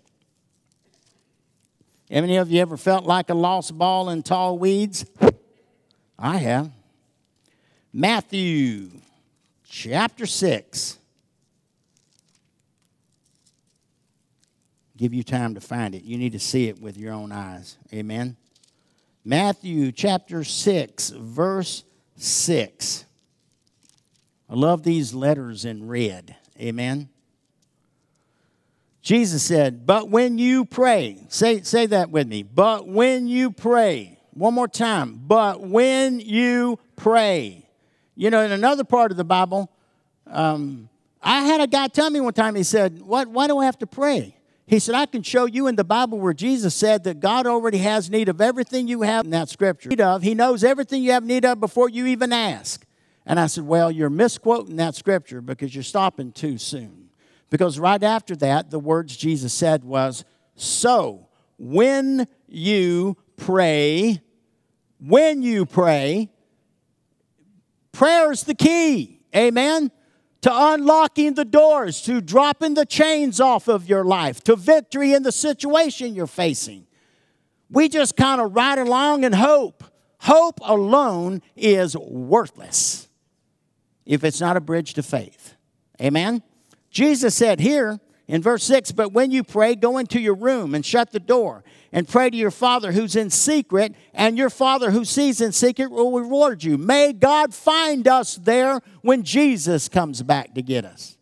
Any 2.10 2.38
of 2.38 2.50
you 2.50 2.62
ever 2.62 2.78
felt 2.78 3.06
like 3.06 3.30
a 3.30 3.34
lost 3.34 3.78
ball 3.78 4.10
in 4.10 4.24
tall 4.24 4.58
weeds? 4.58 5.06
I 6.18 6.38
have. 6.38 6.72
Matthew 7.92 8.92
chapter 9.68 10.26
6. 10.26 10.98
Give 14.96 15.14
you 15.14 15.24
time 15.24 15.56
to 15.56 15.62
find 15.62 15.94
it. 15.94 16.04
You 16.04 16.18
need 16.18 16.32
to 16.32 16.40
see 16.40 16.70
it 16.70 16.82
with 16.82 16.98
your 16.98 17.14
own 17.14 17.34
eyes. 17.34 17.78
Amen. 17.94 18.38
Matthew 19.28 19.92
chapter 19.92 20.46
6, 20.46 21.10
verse 21.10 21.84
6. 22.16 23.04
I 24.50 24.56
love 24.56 24.84
these 24.84 25.14
letters 25.14 25.66
in 25.66 25.86
red. 25.86 26.38
Amen. 26.58 27.10
Jesus 29.02 29.44
said, 29.44 29.86
But 29.86 30.08
when 30.10 30.38
you 30.38 30.64
pray, 30.64 31.26
say, 31.28 31.62
say 31.64 31.88
that 31.88 32.10
with 32.10 32.26
me. 32.26 32.42
But 32.42 32.88
when 32.88 33.28
you 33.28 33.52
pray, 33.52 34.18
one 34.32 34.54
more 34.54 34.70
time. 34.70 35.20
But 35.28 35.60
when 35.60 36.22
you 36.22 36.80
pray, 36.96 37.68
you 38.16 38.30
know, 38.30 38.42
in 38.44 38.54
another 38.54 38.86
part 38.86 39.12
of 39.12 39.18
the 39.18 39.26
Bible, 39.26 39.70
um, 40.28 40.88
I 41.22 41.42
had 41.42 41.60
a 41.60 41.68
guy 41.68 41.90
tell 41.90 42.10
me 42.10 42.22
one 42.22 42.32
time, 42.32 42.56
he 42.56 42.64
said, 42.64 43.02
what, 43.02 43.28
Why 43.28 43.48
do 43.48 43.58
I 43.58 43.66
have 43.66 43.80
to 43.80 43.88
pray? 43.88 44.37
He 44.68 44.80
said, 44.80 44.96
I 44.96 45.06
can 45.06 45.24
show 45.24 45.46
you 45.46 45.68
in 45.68 45.78
the 45.78 45.86
Bible 45.86 46.20
where 46.20 46.34
Jesus 46.34 46.76
said 46.76 47.06
that 47.06 47.22
God 47.22 47.48
already 47.48 47.78
has 47.78 48.10
need 48.10 48.28
of 48.28 48.42
everything 48.42 48.90
you 48.90 49.02
have 49.02 49.24
in 49.24 49.32
that 49.32 49.48
scripture. 49.48 49.88
Need 49.88 50.02
of. 50.02 50.22
He 50.22 50.36
knows 50.36 50.62
everything 50.62 51.02
you 51.02 51.14
have 51.14 51.24
need 51.24 51.46
of 51.46 51.62
before 51.62 51.90
you 51.90 52.06
even 52.06 52.34
ask. 52.34 52.86
And 53.26 53.40
I 53.40 53.48
said, 53.48 53.64
Well, 53.64 53.90
you're 53.90 54.10
misquoting 54.10 54.76
that 54.76 54.94
scripture 54.94 55.40
because 55.40 55.74
you're 55.74 55.86
stopping 55.86 56.34
too 56.34 56.58
soon. 56.58 57.10
Because 57.50 57.80
right 57.80 58.04
after 58.04 58.36
that, 58.38 58.70
the 58.70 58.80
words 58.80 59.16
Jesus 59.16 59.54
said 59.54 59.86
was, 59.86 60.26
So 60.56 61.30
when 61.58 62.28
you 62.50 63.16
pray, 63.38 64.22
when 65.00 65.44
you 65.44 65.66
pray, 65.66 66.30
prayer 67.94 68.34
is 68.34 68.44
the 68.44 68.56
key. 68.56 69.22
Amen. 69.34 69.92
To 70.48 70.74
unlocking 70.74 71.34
the 71.34 71.44
doors, 71.44 72.02
to 72.04 72.22
dropping 72.22 72.76
the 72.76 72.86
chains 72.86 73.42
off 73.42 73.68
of 73.68 73.90
your 73.90 74.06
life, 74.06 74.42
to 74.46 74.56
victory 74.56 75.14
in 75.14 75.24
the 75.24 75.32
situation 75.34 76.16
you're 76.16 76.26
facing. 76.26 76.88
We 77.70 77.90
just 77.90 78.16
kind 78.16 78.40
of 78.40 78.56
ride 78.56 78.80
along 78.80 79.26
and 79.26 79.36
hope. 79.36 79.84
Hope 80.22 80.62
alone 80.64 81.42
is 81.58 81.98
worthless 81.98 83.10
if 84.06 84.24
it's 84.24 84.40
not 84.40 84.56
a 84.56 84.62
bridge 84.62 84.94
to 84.94 85.04
faith. 85.04 85.56
Amen? 86.02 86.42
Jesus 86.92 87.36
said 87.36 87.60
here 87.60 88.00
in 88.26 88.42
verse 88.42 88.64
6 88.64 88.94
But 88.94 89.12
when 89.12 89.32
you 89.32 89.44
pray, 89.44 89.76
go 89.76 89.98
into 89.98 90.18
your 90.18 90.36
room 90.36 90.74
and 90.74 90.86
shut 90.86 91.12
the 91.12 91.20
door 91.20 91.66
and 91.92 92.08
pray 92.08 92.30
to 92.30 92.38
your 92.38 92.52
Father 92.52 92.92
who's 92.92 93.16
in 93.16 93.30
secret, 93.30 93.96
and 94.14 94.38
your 94.38 94.50
Father 94.50 94.92
who 94.92 95.06
sees 95.06 95.42
in 95.42 95.52
secret 95.52 95.92
will 95.92 96.12
reward 96.12 96.64
you. 96.64 96.78
May 96.78 97.14
God 97.14 97.54
find 97.54 98.08
us 98.08 98.36
there 98.36 98.82
when 99.02 99.24
Jesus 99.24 99.88
comes 99.88 100.22
back 100.22 100.54
to 100.56 100.62
get 100.62 100.86
us. 100.86 101.18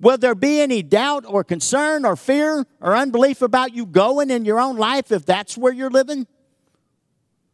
Will 0.00 0.16
there 0.16 0.34
be 0.34 0.60
any 0.60 0.82
doubt 0.82 1.24
or 1.28 1.44
concern 1.44 2.06
or 2.06 2.16
fear 2.16 2.66
or 2.80 2.96
unbelief 2.96 3.42
about 3.42 3.74
you 3.74 3.84
going 3.84 4.30
in 4.30 4.46
your 4.46 4.58
own 4.58 4.76
life 4.76 5.12
if 5.12 5.26
that's 5.26 5.58
where 5.58 5.72
you're 5.72 5.90
living? 5.90 6.26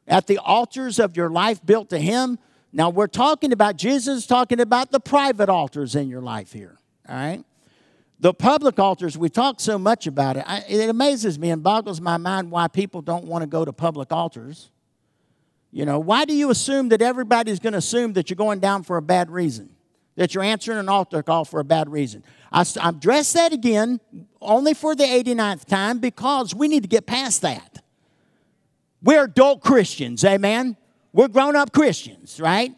At 0.06 0.28
the 0.28 0.38
altars 0.38 1.00
of 1.00 1.16
your 1.16 1.28
life 1.28 1.64
built 1.66 1.90
to 1.90 1.98
Him? 1.98 2.38
Now, 2.72 2.90
we're 2.90 3.08
talking 3.08 3.52
about 3.52 3.76
Jesus, 3.76 4.26
talking 4.26 4.60
about 4.60 4.92
the 4.92 5.00
private 5.00 5.48
altars 5.48 5.96
in 5.96 6.08
your 6.08 6.20
life 6.20 6.52
here, 6.52 6.78
all 7.08 7.16
right? 7.16 7.44
The 8.18 8.32
public 8.32 8.78
altars, 8.78 9.18
we 9.18 9.28
talk 9.28 9.60
so 9.60 9.78
much 9.78 10.06
about 10.06 10.36
it. 10.36 10.44
I, 10.46 10.64
it 10.68 10.88
amazes 10.88 11.38
me 11.38 11.50
and 11.50 11.62
boggles 11.62 12.00
my 12.00 12.16
mind 12.16 12.50
why 12.50 12.68
people 12.68 13.02
don't 13.02 13.24
want 13.24 13.42
to 13.42 13.46
go 13.46 13.64
to 13.64 13.72
public 13.72 14.10
altars. 14.10 14.70
You 15.70 15.84
know, 15.84 15.98
why 15.98 16.24
do 16.24 16.34
you 16.34 16.50
assume 16.50 16.88
that 16.88 17.02
everybody's 17.02 17.58
going 17.58 17.72
to 17.72 17.78
assume 17.78 18.14
that 18.14 18.30
you're 18.30 18.36
going 18.36 18.60
down 18.60 18.82
for 18.82 18.96
a 18.96 19.02
bad 19.02 19.30
reason? 19.30 19.68
That 20.14 20.34
you're 20.34 20.44
answering 20.44 20.78
an 20.78 20.88
altar 20.88 21.22
call 21.22 21.44
for 21.44 21.60
a 21.60 21.64
bad 21.64 21.90
reason? 21.90 22.24
I, 22.50 22.64
I 22.80 22.88
address 22.88 23.34
that 23.34 23.52
again 23.52 24.00
only 24.40 24.72
for 24.72 24.94
the 24.94 25.04
89th 25.04 25.66
time 25.66 25.98
because 25.98 26.54
we 26.54 26.68
need 26.68 26.84
to 26.84 26.88
get 26.88 27.04
past 27.04 27.42
that. 27.42 27.82
We're 29.02 29.24
adult 29.24 29.60
Christians, 29.60 30.24
amen? 30.24 30.78
We're 31.12 31.28
grown 31.28 31.54
up 31.54 31.72
Christians, 31.72 32.40
right? 32.40 32.72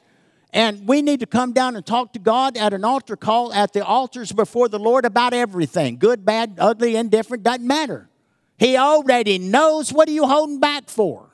And 0.53 0.89
we 0.89 1.03
need 1.03 1.21
to 1.21 1.27
come 1.27 1.53
down 1.53 1.77
and 1.77 1.85
talk 1.85 2.15
to 2.15 2.19
God 2.19 2.57
at 2.57 2.73
an 2.73 2.85
altar 2.85 3.17
call 3.17 3.53
at 3.53 3.73
the 3.75 3.85
altars 3.85 4.33
before 4.33 4.69
the 4.69 4.79
Lord 4.79 5.05
about 5.05 5.35
everything 5.35 5.99
good, 5.99 6.25
bad, 6.25 6.57
ugly, 6.59 6.97
indifferent, 6.97 7.43
doesn't 7.43 7.67
matter. 7.67 8.09
He 8.57 8.77
already 8.77 9.39
knows 9.39 9.93
what 9.93 10.09
are 10.09 10.13
you 10.13 10.27
holding 10.27 10.59
back 10.59 10.89
for. 10.89 11.29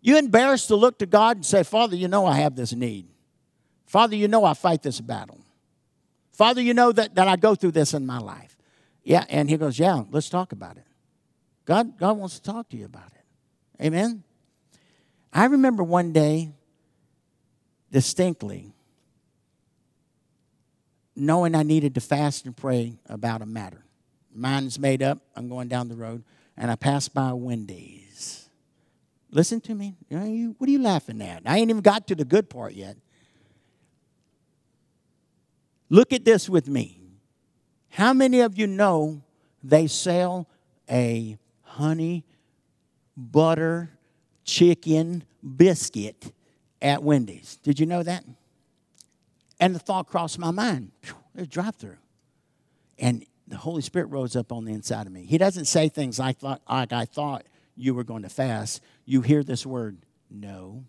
You 0.00 0.18
embarrassed 0.18 0.68
to 0.68 0.76
look 0.76 0.98
to 0.98 1.06
God 1.06 1.38
and 1.38 1.46
say, 1.46 1.62
Father, 1.62 1.96
you 1.96 2.08
know 2.08 2.24
I 2.24 2.36
have 2.36 2.54
this 2.54 2.72
need. 2.72 3.08
Father, 3.86 4.16
you 4.16 4.28
know 4.28 4.44
I 4.44 4.54
fight 4.54 4.82
this 4.82 5.00
battle. 5.00 5.40
Father, 6.32 6.60
you 6.60 6.74
know 6.74 6.92
that, 6.92 7.14
that 7.14 7.28
I 7.28 7.36
go 7.36 7.54
through 7.54 7.72
this 7.72 7.94
in 7.94 8.06
my 8.06 8.18
life. 8.18 8.56
Yeah, 9.02 9.24
and 9.28 9.48
he 9.48 9.56
goes, 9.56 9.78
Yeah, 9.78 10.02
let's 10.10 10.28
talk 10.28 10.52
about 10.52 10.76
it. 10.76 10.84
God, 11.64 11.98
God 11.98 12.18
wants 12.18 12.38
to 12.38 12.42
talk 12.42 12.68
to 12.70 12.76
you 12.76 12.86
about 12.86 13.12
it. 13.14 13.84
Amen. 13.84 14.24
I 15.32 15.46
remember 15.46 15.82
one 15.82 16.12
day 16.12 16.52
distinctly, 17.94 18.74
knowing 21.14 21.54
I 21.54 21.62
needed 21.62 21.94
to 21.94 22.00
fast 22.00 22.44
and 22.44 22.56
pray 22.56 22.98
about 23.06 23.40
a 23.40 23.46
matter. 23.46 23.84
Mine's 24.34 24.80
made 24.80 25.00
up. 25.00 25.20
I'm 25.36 25.48
going 25.48 25.68
down 25.68 25.88
the 25.88 25.94
road, 25.94 26.24
and 26.56 26.72
I 26.72 26.74
pass 26.74 27.08
by 27.08 27.32
Wendy's. 27.32 28.48
Listen 29.30 29.60
to 29.60 29.76
me. 29.76 29.94
What 30.08 30.68
are 30.68 30.72
you 30.72 30.82
laughing 30.82 31.22
at? 31.22 31.42
I 31.46 31.58
ain't 31.58 31.70
even 31.70 31.82
got 31.82 32.08
to 32.08 32.16
the 32.16 32.24
good 32.24 32.50
part 32.50 32.72
yet. 32.72 32.96
Look 35.88 36.12
at 36.12 36.24
this 36.24 36.48
with 36.48 36.68
me. 36.68 37.00
How 37.90 38.12
many 38.12 38.40
of 38.40 38.58
you 38.58 38.66
know 38.66 39.22
they 39.62 39.86
sell 39.86 40.48
a 40.90 41.38
honey 41.62 42.24
butter 43.16 43.90
chicken 44.42 45.22
biscuit 45.56 46.32
at 46.84 47.02
Wendy's? 47.02 47.58
Did 47.62 47.80
you 47.80 47.86
know 47.86 48.04
that? 48.04 48.24
And 49.58 49.74
the 49.74 49.78
thought 49.78 50.06
crossed 50.06 50.38
my 50.38 50.50
mind. 50.50 50.92
There's 51.34 51.48
drive 51.48 51.76
through. 51.76 51.96
And 52.98 53.24
the 53.48 53.56
Holy 53.56 53.82
Spirit 53.82 54.06
rose 54.06 54.36
up 54.36 54.52
on 54.52 54.64
the 54.64 54.72
inside 54.72 55.06
of 55.06 55.12
me. 55.12 55.24
He 55.24 55.38
doesn't 55.38 55.64
say 55.64 55.88
things 55.88 56.18
like, 56.18 56.42
like 56.42 56.92
I 56.92 57.06
thought 57.06 57.46
you 57.74 57.94
were 57.94 58.04
going 58.04 58.22
to 58.22 58.28
fast. 58.28 58.82
You 59.04 59.22
hear 59.22 59.42
this 59.42 59.66
word, 59.66 59.98
no. 60.30 60.84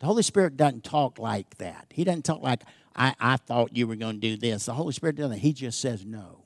The 0.00 0.06
Holy 0.06 0.22
Spirit 0.22 0.56
doesn't 0.56 0.82
talk 0.82 1.18
like 1.18 1.58
that. 1.58 1.86
He 1.90 2.02
doesn't 2.02 2.24
talk 2.24 2.42
like, 2.42 2.62
I, 2.96 3.14
I 3.20 3.36
thought 3.36 3.76
you 3.76 3.86
were 3.86 3.96
going 3.96 4.20
to 4.20 4.20
do 4.20 4.36
this. 4.36 4.66
The 4.66 4.74
Holy 4.74 4.92
Spirit 4.92 5.16
doesn't. 5.16 5.38
He 5.38 5.52
just 5.52 5.80
says 5.80 6.04
no. 6.04 6.42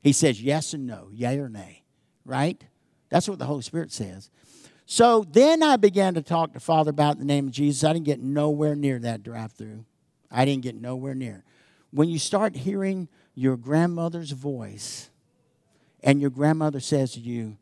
He 0.00 0.12
says 0.12 0.40
yes 0.40 0.74
and 0.74 0.86
no, 0.86 1.08
yay 1.12 1.38
or 1.38 1.48
nay, 1.48 1.82
right? 2.24 2.62
That's 3.08 3.28
what 3.28 3.38
the 3.38 3.46
Holy 3.46 3.62
Spirit 3.62 3.92
says. 3.92 4.30
So 4.90 5.22
then 5.30 5.62
I 5.62 5.76
began 5.76 6.14
to 6.14 6.22
talk 6.22 6.54
to 6.54 6.60
Father 6.60 6.88
about 6.88 7.18
the 7.18 7.24
name 7.26 7.48
of 7.48 7.52
Jesus. 7.52 7.84
I 7.84 7.92
didn't 7.92 8.06
get 8.06 8.20
nowhere 8.20 8.74
near 8.74 8.98
that 9.00 9.22
drive 9.22 9.52
through. 9.52 9.84
I 10.30 10.46
didn't 10.46 10.62
get 10.62 10.80
nowhere 10.80 11.14
near. 11.14 11.44
When 11.90 12.08
you 12.08 12.18
start 12.18 12.56
hearing 12.56 13.08
your 13.34 13.58
grandmother's 13.58 14.30
voice 14.30 15.10
and 16.02 16.22
your 16.22 16.30
grandmother 16.30 16.80
says 16.80 17.12
to 17.12 17.20
you, 17.20 17.58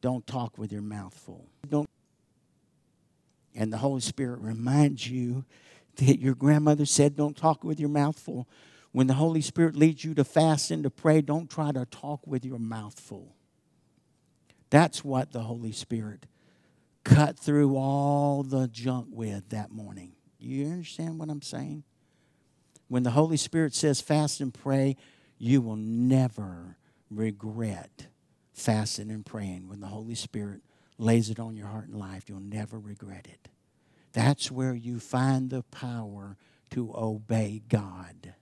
don't 0.00 0.24
talk 0.28 0.58
with 0.58 0.70
your 0.70 0.80
mouth 0.80 1.12
full. 1.12 1.44
Don't 1.68 1.90
and 3.56 3.72
the 3.72 3.78
Holy 3.78 4.00
Spirit 4.00 4.38
reminds 4.38 5.10
you 5.10 5.44
that 5.96 6.20
your 6.20 6.36
grandmother 6.36 6.86
said, 6.86 7.16
Don't 7.16 7.36
talk 7.36 7.64
with 7.64 7.80
your 7.80 7.88
mouth 7.88 8.16
full. 8.16 8.46
When 8.92 9.08
the 9.08 9.14
Holy 9.14 9.40
Spirit 9.40 9.74
leads 9.74 10.04
you 10.04 10.14
to 10.14 10.22
fast 10.22 10.70
and 10.70 10.84
to 10.84 10.90
pray, 10.90 11.20
don't 11.20 11.50
try 11.50 11.72
to 11.72 11.84
talk 11.86 12.24
with 12.28 12.44
your 12.44 12.60
mouth 12.60 12.98
full. 12.98 13.34
That's 14.70 15.04
what 15.04 15.32
the 15.32 15.40
Holy 15.40 15.72
Spirit 15.72 16.26
cut 17.04 17.38
through 17.38 17.76
all 17.76 18.42
the 18.42 18.68
junk 18.68 19.08
with 19.10 19.48
that 19.50 19.70
morning. 19.70 20.12
You 20.38 20.66
understand 20.66 21.18
what 21.18 21.30
I'm 21.30 21.42
saying? 21.42 21.84
When 22.88 23.02
the 23.02 23.10
Holy 23.10 23.36
Spirit 23.36 23.74
says 23.74 24.00
fast 24.00 24.40
and 24.40 24.52
pray, 24.52 24.96
you 25.38 25.60
will 25.60 25.76
never 25.76 26.76
regret 27.10 28.08
fasting 28.52 29.10
and 29.10 29.24
praying. 29.24 29.68
When 29.68 29.80
the 29.80 29.86
Holy 29.86 30.14
Spirit 30.14 30.60
lays 30.98 31.30
it 31.30 31.40
on 31.40 31.56
your 31.56 31.68
heart 31.68 31.88
and 31.88 31.98
life, 31.98 32.28
you'll 32.28 32.40
never 32.40 32.78
regret 32.78 33.26
it. 33.28 33.48
That's 34.12 34.50
where 34.50 34.74
you 34.74 35.00
find 35.00 35.50
the 35.50 35.62
power 35.62 36.36
to 36.70 36.92
obey 36.94 37.62
God. 37.68 38.34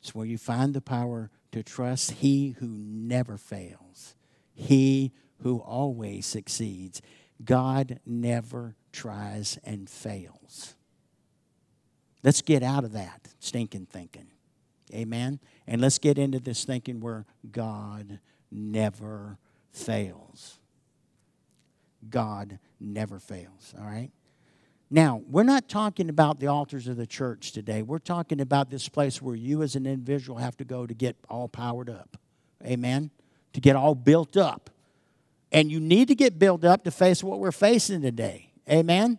It's 0.00 0.14
where 0.14 0.26
you 0.26 0.38
find 0.38 0.74
the 0.74 0.80
power 0.80 1.30
to 1.52 1.62
trust 1.62 2.12
He 2.12 2.56
who 2.58 2.66
never 2.66 3.36
fails, 3.36 4.16
He 4.54 5.12
who 5.42 5.58
always 5.58 6.26
succeeds. 6.26 7.02
God 7.44 8.00
never 8.06 8.76
tries 8.92 9.58
and 9.64 9.88
fails. 9.88 10.74
Let's 12.22 12.42
get 12.42 12.62
out 12.62 12.84
of 12.84 12.92
that 12.92 13.28
stinking 13.40 13.86
thinking. 13.86 14.26
Amen. 14.94 15.40
And 15.66 15.80
let's 15.80 15.98
get 15.98 16.18
into 16.18 16.38
this 16.38 16.64
thinking 16.64 17.00
where 17.00 17.24
God 17.50 18.20
never 18.50 19.38
fails. 19.72 20.58
God 22.08 22.58
never 22.78 23.18
fails, 23.18 23.74
all 23.78 23.84
right? 23.84 24.10
Now, 24.90 25.22
we're 25.26 25.44
not 25.44 25.68
talking 25.68 26.10
about 26.10 26.38
the 26.38 26.48
altars 26.48 26.86
of 26.86 26.98
the 26.98 27.06
church 27.06 27.52
today. 27.52 27.80
We're 27.80 27.98
talking 27.98 28.40
about 28.40 28.68
this 28.68 28.88
place 28.90 29.22
where 29.22 29.34
you 29.34 29.62
as 29.62 29.74
an 29.74 29.86
individual 29.86 30.38
have 30.38 30.56
to 30.58 30.64
go 30.64 30.86
to 30.86 30.92
get 30.92 31.16
all 31.30 31.48
powered 31.48 31.88
up. 31.88 32.18
Amen? 32.62 33.10
To 33.54 33.60
get 33.60 33.74
all 33.74 33.94
built 33.94 34.36
up. 34.36 34.68
And 35.52 35.70
you 35.70 35.78
need 35.78 36.08
to 36.08 36.14
get 36.14 36.38
built 36.38 36.64
up 36.64 36.84
to 36.84 36.90
face 36.90 37.22
what 37.22 37.38
we're 37.38 37.52
facing 37.52 38.00
today. 38.00 38.50
Amen? 38.68 39.18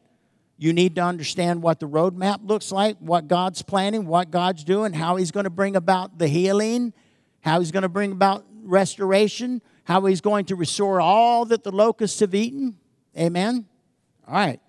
You 0.58 0.74
need 0.74 0.96
to 0.96 1.02
understand 1.02 1.62
what 1.62 1.80
the 1.80 1.88
roadmap 1.88 2.48
looks 2.48 2.72
like, 2.72 2.98
what 2.98 3.28
God's 3.28 3.62
planning, 3.62 4.08
what 4.08 4.32
God's 4.32 4.64
doing, 4.64 4.94
how 4.94 5.16
He's 5.16 5.32
going 5.32 5.44
to 5.44 5.52
bring 5.52 5.76
about 5.76 6.18
the 6.18 6.28
healing, 6.28 6.94
how 7.42 7.60
He's 7.60 7.72
going 7.72 7.84
to 7.84 7.90
bring 7.90 8.12
about 8.12 8.46
restoration, 8.64 9.62
how 9.84 10.06
He's 10.06 10.22
going 10.22 10.46
to 10.46 10.56
restore 10.56 11.00
all 11.00 11.46
that 11.46 11.64
the 11.64 11.72
locusts 11.72 12.20
have 12.20 12.34
eaten. 12.34 12.78
Amen? 13.18 13.66
All 14.28 14.34
right. 14.34 14.60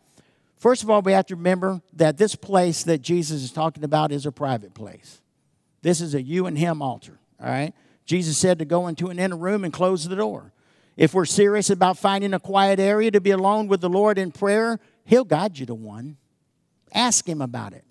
First 0.57 0.83
of 0.83 0.91
all, 0.91 1.03
we 1.03 1.13
have 1.13 1.27
to 1.27 1.37
remember 1.37 1.83
that 1.95 2.17
this 2.17 2.35
place 2.35 2.85
that 2.85 3.03
Jesus 3.03 3.43
is 3.43 3.53
talking 3.53 3.85
about 3.85 4.13
is 4.13 4.27
a 4.27 4.33
private 4.33 4.75
place. 4.75 5.21
This 5.83 6.01
is 6.01 6.15
a 6.15 6.23
you 6.23 6.47
and 6.47 6.57
him 6.57 6.81
altar. 6.81 7.19
All 7.41 7.49
right. 7.49 7.75
Jesus 8.07 8.39
said 8.39 8.59
to 8.59 8.65
go 8.65 8.87
into 8.87 9.09
an 9.09 9.19
inner 9.19 9.37
room 9.37 9.65
and 9.65 9.73
close 9.73 10.09
the 10.09 10.17
door. 10.17 10.54
If 10.97 11.13
we're 11.13 11.25
serious 11.25 11.71
about 11.71 11.99
finding 11.99 12.35
a 12.35 12.41
quiet 12.41 12.79
area 12.79 13.11
to 13.11 13.21
be 13.21 13.31
alone 13.31 13.67
with 13.67 13.81
the 13.81 13.89
Lord 13.89 14.19
in 14.19 14.31
prayer, 14.31 14.79
He'll 15.05 15.25
guide 15.25 15.59
you 15.59 15.67
to 15.67 15.75
one. 15.75 16.17
Ask 16.93 17.29
Him 17.29 17.43
about 17.43 17.73
it. 17.73 17.85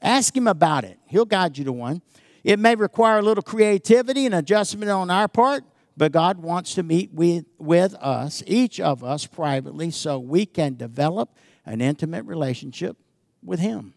Ask 0.00 0.36
Him 0.36 0.46
about 0.46 0.84
it. 0.84 0.98
He'll 1.06 1.24
guide 1.24 1.58
you 1.58 1.64
to 1.64 1.72
one. 1.72 2.02
It 2.44 2.58
may 2.58 2.76
require 2.76 3.18
a 3.18 3.22
little 3.22 3.42
creativity 3.42 4.26
and 4.26 4.34
adjustment 4.34 4.90
on 4.90 5.10
our 5.10 5.26
part, 5.26 5.64
but 5.96 6.12
God 6.12 6.38
wants 6.38 6.74
to 6.74 6.84
meet 6.84 7.12
with, 7.12 7.44
with 7.58 7.94
us, 7.94 8.44
each 8.46 8.78
of 8.78 9.02
us 9.02 9.26
privately, 9.26 9.90
so 9.90 10.20
we 10.20 10.46
can 10.46 10.76
develop 10.76 11.34
an 11.66 11.80
intimate 11.80 12.24
relationship 12.24 12.96
with 13.42 13.58
Him. 13.58 13.94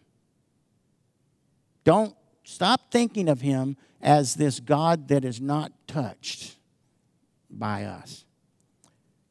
Don't 1.84 2.16
stop 2.42 2.90
thinking 2.90 3.28
of 3.28 3.40
Him 3.40 3.76
as 4.00 4.34
this 4.34 4.58
God 4.58 5.06
that 5.08 5.24
is 5.24 5.40
not 5.40 5.70
touched 5.86 6.56
by 7.58 7.84
us. 7.84 8.24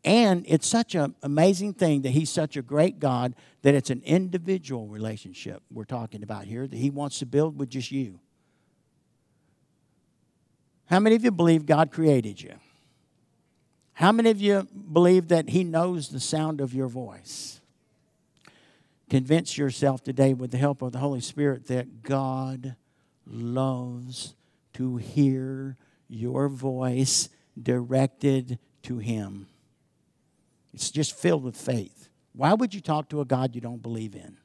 And 0.03 0.45
it's 0.47 0.67
such 0.67 0.95
an 0.95 1.15
amazing 1.21 1.73
thing 1.73 2.01
that 2.01 2.09
He's 2.09 2.29
such 2.29 2.57
a 2.57 2.61
great 2.61 2.99
God 2.99 3.35
that 3.61 3.75
it's 3.75 3.89
an 3.89 4.01
individual 4.03 4.87
relationship 4.87 5.61
we're 5.71 5.83
talking 5.83 6.23
about 6.23 6.45
here 6.45 6.65
that 6.65 6.77
He 6.77 6.89
wants 6.89 7.19
to 7.19 7.25
build 7.25 7.59
with 7.59 7.69
just 7.69 7.91
you. 7.91 8.19
How 10.85 10.99
many 10.99 11.15
of 11.15 11.23
you 11.23 11.31
believe 11.31 11.65
God 11.65 11.91
created 11.91 12.41
you? 12.41 12.53
How 13.93 14.11
many 14.11 14.31
of 14.31 14.41
you 14.41 14.67
believe 14.91 15.27
that 15.27 15.49
He 15.49 15.63
knows 15.63 16.09
the 16.09 16.19
sound 16.19 16.61
of 16.61 16.73
your 16.73 16.87
voice? 16.87 17.61
Convince 19.09 19.57
yourself 19.57 20.03
today, 20.03 20.33
with 20.33 20.51
the 20.51 20.57
help 20.57 20.81
of 20.81 20.93
the 20.93 20.99
Holy 20.99 21.21
Spirit, 21.21 21.67
that 21.67 22.01
God 22.01 22.75
loves 23.27 24.35
to 24.73 24.97
hear 24.97 25.77
your 26.07 26.49
voice 26.49 27.29
directed 27.61 28.59
to 28.83 28.97
Him. 28.97 29.47
It's 30.73 30.91
just 30.91 31.15
filled 31.15 31.43
with 31.43 31.57
faith. 31.57 32.09
Why 32.33 32.53
would 32.53 32.73
you 32.73 32.81
talk 32.81 33.09
to 33.09 33.21
a 33.21 33.25
God 33.25 33.55
you 33.55 33.61
don't 33.61 33.81
believe 33.81 34.15
in? 34.15 34.37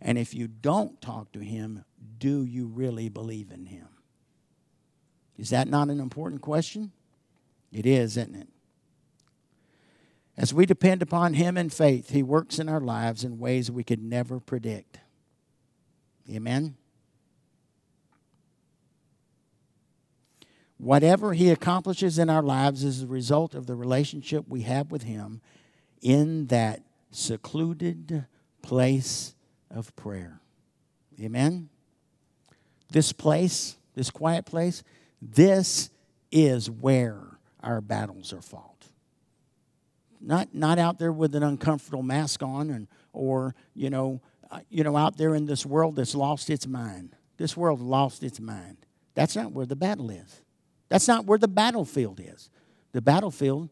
And 0.00 0.18
if 0.18 0.34
you 0.34 0.48
don't 0.48 1.00
talk 1.00 1.32
to 1.32 1.40
Him, 1.40 1.84
do 2.18 2.44
you 2.44 2.66
really 2.66 3.08
believe 3.08 3.50
in 3.52 3.66
Him? 3.66 3.88
Is 5.38 5.50
that 5.50 5.68
not 5.68 5.88
an 5.88 6.00
important 6.00 6.40
question? 6.40 6.92
It 7.70 7.86
is, 7.86 8.16
isn't 8.16 8.34
it? 8.34 8.48
As 10.36 10.52
we 10.52 10.66
depend 10.66 11.02
upon 11.02 11.34
Him 11.34 11.56
in 11.56 11.70
faith, 11.70 12.10
He 12.10 12.22
works 12.22 12.58
in 12.58 12.68
our 12.68 12.80
lives 12.80 13.22
in 13.22 13.38
ways 13.38 13.70
we 13.70 13.84
could 13.84 14.02
never 14.02 14.40
predict. 14.40 14.98
Amen? 16.28 16.76
Whatever 20.82 21.32
He 21.32 21.48
accomplishes 21.48 22.18
in 22.18 22.28
our 22.28 22.42
lives 22.42 22.82
is 22.82 23.04
a 23.04 23.06
result 23.06 23.54
of 23.54 23.66
the 23.66 23.76
relationship 23.76 24.46
we 24.48 24.62
have 24.62 24.90
with 24.90 25.04
Him 25.04 25.40
in 26.00 26.48
that 26.48 26.82
secluded 27.12 28.26
place 28.62 29.36
of 29.70 29.94
prayer. 29.94 30.40
Amen? 31.20 31.68
This 32.90 33.12
place, 33.12 33.76
this 33.94 34.10
quiet 34.10 34.44
place, 34.44 34.82
this 35.20 35.90
is 36.32 36.68
where 36.68 37.38
our 37.62 37.80
battles 37.80 38.32
are 38.32 38.42
fought. 38.42 38.88
Not, 40.20 40.52
not 40.52 40.80
out 40.80 40.98
there 40.98 41.12
with 41.12 41.36
an 41.36 41.44
uncomfortable 41.44 42.02
mask 42.02 42.42
on 42.42 42.70
and, 42.70 42.88
or, 43.12 43.54
you 43.72 43.88
know, 43.88 44.20
uh, 44.50 44.58
you 44.68 44.82
know, 44.82 44.96
out 44.96 45.16
there 45.16 45.36
in 45.36 45.46
this 45.46 45.64
world 45.64 45.94
that's 45.94 46.16
lost 46.16 46.50
its 46.50 46.66
mind. 46.66 47.14
This 47.36 47.56
world 47.56 47.80
lost 47.80 48.24
its 48.24 48.40
mind. 48.40 48.78
That's 49.14 49.36
not 49.36 49.52
where 49.52 49.66
the 49.66 49.76
battle 49.76 50.10
is. 50.10 50.42
That's 50.92 51.08
not 51.08 51.24
where 51.24 51.38
the 51.38 51.48
battlefield 51.48 52.20
is. 52.20 52.50
The 52.92 53.00
battlefield 53.00 53.70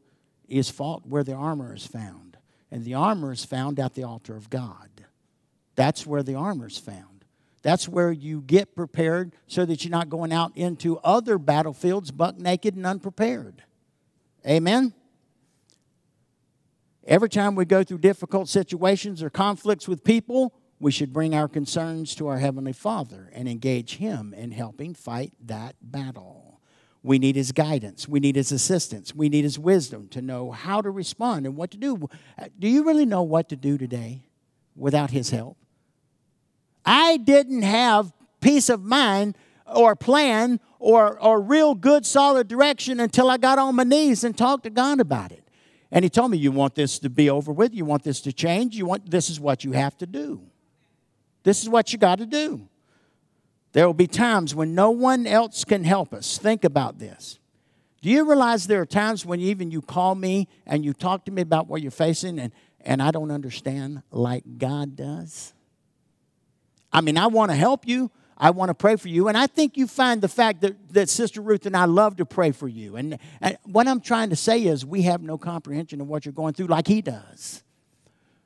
is 0.49 0.71
fought 0.71 1.07
where 1.07 1.23
the 1.23 1.35
armor 1.35 1.75
is 1.75 1.87
found. 1.87 2.39
And 2.71 2.83
the 2.83 2.95
armor 2.95 3.31
is 3.31 3.45
found 3.45 3.79
at 3.79 3.93
the 3.93 4.05
altar 4.05 4.35
of 4.35 4.49
God. 4.49 4.89
That's 5.77 6.07
where 6.07 6.23
the 6.23 6.35
armor 6.35 6.69
is 6.69 6.79
found. 6.79 7.27
That's 7.61 7.87
where 7.87 8.11
you 8.11 8.41
get 8.41 8.75
prepared 8.75 9.35
so 9.47 9.67
that 9.67 9.85
you're 9.85 9.91
not 9.91 10.09
going 10.09 10.33
out 10.33 10.57
into 10.57 10.97
other 11.01 11.37
battlefields 11.37 12.11
buck 12.11 12.39
naked 12.39 12.75
and 12.75 12.87
unprepared. 12.87 13.65
Amen? 14.49 14.95
Every 17.07 17.29
time 17.29 17.55
we 17.55 17.67
go 17.67 17.85
through 17.85 17.99
difficult 17.99 18.49
situations 18.49 19.23
or 19.23 19.29
conflicts 19.29 19.87
with 19.87 20.05
people, 20.05 20.55
we 20.79 20.91
should 20.91 21.13
bring 21.13 21.35
our 21.35 21.49
concerns 21.49 22.15
to 22.15 22.29
our 22.29 22.39
Heavenly 22.39 22.73
Father 22.73 23.31
and 23.35 23.47
engage 23.47 23.97
Him 23.97 24.33
in 24.33 24.53
helping 24.53 24.95
fight 24.95 25.35
that 25.45 25.77
battle. 25.83 26.50
We 27.03 27.19
need 27.19 27.37
His 27.37 27.53
guidance. 27.53 28.07
We 28.07 28.21
need 28.21 28.37
His 28.37 28.53
assistance. 28.53 29.15
We 29.15 29.29
need 29.29 29.45
His 29.45 29.59
wisdom 29.59 30.09
to 30.09 30.21
know 30.21 30.51
how 30.51 30.83
to 30.83 30.91
respond 30.91 31.47
and 31.47 31.57
what 31.57 31.71
to 31.71 31.77
do. 31.77 32.09
Do 32.59 32.69
you 32.69 32.85
really 32.85 33.07
know 33.07 33.23
what 33.23 33.49
to 33.49 33.57
do 33.57 33.79
today 33.79 34.23
without 34.77 35.11
His 35.11 35.31
help? 35.31 35.57
I 36.85 37.17
didn't 37.19 37.63
have 37.63 38.13
peace 38.41 38.69
of 38.69 38.83
mind 38.83 39.37
or 39.67 39.95
plan 39.95 40.61
or, 40.79 41.19
or 41.21 41.41
real 41.41 41.75
good 41.75 42.05
solid 42.05 42.49
direction 42.49 43.01
until 43.01 43.31
I 43.31 43.37
got 43.37 43.59
on 43.59 43.77
my 43.77 43.85
knees 43.85 44.25
and 44.25 44.37
talked 44.37 44.65
to 44.65 44.71
God 44.71 45.01
about 45.01 45.33
it. 45.33 45.45
And 45.93 46.05
he 46.05 46.09
told 46.09 46.31
me, 46.31 46.39
You 46.39 46.53
want 46.53 46.75
this 46.75 46.99
to 47.01 47.11
be 47.11 47.29
over 47.31 47.53
with? 47.53 47.75
You 47.75 47.85
want 47.85 48.03
this 48.03 48.21
to 48.23 48.33
change? 48.33 48.77
You 48.77 48.87
want 48.87 49.11
this 49.11 49.29
is 49.29 49.41
what 49.41 49.65
you 49.65 49.73
have 49.73 49.97
to 49.99 50.07
do. 50.07 50.43
This 51.43 51.63
is 51.63 51.69
what 51.69 51.93
you 51.93 51.99
got 51.99 52.19
to 52.19 52.27
do. 52.27 52.69
There 53.73 53.87
will 53.87 53.95
be 53.95 54.07
times 54.07 54.55
when 54.55 54.75
no 54.75 54.91
one 54.91 55.27
else 55.27 55.65
can 55.65 55.85
help 55.85 56.13
us. 56.13 56.39
Think 56.39 56.65
about 56.65 56.99
this. 56.99 57.39
Do 58.03 58.09
you 58.09 58.27
realize 58.27 58.67
there 58.67 58.81
are 58.81 58.87
times 58.87 59.27
when 59.27 59.41
even 59.41 59.71
you 59.71 59.83
call 59.83 60.15
me 60.15 60.49
and 60.67 60.85
you 60.85 60.93
talk 60.93 61.27
to 61.27 61.31
me 61.31 61.43
about 61.43 61.69
what 61.69 61.83
you're 61.83 61.91
facing 61.91 62.39
and, 62.39 62.53
and 62.81 63.03
I 63.03 63.11
don't 63.11 63.31
understand 63.31 64.03
like 64.11 64.43
God 64.59 64.97
does? 64.97 65.53
I 66.93 67.03
mean, 67.03 67.19
I 67.19 67.27
want 67.27 67.51
to 67.51 67.57
help 67.57 67.87
you. 67.87 68.11
I 68.37 68.51
want 68.51 68.71
to 68.71 68.75
pray 68.75 68.97
for 68.97 69.09
you. 69.09 69.29
And 69.29 69.37
I 69.37 69.47
think 69.47 69.77
you 69.77 69.87
find 69.87 70.23
the 70.23 70.29
fact 70.29 70.63
that, 70.63 70.93
that 70.95 71.11
Sister 71.11 71.43
Ruth 71.43 71.67
and 71.67 71.77
I 71.77 71.85
love 71.85 72.17
to 72.17 72.27
pray 72.27 72.53
for 72.53 72.67
you. 72.67 72.97
And, 72.97 73.19
and 73.43 73.59
what 73.65 73.87
I'm 73.87 74.01
trying 74.01 74.31
to 74.31 74.37
say 74.37 74.65
is, 74.65 74.85
we 74.85 75.03
have 75.03 75.23
no 75.23 75.37
comprehension 75.37 76.01
of 76.01 76.09
what 76.09 76.25
you're 76.25 76.33
going 76.33 76.55
through 76.55 76.69
like 76.69 76.87
He 76.87 77.03
does. 77.03 77.63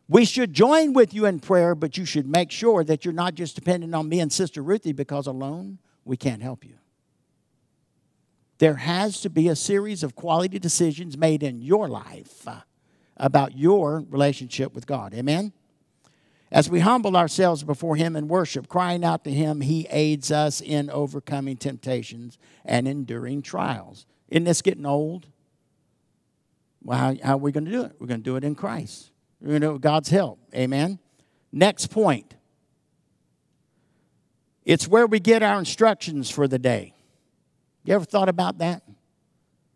We 0.09 0.24
should 0.24 0.52
join 0.52 0.92
with 0.92 1.14
you 1.14 1.24
in 1.24 1.40
prayer, 1.40 1.74
but 1.74 1.96
you 1.96 2.05
should 2.05 2.26
make 2.26 2.50
sure 2.50 2.84
that 2.84 3.05
you're 3.05 3.14
not 3.14 3.34
just 3.34 3.55
dependent 3.55 3.94
on 3.94 4.09
me 4.09 4.20
and 4.20 4.32
Sister 4.32 4.62
Ruthie 4.62 4.92
because 4.92 5.26
alone 5.26 5.78
we 6.05 6.16
can't 6.16 6.42
help 6.42 6.64
you. 6.64 6.74
There 8.59 8.76
has 8.76 9.20
to 9.22 9.30
be 9.30 9.48
a 9.48 9.57
series 9.57 10.02
of 10.02 10.14
quality 10.14 10.59
decisions 10.59 11.16
made 11.16 11.42
in 11.42 11.62
your 11.62 11.88
life 11.88 12.46
uh, 12.46 12.61
about 13.16 13.57
your 13.57 14.05
relationship 14.09 14.74
with 14.74 14.86
God. 14.86 15.14
Amen? 15.14 15.52
As 16.52 16.70
we 16.70 16.80
humble 16.80 17.16
ourselves 17.16 17.64
before 17.64 17.96
Him 17.96 18.14
in 18.14 18.28
worship, 18.28 18.68
crying 18.68 19.05
out 19.05 19.24
to 19.24 19.30
Him, 19.30 19.61
He 19.61 19.88
aids 19.90 20.30
us 20.30 20.61
in 20.61 20.88
overcoming 20.90 21.57
temptations 21.57 22.38
and 22.64 22.86
enduring 22.86 23.42
trials. 23.42 24.07
Isn't 24.28 24.44
this 24.44 24.62
getting 24.62 24.86
old? 24.86 25.26
Well, 26.82 26.98
how, 26.98 27.14
how 27.22 27.34
are 27.34 27.38
we 27.38 27.50
going 27.50 27.64
to 27.64 27.70
do 27.70 27.82
it? 27.82 27.92
We're 27.98 28.07
going 28.07 28.20
to 28.20 28.24
do 28.24 28.36
it 28.36 28.44
in 28.44 28.55
Christ. 28.55 29.11
It 29.45 29.72
with 29.72 29.82
God's 29.82 30.09
help. 30.09 30.40
Amen. 30.55 30.99
Next 31.53 31.88
point. 31.88 32.34
It's 34.64 34.88
where 34.88 35.07
we 35.07 35.20
get 35.20 35.42
our 35.42 35.59
instructions 35.59 36.30
for 36.30 36.49
the 36.49 36.59
day. 36.59 36.95
You 37.84 37.95
ever 37.95 38.05
thought 38.05 38.30
about 38.30 38.59
that? 38.59 38.82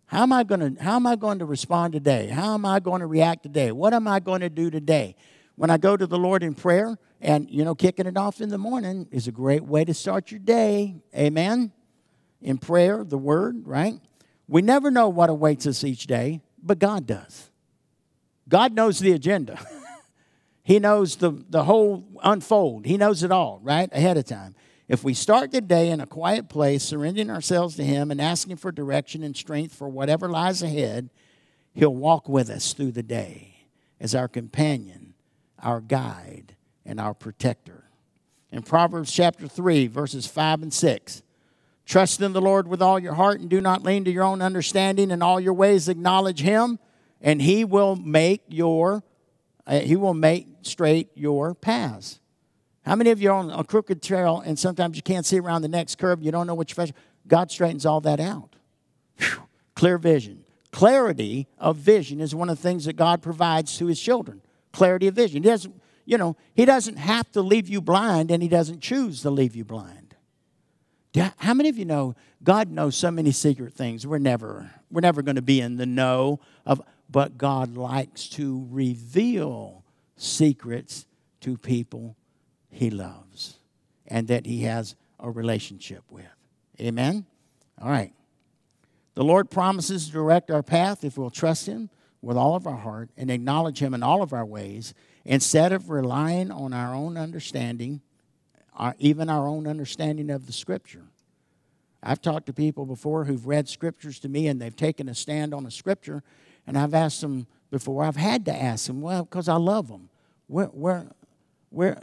How 0.07 0.23
am 0.23 0.33
I 0.33 0.43
going 0.43 0.77
to 0.77 0.83
how 0.83 0.97
am 0.97 1.07
I 1.07 1.17
going 1.17 1.41
to 1.41 1.45
respond 1.45 1.93
today? 1.93 2.29
How 2.29 2.55
am 2.55 2.65
I 2.65 2.81
going 2.81 3.01
to 3.01 3.07
react 3.07 3.43
today? 3.43 3.71
What 3.73 3.93
am 3.93 4.09
I 4.09 4.21
going 4.21 4.41
to 4.41 4.49
do 4.49 4.71
today? 4.71 5.15
when 5.59 5.71
I 5.71 5.77
go 5.77 5.97
to 5.97 6.07
the 6.07 6.19
Lord 6.19 6.45
in 6.45 6.55
prayer, 6.55 6.97
and 7.21 7.51
you 7.51 7.65
know, 7.65 7.75
kicking 7.75 8.07
it 8.07 8.17
off 8.17 8.41
in 8.41 8.49
the 8.49 8.59
morning 8.59 9.09
is 9.11 9.27
a 9.27 9.33
great 9.33 9.65
way 9.65 9.85
to 9.85 9.93
start 9.93 10.31
your 10.31 10.39
day. 10.39 11.03
Amen. 11.13 11.73
In 12.41 12.59
prayer, 12.59 13.03
the 13.03 13.19
word, 13.19 13.67
right? 13.67 13.95
We 14.47 14.63
never 14.63 14.93
know 14.93 15.09
what 15.09 15.31
awaits 15.31 15.67
us 15.67 15.83
each 15.83 16.07
day, 16.07 16.43
but 16.63 16.79
God 16.79 17.07
does. 17.07 17.48
God 18.49 18.73
knows 18.73 18.99
the 18.99 19.13
agenda. 19.13 19.59
he 20.63 20.79
knows 20.79 21.17
the, 21.17 21.33
the 21.49 21.65
whole 21.65 22.05
unfold. 22.23 22.87
He 22.87 22.97
knows 22.97 23.23
it 23.23 23.31
all, 23.31 23.61
right? 23.63 23.89
Ahead 23.93 24.17
of 24.17 24.25
time. 24.25 24.55
If 24.89 25.05
we 25.05 25.13
start 25.13 25.53
the 25.53 25.61
day 25.61 25.91
in 25.91 26.01
a 26.01 26.07
quiet 26.07 26.49
place, 26.49 26.83
surrendering 26.83 27.31
ourselves 27.31 27.77
to 27.77 27.85
Him 27.85 28.11
and 28.11 28.21
asking 28.21 28.57
for 28.57 28.73
direction 28.73 29.23
and 29.23 29.37
strength 29.37 29.75
for 29.75 29.89
whatever 29.89 30.31
lies 30.31 30.63
ahead, 30.63 31.11
He'll 31.75 31.95
walk 31.95 32.29
with 32.29 32.49
us 32.49 32.73
through 32.73 32.93
the 32.93 33.03
day 33.03 33.67
as 34.01 34.15
our 34.15 34.29
companion 34.29 35.09
our 35.63 35.81
guide, 35.81 36.55
and 36.85 37.01
our 37.01 37.15
protector. 37.15 37.85
In 38.51 38.63
Proverbs 38.63 39.13
chapter 39.13 39.47
3, 39.47 39.89
verses 39.89 40.27
5 40.27 40.63
and 40.63 40.73
6, 40.73 41.23
trust 41.85 42.21
in 42.21 42.33
the 42.33 42.41
Lord 42.41 42.69
with 42.69 42.81
all 42.81 42.99
your 42.99 43.15
heart 43.15 43.41
and 43.41 43.51
do 43.51 43.61
not 43.61 43.83
lean 43.83 44.05
to 44.05 44.11
your 44.11 44.25
own 44.25 44.41
understanding. 44.41 45.11
In 45.11 45.23
all 45.23 45.41
your 45.41 45.53
ways 45.53 45.89
acknowledge 45.89 46.41
him, 46.41 46.79
and 47.21 47.43
he 47.43 47.65
will 47.65 47.97
make 47.97 48.43
your 48.49 49.03
uh, 49.67 49.81
he 49.81 49.97
will 49.97 50.15
make 50.15 50.47
straight 50.63 51.11
your 51.15 51.55
paths. 51.55 52.21
How 52.87 52.97
many 52.97 53.11
of 53.11 53.21
you 53.21 53.31
are 53.31 53.35
on 53.35 53.51
a 53.51 53.65
crooked 53.65 54.03
trail 54.03 54.43
and 54.45 54.59
sometimes 54.59 54.97
you 54.97 55.03
can't 55.03 55.27
see 55.27 55.39
around 55.39 55.63
the 55.63 55.69
next 55.69 55.99
curve, 55.99 56.23
you 56.23 56.33
don't 56.33 56.47
know 56.47 56.55
which 56.55 56.75
direction? 56.75 56.97
God 57.27 57.51
straightens 57.51 57.85
all 57.85 58.01
that 58.01 58.19
out. 58.19 58.57
Whew. 59.19 59.43
Clear 59.75 59.99
vision. 59.99 60.45
Clarity 60.73 61.49
of 61.59 61.77
vision 61.77 62.21
is 62.21 62.35
one 62.35 62.49
of 62.49 62.57
the 62.57 62.63
things 62.63 62.87
that 62.87 62.95
God 62.95 63.21
provides 63.23 63.77
to 63.79 63.87
his 63.87 64.01
children 64.01 64.41
clarity 64.73 65.09
of 65.09 65.15
vision. 65.15 65.43
He 65.43 65.49
doesn't, 65.49 65.81
you 66.05 66.17
know, 66.19 66.37
he 66.55 66.65
doesn't 66.65 66.97
have 66.97 67.31
to 67.33 67.43
leave 67.43 67.69
you 67.69 67.81
blind 67.81 68.31
and 68.31 68.43
he 68.43 68.49
doesn't 68.49 68.81
choose 68.81 69.23
to 69.23 69.31
leave 69.31 69.57
you 69.57 69.65
blind. 69.65 70.15
How 71.39 71.53
many 71.53 71.69
of 71.69 71.77
you 71.77 71.85
know 71.85 72.15
God 72.45 72.71
knows 72.71 72.97
so 72.97 73.11
many 73.11 73.33
secret 73.33 73.75
things? 73.75 74.07
We're 74.07 74.19
never, 74.19 74.71
we're 74.91 75.01
never 75.01 75.21
going 75.23 75.37
to 75.37 75.43
be 75.43 75.61
in 75.61 75.77
the 75.77 75.87
know 75.87 76.39
of, 76.65 76.81
but 77.11 77.39
God 77.39 77.77
likes 77.77 78.29
to 78.31 78.67
reveal 78.71 79.85
secrets 80.17 81.07
to 81.41 81.57
people 81.57 82.17
he 82.71 82.91
loves 82.91 83.59
and 84.07 84.29
that 84.29 84.47
he 84.47 84.63
has 84.63 84.95
a 85.21 85.31
relationship 85.31 86.03
with. 86.11 86.27
Amen? 86.81 87.27
All 87.81 87.91
right. 87.91 88.13
The 89.15 89.25
Lord 89.25 89.51
promises 89.51 90.07
to 90.07 90.13
direct 90.13 90.51
our 90.51 90.63
path 90.63 91.05
if 91.05 91.19
we'll 91.19 91.31
trust 91.31 91.67
him 91.67 91.91
with 92.21 92.37
all 92.37 92.55
of 92.55 92.67
our 92.67 92.77
heart 92.77 93.11
and 93.17 93.31
acknowledge 93.31 93.81
Him 93.81 93.95
in 93.95 94.03
all 94.03 94.23
of 94.23 94.33
our 94.33 94.45
ways 94.45 94.95
instead 95.25 95.73
of 95.73 95.91
relying 95.91 96.51
on 96.51 96.73
our 96.73 96.95
own 96.95 97.17
understanding, 97.17 98.01
our, 98.75 98.95
even 98.99 99.29
our 99.29 99.47
own 99.47 99.67
understanding 99.67 100.31
of 100.31 100.47
the 100.47 100.53
Scripture. 100.53 101.05
I've 102.03 102.23
talked 102.23 102.47
to 102.47 102.53
people 102.53 102.87
before 102.87 103.25
who've 103.25 103.47
read 103.47 103.69
Scriptures 103.69 104.19
to 104.21 104.29
me 104.29 104.47
and 104.47 104.61
they've 104.61 104.75
taken 104.75 105.09
a 105.09 105.15
stand 105.15 105.53
on 105.53 105.67
a 105.67 105.71
Scripture, 105.71 106.23
and 106.69 106.79
I've 106.79 106.95
asked 106.95 107.23
them 107.23 107.47
before, 107.71 108.05
I've 108.05 108.17
had 108.17 108.45
to 108.45 108.55
ask 108.55 108.87
them, 108.87 109.01
well, 109.01 109.25
because 109.25 109.49
I 109.49 109.57
love 109.57 109.89
them. 109.89 110.11
Where, 110.47 110.67
where, 110.67 111.07
where, 111.71 112.03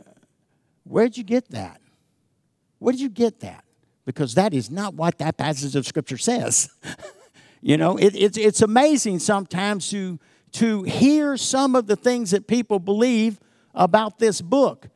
where'd 0.84 1.16
you 1.16 1.24
get 1.24 1.52
that? 1.52 1.80
Where 2.80 2.92
did 2.92 3.00
you 3.00 3.10
get 3.10 3.40
that? 3.42 3.64
Because 4.06 4.34
that 4.34 4.54
is 4.54 4.70
not 4.70 4.96
what 4.96 5.20
that 5.20 5.38
passage 5.38 5.76
of 5.76 5.88
Scripture 5.88 6.18
says. 6.18 6.70
You 7.62 7.78
know, 7.78 7.98
it, 7.98 8.16
it's, 8.16 8.38
it's 8.38 8.62
amazing 8.62 9.18
sometimes 9.18 9.90
to, 9.90 10.20
to 10.52 10.84
hear 10.84 11.36
some 11.36 11.76
of 11.76 11.88
the 11.88 11.96
things 11.96 12.30
that 12.30 12.46
people 12.46 12.78
believe 12.78 13.40
about 13.74 14.20
this 14.20 14.40
book. 14.40 14.88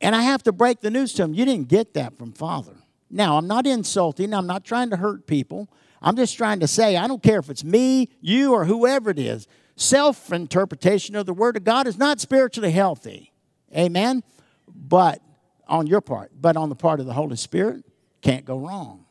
And 0.00 0.14
I 0.14 0.22
have 0.22 0.40
to 0.44 0.52
break 0.52 0.80
the 0.80 0.92
news 0.92 1.12
to 1.14 1.22
them. 1.22 1.34
You 1.34 1.44
didn't 1.44 1.66
get 1.66 1.94
that 1.94 2.16
from 2.16 2.32
Father. 2.32 2.76
Now, 3.10 3.36
I'm 3.36 3.48
not 3.48 3.66
insulting, 3.66 4.32
I'm 4.32 4.46
not 4.46 4.64
trying 4.64 4.90
to 4.90 4.96
hurt 4.96 5.26
people. 5.26 5.68
I'm 6.04 6.16
just 6.16 6.36
trying 6.36 6.60
to 6.60 6.68
say, 6.68 6.96
I 6.96 7.08
don't 7.08 7.22
care 7.22 7.38
if 7.38 7.48
it's 7.48 7.64
me, 7.64 8.10
you, 8.20 8.52
or 8.52 8.66
whoever 8.66 9.08
it 9.08 9.18
is. 9.18 9.48
Self 9.74 10.30
interpretation 10.32 11.16
of 11.16 11.24
the 11.24 11.32
Word 11.32 11.56
of 11.56 11.64
God 11.64 11.86
is 11.86 11.96
not 11.96 12.20
spiritually 12.20 12.70
healthy. 12.70 13.32
Amen? 13.74 14.22
But 14.68 15.22
on 15.66 15.86
your 15.86 16.02
part, 16.02 16.30
but 16.38 16.58
on 16.58 16.68
the 16.68 16.74
part 16.74 17.00
of 17.00 17.06
the 17.06 17.14
Holy 17.14 17.36
Spirit, 17.36 17.84
can't 18.20 18.44
go 18.44 18.58
wrong. 18.58 19.06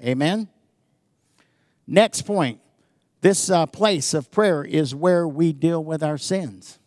Amen? 0.00 0.48
Next 1.88 2.22
point 2.22 2.60
this 3.20 3.50
uh, 3.50 3.66
place 3.66 4.14
of 4.14 4.30
prayer 4.30 4.62
is 4.62 4.94
where 4.94 5.26
we 5.26 5.52
deal 5.52 5.82
with 5.82 6.04
our 6.04 6.18
sins. 6.18 6.78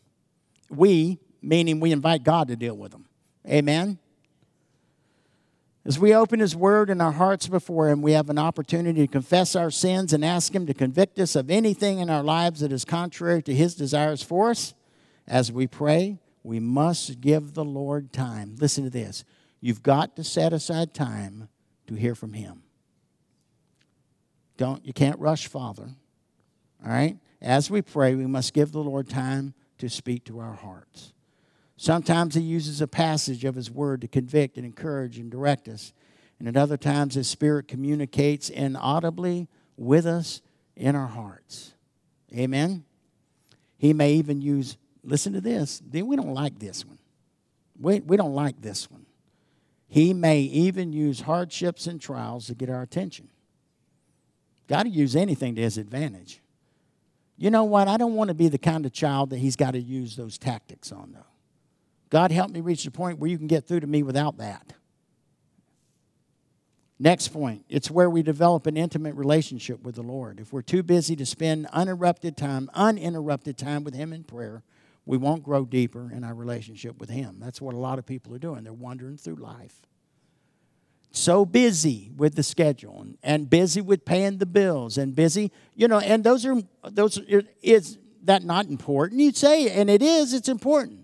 We, 0.70 1.20
meaning 1.42 1.82
we 1.82 1.92
invite 1.92 2.24
God 2.24 2.48
to 2.48 2.56
deal 2.56 2.78
with 2.78 2.94
them. 2.94 3.06
Amen? 3.46 4.00
As 5.84 5.98
we 5.98 6.14
open 6.14 6.40
His 6.40 6.56
Word 6.56 6.92
in 6.92 7.02
our 7.02 7.12
hearts 7.12 7.48
before 7.48 7.90
Him, 7.90 8.02
we 8.02 8.12
have 8.12 8.30
an 8.30 8.38
opportunity 8.38 9.02
to 9.02 9.12
confess 9.12 9.56
our 9.56 9.72
sins 9.72 10.14
and 10.14 10.24
ask 10.24 10.54
Him 10.54 10.68
to 10.68 10.74
convict 10.74 11.18
us 11.20 11.36
of 11.36 11.50
anything 11.50 12.00
in 12.00 12.10
our 12.10 12.22
lives 12.22 12.60
that 12.60 12.72
is 12.72 12.86
contrary 12.86 13.42
to 13.44 13.54
His 13.54 13.74
desires 13.74 14.22
for 14.22 14.52
us. 14.52 14.76
As 15.28 15.52
we 15.52 15.66
pray, 15.66 16.20
we 16.44 16.60
must 16.60 17.20
give 17.20 17.54
the 17.54 17.66
Lord 17.66 18.14
time. 18.14 18.56
Listen 18.60 18.84
to 18.84 18.90
this. 18.92 19.24
You've 19.60 19.82
got 19.82 20.16
to 20.18 20.24
set 20.24 20.54
aside 20.54 20.94
time 20.94 21.50
to 21.88 21.96
hear 21.96 22.14
from 22.14 22.34
Him. 22.34 22.62
Don't 24.58 24.86
you 24.86 24.94
can't 24.94 25.20
rush 25.20 25.48
Father. 25.48 25.90
All 26.86 26.92
right? 26.92 27.18
As 27.42 27.72
we 27.72 27.82
pray, 27.82 28.14
we 28.14 28.28
must 28.28 28.54
give 28.54 28.72
the 28.72 28.84
Lord 28.84 29.10
time 29.10 29.56
to 29.80 29.90
speak 29.90 30.26
to 30.26 30.40
our 30.40 30.54
hearts. 30.54 31.14
Sometimes 31.82 32.36
He 32.36 32.42
uses 32.42 32.80
a 32.80 32.86
passage 32.86 33.44
of 33.44 33.56
His 33.56 33.72
Word 33.72 34.02
to 34.02 34.08
convict 34.08 34.56
and 34.56 34.68
encourage 34.68 35.18
and 35.18 35.32
direct 35.32 35.68
us. 35.68 35.94
And 36.38 36.48
at 36.48 36.56
other 36.56 36.78
times, 36.78 37.16
His 37.16 37.28
Spirit 37.28 37.68
communicates 37.68 38.52
inaudibly 38.52 39.48
with 39.78 40.06
us 40.06 40.44
in 40.76 40.96
our 40.96 41.08
hearts. 41.08 41.74
Amen? 42.38 42.84
He 43.80 43.94
may 43.94 44.14
even 44.14 44.44
use, 44.44 44.78
listen 45.04 45.34
to 45.34 45.42
this, 45.42 45.82
we 45.92 46.16
don't 46.16 46.36
like 46.36 46.60
this 46.60 46.86
one. 46.86 47.00
We, 47.80 48.00
we 48.02 48.16
don't 48.16 48.36
like 48.36 48.62
this 48.62 48.92
one. 48.92 49.08
He 49.88 50.14
may 50.14 50.42
even 50.42 50.94
use 50.94 51.22
hardships 51.22 51.88
and 51.88 52.00
trials 52.00 52.46
to 52.46 52.54
get 52.54 52.70
our 52.70 52.84
attention. 52.84 53.28
Got 54.68 54.84
to 54.84 54.90
use 54.90 55.16
anything 55.16 55.56
to 55.56 55.64
his 55.64 55.80
advantage. 55.80 56.42
You 57.38 57.50
know 57.50 57.64
what? 57.64 57.88
I 57.88 57.98
don't 57.98 58.14
want 58.14 58.28
to 58.28 58.36
be 58.36 58.50
the 58.50 58.60
kind 58.60 58.86
of 58.86 58.94
child 58.94 59.32
that 59.32 59.40
he's 59.40 59.56
got 59.56 59.72
to 59.72 59.82
use 59.82 60.16
those 60.16 60.38
tactics 60.38 60.92
on, 60.92 61.14
though. 61.14 61.26
God 62.12 62.32
help 62.32 62.52
me 62.52 62.60
reach 62.60 62.84
the 62.84 62.92
point 62.92 63.18
where 63.18 63.30
you 63.30 63.38
can 63.38 63.48
get 63.48 63.66
through 63.68 63.80
to 63.80 63.88
me 63.88 64.04
without 64.04 64.38
that. 64.38 64.74
Next 67.00 67.30
point 67.30 67.66
it's 67.68 67.90
where 67.90 68.12
we 68.12 68.22
develop 68.22 68.68
an 68.68 68.78
intimate 68.78 69.16
relationship 69.16 69.82
with 69.82 69.96
the 69.96 70.04
Lord. 70.04 70.40
If 70.40 70.54
we're 70.54 70.62
too 70.62 70.84
busy 70.84 71.16
to 71.16 71.26
spend 71.26 71.66
uninterrupted 71.74 72.38
time, 72.38 72.70
uninterrupted 72.76 73.58
time 73.58 73.84
with 73.84 73.96
Him 73.96 74.14
in 74.14 74.24
prayer, 74.24 74.62
we 75.06 75.18
won't 75.18 75.42
grow 75.42 75.66
deeper 75.66 76.12
in 76.14 76.24
our 76.24 76.36
relationship 76.36 77.00
with 77.00 77.10
Him. 77.10 77.38
That's 77.40 77.60
what 77.60 77.74
a 77.74 77.80
lot 77.80 77.98
of 77.98 78.06
people 78.06 78.36
are 78.36 78.40
doing. 78.40 78.64
They're 78.64 78.74
wandering 78.74 79.18
through 79.18 79.38
life. 79.38 79.76
So 81.12 81.46
busy 81.46 82.12
with 82.16 82.36
the 82.36 82.44
schedule 82.44 83.06
and, 83.24 83.50
busy 83.50 83.82
with 83.82 84.06
paying 84.06 84.38
the 84.38 84.46
bills 84.46 84.98
and 84.98 85.16
busy, 85.16 85.52
you 85.76 85.88
know, 85.88 86.00
and 86.00 86.24
those 86.24 86.46
are, 86.46 86.62
those, 86.84 87.18
is 87.62 87.98
that 88.24 88.44
not 88.44 88.68
important? 88.68 89.22
You'd 89.22 89.36
say, 89.36 89.70
and 89.72 89.90
it 89.90 90.02
is, 90.02 90.34
it's 90.34 90.48
important. 90.48 91.01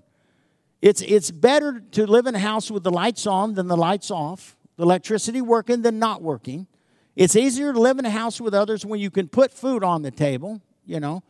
It's, 0.81 1.01
it's 1.01 1.31
better 1.31 1.81
to 1.91 2.05
live 2.05 2.27
in 2.27 2.35
a 2.35 2.39
house 2.39 2.69
with 2.69 2.83
the 2.83 2.91
lights 2.91 3.25
on 3.25 3.55
than 3.55 3.67
the 3.67 3.77
lights 3.77 4.11
off 4.11 4.57
the 4.77 4.83
electricity 4.83 5.41
working 5.41 5.81
than 5.81 5.99
not 5.99 6.21
working. 6.21 6.67
It's 7.15 7.35
easier 7.35 7.73
to 7.73 7.79
live 7.79 7.97
in 7.97 8.05
a 8.05 8.11
house 8.11 8.39
with 8.39 8.53
others 8.53 8.85
when 8.85 8.99
you 8.99 9.09
can 9.09 9.27
put 9.27 9.51
food 9.51 9.83
on 9.83 10.03
the 10.03 10.11
table, 10.11 10.61
you 10.85 10.99
know. 10.99 11.23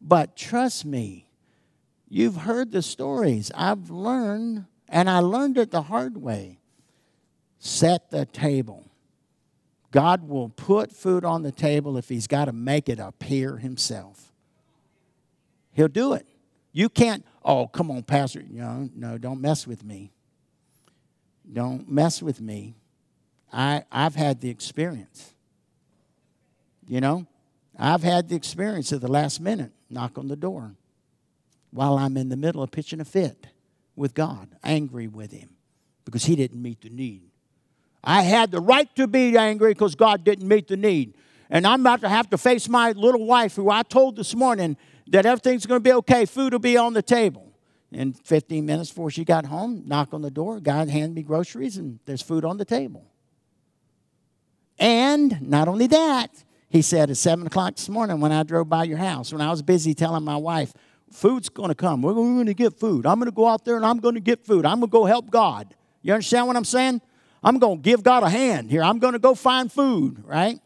But 0.00 0.36
trust 0.36 0.84
me, 0.84 1.28
you've 2.08 2.36
heard 2.36 2.70
the 2.70 2.82
stories. 2.82 3.50
I've 3.54 3.90
learned, 3.90 4.66
and 4.88 5.10
I 5.10 5.18
learned 5.18 5.58
it 5.58 5.72
the 5.72 5.82
hard 5.82 6.16
way. 6.16 6.60
Set 7.58 8.10
the 8.10 8.24
table. 8.24 8.88
God 9.90 10.28
will 10.28 10.50
put 10.50 10.92
food 10.92 11.24
on 11.24 11.42
the 11.42 11.52
table 11.52 11.96
if 11.96 12.08
He's 12.08 12.28
got 12.28 12.44
to 12.44 12.52
make 12.52 12.88
it 12.88 13.00
appear 13.00 13.56
Himself. 13.56 14.32
He'll 15.72 15.88
do 15.88 16.12
it. 16.12 16.26
You 16.72 16.88
can't, 16.88 17.24
oh, 17.46 17.68
come 17.68 17.90
on, 17.90 18.02
Pastor. 18.02 18.42
No, 18.50 18.90
no, 18.94 19.16
don't 19.16 19.40
mess 19.40 19.66
with 19.66 19.84
me. 19.84 20.10
Don't 21.50 21.88
mess 21.88 22.20
with 22.20 22.40
me. 22.40 22.74
I, 23.52 23.84
I've 23.90 24.16
had 24.16 24.40
the 24.40 24.50
experience. 24.50 25.32
You 26.88 27.00
know, 27.00 27.26
I've 27.78 28.02
had 28.02 28.28
the 28.28 28.34
experience 28.34 28.92
of 28.92 29.00
the 29.00 29.08
last 29.08 29.40
minute 29.40 29.72
knock 29.88 30.18
on 30.18 30.28
the 30.28 30.36
door 30.36 30.74
while 31.70 31.96
I'm 31.96 32.16
in 32.16 32.28
the 32.28 32.36
middle 32.36 32.62
of 32.62 32.70
pitching 32.70 33.00
a 33.00 33.04
fit 33.04 33.46
with 33.94 34.12
God, 34.12 34.48
angry 34.64 35.06
with 35.06 35.32
Him 35.32 35.50
because 36.04 36.24
He 36.24 36.34
didn't 36.36 36.60
meet 36.60 36.80
the 36.80 36.90
need. 36.90 37.30
I 38.02 38.22
had 38.22 38.50
the 38.50 38.60
right 38.60 38.94
to 38.96 39.06
be 39.06 39.36
angry 39.36 39.72
because 39.72 39.94
God 39.94 40.24
didn't 40.24 40.46
meet 40.46 40.68
the 40.68 40.76
need. 40.76 41.14
And 41.48 41.66
I'm 41.66 41.80
about 41.80 42.00
to 42.00 42.08
have 42.08 42.28
to 42.30 42.38
face 42.38 42.68
my 42.68 42.92
little 42.92 43.24
wife, 43.24 43.54
who 43.54 43.70
I 43.70 43.82
told 43.82 44.16
this 44.16 44.34
morning 44.34 44.76
that 45.08 45.26
everything's 45.26 45.66
going 45.66 45.80
to 45.80 45.82
be 45.82 45.92
okay, 45.92 46.24
food 46.24 46.52
will 46.52 46.60
be 46.60 46.76
on 46.76 46.92
the 46.92 47.02
table. 47.02 47.52
And 47.92 48.18
15 48.18 48.66
minutes 48.66 48.90
before 48.90 49.10
she 49.10 49.24
got 49.24 49.46
home, 49.46 49.84
knock 49.86 50.12
on 50.12 50.22
the 50.22 50.30
door, 50.30 50.60
God 50.60 50.88
hand 50.88 51.14
me 51.14 51.22
groceries, 51.22 51.76
and 51.76 52.00
there's 52.04 52.22
food 52.22 52.44
on 52.44 52.56
the 52.56 52.64
table. 52.64 53.04
And 54.78 55.40
not 55.40 55.68
only 55.68 55.86
that, 55.86 56.44
he 56.68 56.82
said 56.82 57.10
at 57.10 57.16
7 57.16 57.46
o'clock 57.46 57.76
this 57.76 57.88
morning 57.88 58.20
when 58.20 58.32
I 58.32 58.42
drove 58.42 58.68
by 58.68 58.84
your 58.84 58.98
house, 58.98 59.32
when 59.32 59.40
I 59.40 59.50
was 59.50 59.62
busy 59.62 59.94
telling 59.94 60.24
my 60.24 60.36
wife, 60.36 60.74
food's 61.10 61.48
going 61.48 61.68
to 61.68 61.74
come. 61.74 62.02
We're 62.02 62.14
going 62.14 62.46
to 62.46 62.54
get 62.54 62.78
food. 62.78 63.06
I'm 63.06 63.18
going 63.18 63.30
to 63.30 63.34
go 63.34 63.46
out 63.46 63.64
there 63.64 63.76
and 63.76 63.86
I'm 63.86 63.98
going 63.98 64.14
to 64.16 64.20
get 64.20 64.44
food. 64.44 64.66
I'm 64.66 64.80
going 64.80 64.90
to 64.90 64.92
go 64.92 65.04
help 65.04 65.30
God. 65.30 65.74
You 66.02 66.12
understand 66.12 66.46
what 66.46 66.56
I'm 66.56 66.64
saying? 66.64 67.00
I'm 67.42 67.58
going 67.58 67.78
to 67.78 67.82
give 67.82 68.02
God 68.02 68.22
a 68.22 68.28
hand 68.28 68.70
here. 68.70 68.82
I'm 68.82 68.98
going 68.98 69.12
to 69.12 69.18
go 69.18 69.34
find 69.34 69.70
food, 69.70 70.22
right? 70.24 70.58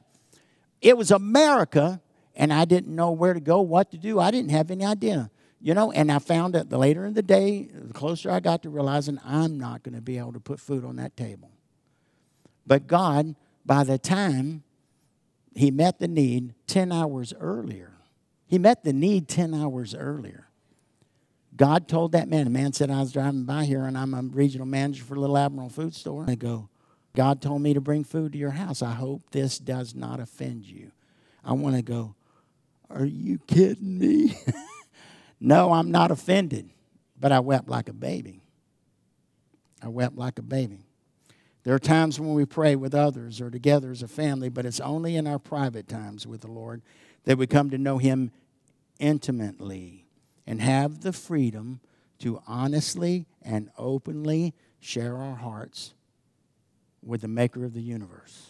It 0.80 0.96
was 0.96 1.10
America, 1.10 2.00
and 2.34 2.52
I 2.52 2.64
didn't 2.64 2.94
know 2.94 3.10
where 3.10 3.34
to 3.34 3.40
go, 3.40 3.60
what 3.60 3.90
to 3.90 3.98
do. 3.98 4.18
I 4.20 4.30
didn't 4.30 4.50
have 4.50 4.70
any 4.70 4.84
idea. 4.84 5.30
You 5.60 5.74
know, 5.74 5.92
and 5.92 6.10
I 6.10 6.18
found 6.18 6.54
that 6.54 6.70
the 6.70 6.78
later 6.78 7.04
in 7.04 7.12
the 7.12 7.22
day, 7.22 7.68
the 7.72 7.92
closer 7.92 8.30
I 8.30 8.40
got 8.40 8.62
to 8.62 8.70
realizing 8.70 9.20
I'm 9.24 9.58
not 9.58 9.82
going 9.82 9.94
to 9.94 10.00
be 10.00 10.16
able 10.16 10.32
to 10.32 10.40
put 10.40 10.58
food 10.58 10.84
on 10.84 10.96
that 10.96 11.16
table. 11.16 11.50
But 12.66 12.86
God, 12.86 13.34
by 13.66 13.84
the 13.84 13.98
time 13.98 14.62
He 15.54 15.70
met 15.70 15.98
the 15.98 16.08
need 16.08 16.54
10 16.66 16.92
hours 16.92 17.34
earlier, 17.38 17.92
He 18.46 18.58
met 18.58 18.84
the 18.84 18.94
need 18.94 19.28
10 19.28 19.52
hours 19.52 19.94
earlier. 19.94 20.46
God 21.56 21.88
told 21.88 22.12
that 22.12 22.28
man, 22.28 22.44
the 22.44 22.50
man 22.50 22.72
said, 22.72 22.90
I 22.90 23.00
was 23.00 23.12
driving 23.12 23.44
by 23.44 23.64
here 23.64 23.84
and 23.84 23.98
I'm 23.98 24.14
a 24.14 24.22
regional 24.22 24.66
manager 24.66 25.04
for 25.04 25.16
Little 25.16 25.36
Admiral 25.36 25.68
Food 25.68 25.94
Store. 25.94 26.24
I 26.26 26.36
go, 26.36 26.70
God 27.14 27.42
told 27.42 27.60
me 27.60 27.74
to 27.74 27.82
bring 27.82 28.04
food 28.04 28.32
to 28.32 28.38
your 28.38 28.52
house. 28.52 28.80
I 28.82 28.92
hope 28.92 29.30
this 29.30 29.58
does 29.58 29.94
not 29.94 30.20
offend 30.20 30.64
you. 30.64 30.92
I 31.44 31.52
want 31.52 31.76
to 31.76 31.82
go, 31.82 32.14
Are 32.90 33.04
you 33.04 33.38
kidding 33.46 33.98
me? 33.98 34.36
No, 35.40 35.72
I'm 35.72 35.90
not 35.90 36.10
offended, 36.10 36.68
but 37.18 37.32
I 37.32 37.40
wept 37.40 37.68
like 37.68 37.88
a 37.88 37.94
baby. 37.94 38.42
I 39.82 39.88
wept 39.88 40.16
like 40.16 40.38
a 40.38 40.42
baby. 40.42 40.84
There 41.62 41.74
are 41.74 41.78
times 41.78 42.20
when 42.20 42.34
we 42.34 42.44
pray 42.44 42.76
with 42.76 42.94
others 42.94 43.40
or 43.40 43.50
together 43.50 43.90
as 43.90 44.02
a 44.02 44.08
family, 44.08 44.50
but 44.50 44.66
it's 44.66 44.80
only 44.80 45.16
in 45.16 45.26
our 45.26 45.38
private 45.38 45.88
times 45.88 46.26
with 46.26 46.42
the 46.42 46.50
Lord 46.50 46.82
that 47.24 47.38
we 47.38 47.46
come 47.46 47.70
to 47.70 47.78
know 47.78 47.98
Him 47.98 48.32
intimately 48.98 50.04
and 50.46 50.60
have 50.60 51.00
the 51.00 51.12
freedom 51.12 51.80
to 52.18 52.42
honestly 52.46 53.26
and 53.40 53.70
openly 53.78 54.54
share 54.78 55.16
our 55.16 55.36
hearts 55.36 55.94
with 57.02 57.22
the 57.22 57.28
Maker 57.28 57.64
of 57.64 57.72
the 57.72 57.82
universe. 57.82 58.49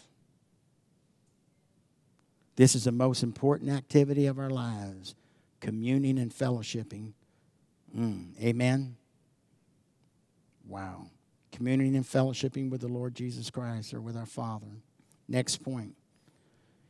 This 2.55 2.75
is 2.75 2.83
the 2.83 2.91
most 2.91 3.23
important 3.23 3.71
activity 3.71 4.25
of 4.25 4.37
our 4.37 4.49
lives 4.49 5.15
communing 5.59 6.17
and 6.17 6.31
fellowshipping. 6.31 7.13
Mm, 7.95 8.39
amen. 8.41 8.95
Wow. 10.67 11.07
Communing 11.51 11.95
and 11.95 12.05
fellowshipping 12.05 12.69
with 12.69 12.81
the 12.81 12.87
Lord 12.87 13.15
Jesus 13.15 13.49
Christ 13.49 13.93
or 13.93 14.01
with 14.01 14.17
our 14.17 14.25
Father. 14.25 14.81
Next 15.27 15.57
point. 15.57 15.95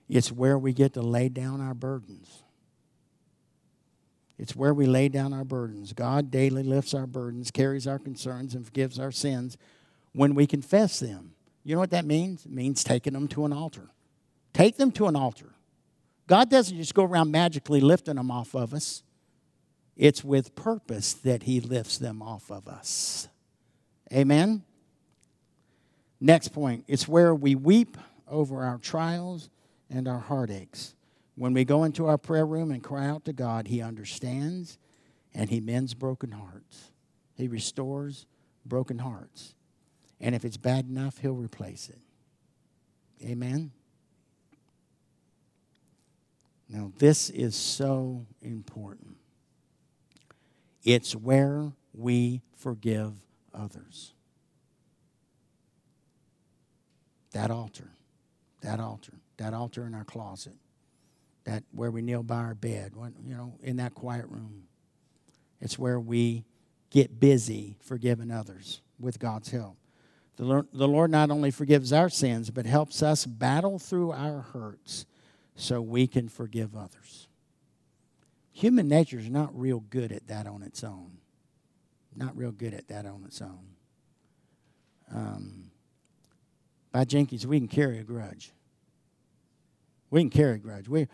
It's 0.07 0.31
where 0.31 0.57
we 0.57 0.73
get 0.73 0.93
to 0.93 1.01
lay 1.01 1.29
down 1.29 1.61
our 1.61 1.73
burdens. 1.73 2.43
It's 4.37 4.55
where 4.55 4.73
we 4.73 4.87
lay 4.87 5.07
down 5.07 5.33
our 5.33 5.43
burdens. 5.43 5.93
God 5.93 6.31
daily 6.31 6.63
lifts 6.63 6.93
our 6.93 7.05
burdens, 7.05 7.51
carries 7.51 7.85
our 7.85 7.99
concerns, 7.99 8.55
and 8.55 8.65
forgives 8.65 8.99
our 8.99 9.11
sins 9.11 9.57
when 10.13 10.33
we 10.33 10.47
confess 10.47 10.99
them. 10.99 11.33
You 11.63 11.75
know 11.75 11.79
what 11.79 11.91
that 11.91 12.05
means? 12.05 12.45
It 12.45 12.51
means 12.51 12.83
taking 12.83 13.13
them 13.13 13.27
to 13.29 13.45
an 13.45 13.53
altar. 13.53 13.89
Take 14.53 14.77
them 14.77 14.91
to 14.93 15.07
an 15.07 15.15
altar. 15.15 15.53
God 16.27 16.49
doesn't 16.49 16.77
just 16.77 16.93
go 16.93 17.03
around 17.03 17.31
magically 17.31 17.81
lifting 17.81 18.15
them 18.15 18.31
off 18.31 18.55
of 18.55 18.73
us, 18.73 19.03
it's 19.97 20.23
with 20.23 20.55
purpose 20.55 21.13
that 21.13 21.43
He 21.43 21.59
lifts 21.59 21.97
them 21.97 22.21
off 22.21 22.49
of 22.49 22.67
us. 22.67 23.27
Amen? 24.13 24.63
Next 26.19 26.49
point 26.49 26.85
it's 26.87 27.07
where 27.07 27.33
we 27.33 27.55
weep 27.55 27.97
over 28.27 28.63
our 28.63 28.77
trials 28.77 29.49
and 29.89 30.07
our 30.07 30.19
heartaches. 30.19 30.95
When 31.35 31.53
we 31.53 31.65
go 31.65 31.83
into 31.83 32.07
our 32.07 32.17
prayer 32.17 32.45
room 32.45 32.71
and 32.71 32.83
cry 32.83 33.07
out 33.07 33.25
to 33.25 33.33
God, 33.33 33.67
He 33.67 33.81
understands 33.81 34.77
and 35.33 35.49
He 35.49 35.59
mends 35.59 35.93
broken 35.93 36.31
hearts. 36.31 36.91
He 37.35 37.47
restores 37.47 38.25
broken 38.65 38.99
hearts. 38.99 39.55
And 40.19 40.35
if 40.35 40.45
it's 40.45 40.57
bad 40.57 40.85
enough, 40.85 41.17
He'll 41.17 41.33
replace 41.33 41.89
it. 41.89 41.99
Amen? 43.27 43.71
Now, 46.71 46.93
this 46.97 47.29
is 47.29 47.53
so 47.53 48.25
important. 48.41 49.17
It's 50.83 51.13
where 51.13 51.73
we 51.93 52.41
forgive 52.55 53.13
others. 53.53 54.13
That 57.33 57.51
altar, 57.51 57.91
that 58.61 58.79
altar, 58.79 59.13
that 59.35 59.53
altar 59.53 59.85
in 59.85 59.93
our 59.93 60.05
closet, 60.05 60.55
that 61.43 61.63
where 61.71 61.91
we 61.91 62.01
kneel 62.01 62.23
by 62.23 62.37
our 62.37 62.55
bed, 62.55 62.93
you 63.21 63.35
know, 63.35 63.53
in 63.61 63.77
that 63.77 63.93
quiet 63.93 64.27
room. 64.29 64.63
It's 65.59 65.77
where 65.77 65.99
we 65.99 66.45
get 66.89 67.19
busy 67.19 67.75
forgiving 67.81 68.31
others 68.31 68.81
with 68.97 69.19
God's 69.19 69.49
help. 69.51 69.77
The 70.37 70.45
Lord, 70.45 70.67
the 70.71 70.87
Lord 70.87 71.11
not 71.11 71.31
only 71.31 71.51
forgives 71.51 71.91
our 71.91 72.09
sins, 72.09 72.49
but 72.49 72.65
helps 72.65 73.03
us 73.03 73.25
battle 73.25 73.77
through 73.77 74.11
our 74.13 74.41
hurts 74.41 75.05
so 75.61 75.79
we 75.79 76.07
can 76.07 76.27
forgive 76.27 76.75
others. 76.75 77.27
Human 78.51 78.87
nature 78.87 79.19
is 79.19 79.29
not 79.29 79.57
real 79.57 79.79
good 79.79 80.11
at 80.11 80.27
that 80.27 80.47
on 80.47 80.63
its 80.63 80.83
own. 80.83 81.19
Not 82.15 82.35
real 82.35 82.51
good 82.51 82.73
at 82.73 82.87
that 82.87 83.05
on 83.05 83.23
its 83.25 83.41
own. 83.41 83.67
Um, 85.13 85.71
by 86.91 87.05
Jenkins, 87.05 87.45
we 87.45 87.59
can 87.59 87.67
carry 87.67 87.99
a 87.99 88.03
grudge. 88.03 88.51
We 90.09 90.21
can 90.21 90.31
carry 90.31 90.55
a 90.55 90.57
grudge. 90.57 90.89
We, 90.89 91.07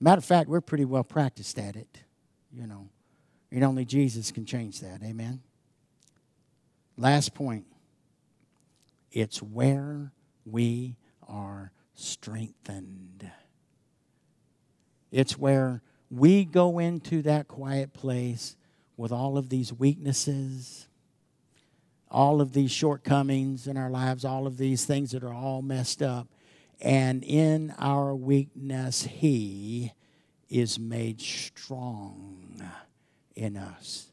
matter 0.00 0.18
of 0.18 0.24
fact, 0.24 0.48
we're 0.48 0.62
pretty 0.62 0.86
well 0.86 1.04
practiced 1.04 1.58
at 1.58 1.76
it, 1.76 2.02
you 2.50 2.66
know. 2.66 2.88
And 3.50 3.62
only 3.62 3.84
Jesus 3.84 4.32
can 4.32 4.46
change 4.46 4.80
that. 4.80 5.02
Amen. 5.02 5.42
Last 6.96 7.34
point. 7.34 7.66
It's 9.10 9.42
where 9.42 10.12
we 10.46 10.96
are 11.28 11.72
strengthened. 11.94 13.30
It's 15.12 15.38
where 15.38 15.82
we 16.10 16.44
go 16.44 16.78
into 16.78 17.22
that 17.22 17.46
quiet 17.46 17.92
place 17.92 18.56
with 18.96 19.12
all 19.12 19.36
of 19.36 19.50
these 19.50 19.72
weaknesses, 19.72 20.88
all 22.10 22.40
of 22.40 22.54
these 22.54 22.70
shortcomings 22.70 23.66
in 23.66 23.76
our 23.76 23.90
lives, 23.90 24.24
all 24.24 24.46
of 24.46 24.56
these 24.56 24.86
things 24.86 25.12
that 25.12 25.22
are 25.22 25.32
all 25.32 25.62
messed 25.62 26.02
up. 26.02 26.28
And 26.80 27.22
in 27.22 27.74
our 27.78 28.14
weakness, 28.14 29.02
He 29.02 29.92
is 30.48 30.78
made 30.78 31.20
strong 31.20 32.62
in 33.36 33.56
us. 33.56 34.06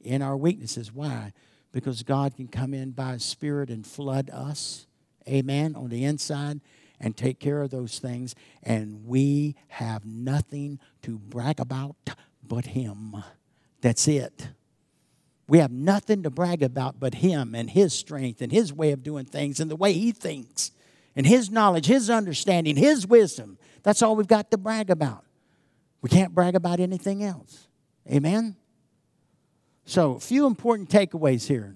In 0.00 0.22
our 0.22 0.36
weaknesses. 0.36 0.92
Why? 0.92 1.32
Because 1.72 2.02
God 2.02 2.36
can 2.36 2.48
come 2.48 2.74
in 2.74 2.90
by 2.90 3.14
His 3.14 3.24
Spirit 3.24 3.70
and 3.70 3.86
flood 3.86 4.30
us, 4.30 4.86
amen, 5.26 5.74
on 5.76 5.88
the 5.88 6.04
inside 6.04 6.60
and 7.02 7.16
take 7.16 7.40
care 7.40 7.60
of 7.60 7.70
those 7.70 7.98
things. 7.98 8.34
And 8.62 9.04
we 9.04 9.56
have 9.68 10.06
nothing 10.06 10.78
to 11.02 11.18
brag 11.18 11.60
about 11.60 11.96
but 12.42 12.66
Him. 12.66 13.16
That's 13.80 14.06
it. 14.08 14.48
We 15.48 15.58
have 15.58 15.72
nothing 15.72 16.22
to 16.22 16.30
brag 16.30 16.62
about 16.62 17.00
but 17.00 17.16
Him 17.16 17.54
and 17.54 17.68
His 17.68 17.92
strength 17.92 18.40
and 18.40 18.52
His 18.52 18.72
way 18.72 18.92
of 18.92 19.02
doing 19.02 19.26
things 19.26 19.60
and 19.60 19.70
the 19.70 19.76
way 19.76 19.92
He 19.92 20.12
thinks 20.12 20.70
and 21.16 21.26
His 21.26 21.50
knowledge, 21.50 21.86
His 21.86 22.08
understanding, 22.08 22.76
His 22.76 23.06
wisdom. 23.06 23.58
That's 23.82 24.00
all 24.00 24.16
we've 24.16 24.26
got 24.28 24.50
to 24.52 24.56
brag 24.56 24.88
about. 24.88 25.24
We 26.00 26.08
can't 26.08 26.34
brag 26.34 26.54
about 26.54 26.80
anything 26.80 27.22
else. 27.22 27.68
Amen? 28.10 28.56
So, 29.84 30.14
a 30.14 30.20
few 30.20 30.46
important 30.46 30.88
takeaways 30.88 31.46
here, 31.46 31.74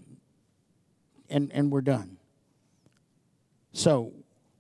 and, 1.29 1.51
and 1.53 1.71
we're 1.71 1.81
done. 1.81 2.19
So, 3.73 4.13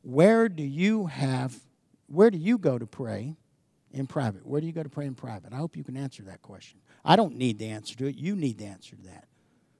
where 0.06 0.48
do 0.48 0.62
you 0.62 1.06
have, 1.06 1.58
where 2.06 2.30
do 2.30 2.38
you 2.38 2.58
go 2.58 2.78
to 2.78 2.86
pray 2.86 3.34
in 3.90 4.06
private? 4.06 4.46
Where 4.46 4.60
do 4.60 4.66
you 4.68 4.72
go 4.72 4.84
to 4.84 4.88
pray 4.88 5.04
in 5.04 5.16
private? 5.16 5.52
I 5.52 5.56
hope 5.56 5.76
you 5.76 5.82
can 5.82 5.96
answer 5.96 6.22
that 6.24 6.42
question. 6.42 6.78
I 7.04 7.16
don't 7.16 7.34
need 7.34 7.58
the 7.58 7.70
answer 7.70 7.96
to 7.96 8.06
it. 8.06 8.14
You 8.14 8.36
need 8.36 8.58
the 8.58 8.66
answer 8.66 8.94
to 8.94 9.02
that. 9.02 9.24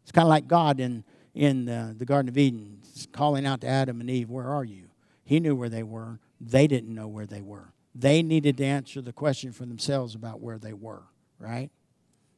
It's 0.03 0.11
kind 0.11 0.25
of 0.25 0.29
like 0.29 0.49
God 0.49 0.81
in, 0.81 1.05
in 1.33 1.67
the 1.67 2.05
Garden 2.05 2.29
of 2.29 2.37
Eden 2.37 2.81
calling 3.13 3.47
out 3.47 3.61
to 3.61 3.69
Adam 3.69 4.01
and 4.01 4.11
Eve, 4.11 4.29
Where 4.29 4.49
are 4.49 4.65
you? 4.65 4.89
He 5.23 5.39
knew 5.39 5.55
where 5.55 5.69
they 5.69 5.85
were. 5.85 6.19
They 6.41 6.67
didn't 6.67 6.93
know 6.93 7.07
where 7.07 7.27
they 7.27 7.41
were. 7.41 7.73
They 7.95 8.21
needed 8.21 8.57
to 8.59 8.65
answer 8.65 9.01
the 9.01 9.13
question 9.13 9.53
for 9.53 9.65
themselves 9.65 10.17
about 10.17 10.41
where 10.41 10.59
they 10.59 10.73
were, 10.73 11.05
right? 11.39 11.71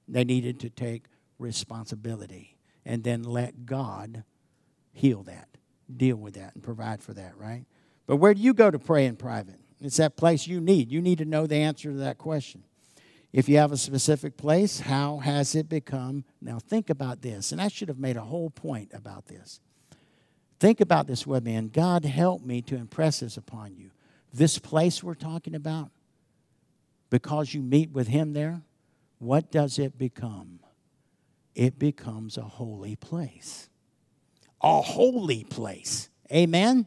They 0.06 0.24
needed 0.24 0.60
to 0.60 0.68
take 0.68 1.04
responsibility 1.38 2.58
and 2.84 3.02
then 3.02 3.22
let 3.22 3.64
God 3.64 4.24
heal 4.92 5.22
that, 5.22 5.48
deal 5.94 6.16
with 6.16 6.34
that, 6.34 6.54
and 6.54 6.62
provide 6.62 7.02
for 7.02 7.14
that, 7.14 7.34
right? 7.38 7.64
But 8.08 8.16
where 8.16 8.34
do 8.34 8.40
you 8.40 8.54
go 8.54 8.70
to 8.70 8.78
pray 8.78 9.06
in 9.06 9.16
private? 9.16 9.60
It's 9.80 9.98
that 9.98 10.16
place 10.16 10.46
you 10.46 10.60
need. 10.60 10.90
You 10.90 11.00
need 11.00 11.18
to 11.18 11.24
know 11.24 11.46
the 11.46 11.56
answer 11.56 11.92
to 11.92 11.98
that 11.98 12.18
question. 12.18 12.64
If 13.34 13.48
you 13.48 13.58
have 13.58 13.70
a 13.70 13.76
specific 13.76 14.38
place, 14.38 14.80
how 14.80 15.18
has 15.18 15.54
it 15.54 15.68
become? 15.68 16.24
Now, 16.40 16.58
think 16.58 16.88
about 16.88 17.20
this. 17.20 17.52
And 17.52 17.60
I 17.60 17.68
should 17.68 17.88
have 17.88 17.98
made 17.98 18.16
a 18.16 18.22
whole 18.22 18.48
point 18.48 18.90
about 18.94 19.26
this. 19.26 19.60
Think 20.58 20.80
about 20.80 21.06
this 21.06 21.26
me, 21.26 21.68
God 21.68 22.06
help 22.06 22.42
me 22.42 22.62
to 22.62 22.76
impress 22.76 23.20
this 23.20 23.36
upon 23.36 23.76
you. 23.76 23.90
This 24.32 24.58
place 24.58 25.02
we're 25.02 25.14
talking 25.14 25.54
about, 25.54 25.90
because 27.10 27.52
you 27.52 27.60
meet 27.60 27.90
with 27.90 28.08
Him 28.08 28.32
there, 28.32 28.62
what 29.18 29.52
does 29.52 29.78
it 29.78 29.98
become? 29.98 30.60
It 31.54 31.78
becomes 31.78 32.38
a 32.38 32.42
holy 32.42 32.96
place. 32.96 33.68
A 34.62 34.80
holy 34.80 35.44
place. 35.44 36.08
Amen? 36.32 36.86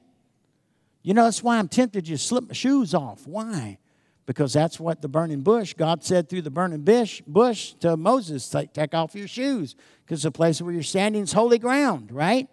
You 1.03 1.13
know, 1.13 1.23
that's 1.23 1.41
why 1.41 1.57
I'm 1.57 1.67
tempted 1.67 2.05
to 2.05 2.17
slip 2.17 2.47
my 2.47 2.53
shoes 2.53 2.93
off. 2.93 3.25
Why? 3.25 3.79
Because 4.25 4.53
that's 4.53 4.79
what 4.79 5.01
the 5.01 5.07
burning 5.07 5.41
bush, 5.41 5.73
God 5.73 6.03
said 6.03 6.29
through 6.29 6.43
the 6.43 6.51
burning 6.51 6.81
bush, 6.81 7.21
bush 7.25 7.73
to 7.79 7.97
Moses, 7.97 8.47
take, 8.49 8.93
off 8.93 9.15
your 9.15 9.27
shoes, 9.27 9.75
because 10.05 10.23
the 10.23 10.31
place 10.31 10.61
where 10.61 10.73
you're 10.73 10.83
standing 10.83 11.23
is 11.23 11.33
holy 11.33 11.57
ground, 11.57 12.11
right? 12.11 12.47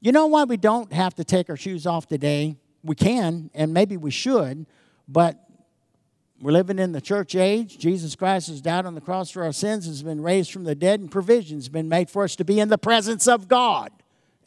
You 0.00 0.12
know 0.12 0.26
why 0.26 0.44
we 0.44 0.56
don't 0.56 0.92
have 0.92 1.14
to 1.16 1.24
take 1.24 1.48
our 1.48 1.56
shoes 1.56 1.86
off 1.86 2.06
today? 2.06 2.56
We 2.82 2.94
can, 2.94 3.50
and 3.54 3.72
maybe 3.72 3.96
we 3.96 4.10
should, 4.10 4.66
but 5.08 5.46
we're 6.40 6.52
living 6.52 6.78
in 6.78 6.92
the 6.92 7.00
church 7.00 7.34
age. 7.34 7.78
Jesus 7.78 8.14
Christ 8.14 8.48
has 8.48 8.60
died 8.60 8.86
on 8.86 8.94
the 8.94 9.00
cross 9.00 9.30
for 9.30 9.42
our 9.42 9.52
sins, 9.52 9.86
has 9.86 10.02
been 10.02 10.22
raised 10.22 10.52
from 10.52 10.64
the 10.64 10.74
dead, 10.74 11.00
and 11.00 11.10
provisions 11.10 11.66
have 11.66 11.72
been 11.72 11.88
made 11.88 12.08
for 12.08 12.24
us 12.24 12.36
to 12.36 12.44
be 12.44 12.60
in 12.60 12.68
the 12.68 12.78
presence 12.78 13.26
of 13.26 13.48
God. 13.48 13.90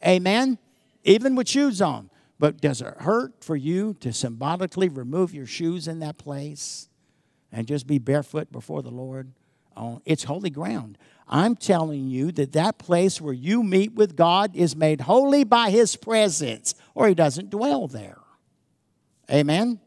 Amen? 0.04 0.58
Even 1.04 1.36
with 1.36 1.48
shoes 1.48 1.80
on. 1.80 2.10
But 2.38 2.60
does 2.60 2.80
it 2.80 2.94
hurt 2.98 3.44
for 3.44 3.56
you 3.56 3.94
to 4.00 4.12
symbolically 4.12 4.88
remove 4.88 5.34
your 5.34 5.46
shoes 5.46 5.86
in 5.86 6.00
that 6.00 6.18
place 6.18 6.88
and 7.52 7.66
just 7.66 7.86
be 7.86 7.98
barefoot 7.98 8.50
before 8.50 8.82
the 8.82 8.90
Lord? 8.90 9.32
Oh, 9.76 10.00
it's 10.04 10.24
holy 10.24 10.50
ground. 10.50 10.98
I'm 11.28 11.56
telling 11.56 12.08
you 12.08 12.32
that 12.32 12.52
that 12.52 12.78
place 12.78 13.20
where 13.20 13.32
you 13.32 13.62
meet 13.62 13.94
with 13.94 14.16
God 14.16 14.54
is 14.54 14.76
made 14.76 15.02
holy 15.02 15.44
by 15.44 15.70
His 15.70 15.96
presence, 15.96 16.74
or 16.94 17.08
He 17.08 17.14
doesn't 17.14 17.50
dwell 17.50 17.88
there. 17.88 18.18
Amen? 19.30 19.80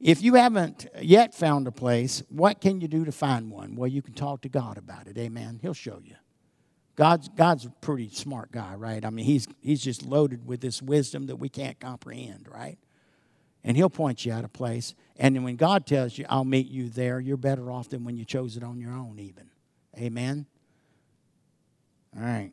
If 0.00 0.22
you 0.22 0.34
haven't 0.34 0.86
yet 1.00 1.34
found 1.34 1.66
a 1.66 1.72
place, 1.72 2.22
what 2.28 2.60
can 2.60 2.80
you 2.80 2.88
do 2.88 3.04
to 3.04 3.12
find 3.12 3.50
one? 3.50 3.76
Well, 3.76 3.88
you 3.88 4.02
can 4.02 4.14
talk 4.14 4.42
to 4.42 4.48
God 4.48 4.76
about 4.76 5.06
it. 5.06 5.16
Amen. 5.16 5.58
He'll 5.62 5.74
show 5.74 6.00
you. 6.04 6.16
God's, 6.96 7.28
God's 7.28 7.66
a 7.66 7.70
pretty 7.70 8.08
smart 8.08 8.50
guy, 8.50 8.74
right? 8.74 9.04
I 9.04 9.10
mean, 9.10 9.26
he's, 9.26 9.46
he's 9.60 9.82
just 9.82 10.02
loaded 10.02 10.46
with 10.46 10.60
this 10.60 10.80
wisdom 10.80 11.26
that 11.26 11.36
we 11.36 11.50
can't 11.50 11.78
comprehend, 11.78 12.48
right? 12.50 12.78
And 13.62 13.76
he'll 13.76 13.90
point 13.90 14.24
you 14.24 14.32
out 14.32 14.44
a 14.44 14.48
place. 14.48 14.94
And 15.16 15.36
then 15.36 15.42
when 15.42 15.56
God 15.56 15.86
tells 15.86 16.16
you, 16.16 16.24
I'll 16.28 16.44
meet 16.44 16.68
you 16.68 16.88
there, 16.88 17.20
you're 17.20 17.36
better 17.36 17.70
off 17.70 17.90
than 17.90 18.04
when 18.04 18.16
you 18.16 18.24
chose 18.24 18.56
it 18.56 18.62
on 18.62 18.80
your 18.80 18.92
own, 18.92 19.18
even. 19.18 19.50
Amen? 19.98 20.46
All 22.16 22.22
right. 22.22 22.52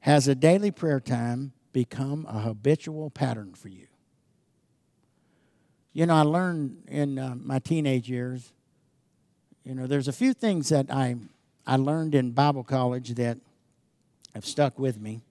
Has 0.00 0.26
a 0.26 0.34
daily 0.34 0.70
prayer 0.72 1.00
time 1.00 1.52
become 1.72 2.26
a 2.28 2.40
habitual 2.40 3.10
pattern 3.10 3.54
for 3.54 3.68
you? 3.68 3.86
You 5.92 6.06
know, 6.06 6.14
I 6.14 6.22
learned 6.22 6.84
in 6.88 7.18
uh, 7.18 7.34
my 7.36 7.58
teenage 7.58 8.08
years, 8.08 8.52
you 9.64 9.74
know, 9.74 9.86
there's 9.86 10.08
a 10.08 10.12
few 10.12 10.32
things 10.32 10.68
that 10.68 10.86
I 10.90 11.16
I 11.66 11.76
learned 11.76 12.14
in 12.14 12.32
Bible 12.32 12.64
college 12.64 13.14
that 13.14 13.38
have 14.34 14.46
stuck 14.46 14.78
with 14.78 15.00
me. 15.00 15.22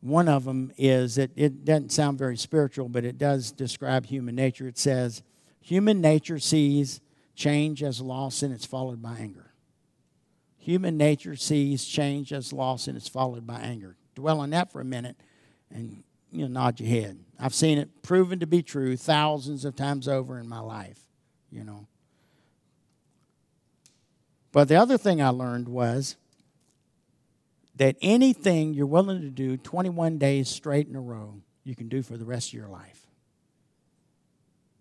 One 0.00 0.28
of 0.28 0.44
them 0.44 0.72
is 0.76 1.14
that 1.14 1.30
it 1.36 1.64
doesn't 1.64 1.92
sound 1.92 2.18
very 2.18 2.36
spiritual, 2.36 2.88
but 2.88 3.04
it 3.04 3.18
does 3.18 3.52
describe 3.52 4.06
human 4.06 4.34
nature. 4.34 4.66
It 4.66 4.78
says, 4.78 5.22
Human 5.60 6.00
nature 6.00 6.40
sees 6.40 7.00
change 7.36 7.82
as 7.82 8.00
loss 8.00 8.42
and 8.42 8.52
it's 8.52 8.66
followed 8.66 9.00
by 9.00 9.16
anger. 9.16 9.52
Human 10.58 10.96
nature 10.96 11.36
sees 11.36 11.84
change 11.84 12.32
as 12.32 12.52
loss 12.52 12.88
and 12.88 12.96
it's 12.96 13.08
followed 13.08 13.46
by 13.46 13.60
anger. 13.60 13.96
Dwell 14.14 14.40
on 14.40 14.50
that 14.50 14.72
for 14.72 14.80
a 14.80 14.84
minute 14.84 15.16
and 15.70 16.02
you 16.32 16.42
know, 16.42 16.48
nod 16.48 16.80
your 16.80 16.88
head. 16.88 17.20
I've 17.38 17.54
seen 17.54 17.78
it 17.78 18.02
proven 18.02 18.40
to 18.40 18.46
be 18.46 18.62
true 18.62 18.96
thousands 18.96 19.64
of 19.64 19.76
times 19.76 20.08
over 20.08 20.38
in 20.38 20.48
my 20.48 20.60
life, 20.60 20.98
you 21.50 21.62
know. 21.62 21.86
But 24.52 24.68
the 24.68 24.76
other 24.76 24.98
thing 24.98 25.20
I 25.22 25.30
learned 25.30 25.68
was 25.68 26.16
that 27.76 27.96
anything 28.02 28.74
you're 28.74 28.86
willing 28.86 29.22
to 29.22 29.30
do 29.30 29.56
21 29.56 30.18
days 30.18 30.48
straight 30.48 30.86
in 30.86 30.94
a 30.94 31.00
row, 31.00 31.40
you 31.64 31.74
can 31.74 31.88
do 31.88 32.02
for 32.02 32.18
the 32.18 32.24
rest 32.24 32.48
of 32.48 32.54
your 32.54 32.68
life. 32.68 33.06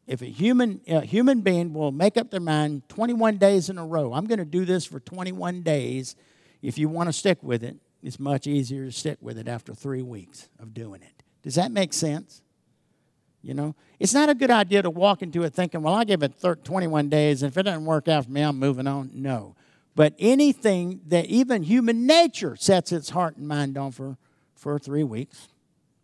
If 0.08 0.22
a 0.22 0.26
human, 0.26 0.82
a 0.88 1.02
human 1.02 1.40
being 1.40 1.74
will 1.74 1.92
make 1.92 2.18
up 2.18 2.32
their 2.32 2.42
mind 2.42 2.90
21 2.90 3.38
days 3.38 3.70
in 3.70 3.78
a 3.78 3.86
row, 3.86 4.14
I'm 4.14 4.26
going 4.26 4.40
to 4.40 4.46
do 4.46 4.66
this 4.66 4.86
for 4.86 5.00
21 5.00 5.62
days, 5.62 6.16
if 6.62 6.78
you 6.78 6.90
want 6.90 7.08
to 7.08 7.14
stick 7.14 7.42
with 7.42 7.64
it, 7.64 7.78
it's 8.04 8.20
much 8.20 8.46
easier 8.46 8.86
to 8.86 8.92
stick 8.92 9.20
with 9.22 9.38
it 9.38 9.48
after 9.48 9.74
three 9.74 10.02
weeks 10.02 10.50
of 10.60 10.74
doing 10.74 11.02
it. 11.02 11.24
Does 11.44 11.56
that 11.56 11.72
make 11.72 11.94
sense? 11.94 12.42
You 13.42 13.54
know, 13.54 13.76
it's 14.00 14.14
not 14.14 14.30
a 14.30 14.36
good 14.36 14.52
idea 14.52 14.82
to 14.82 14.90
walk 14.90 15.22
into 15.22 15.44
it 15.44 15.54
thinking, 15.54 15.82
well, 15.82 15.96
I'll 15.96 16.06
give 16.06 16.24
it 16.24 16.34
21 16.64 17.10
days, 17.10 17.42
and 17.42 17.52
if 17.52 17.58
it 17.58 17.64
doesn't 17.64 17.86
work 17.86 18.08
out 18.08 18.26
for 18.26 18.32
me, 18.32 18.42
I'm 18.42 18.60
moving 18.60 18.88
on. 18.88 19.12
No. 19.14 19.56
But 19.96 20.14
anything 20.20 21.02
that 21.08 21.26
even 21.26 21.64
human 21.64 22.06
nature 22.06 22.56
sets 22.56 22.92
its 22.92 23.10
heart 23.10 23.38
and 23.38 23.48
mind 23.48 23.78
on 23.78 23.92
for, 23.92 24.18
for 24.56 24.80
three 24.80 25.04
weeks, 25.04 25.50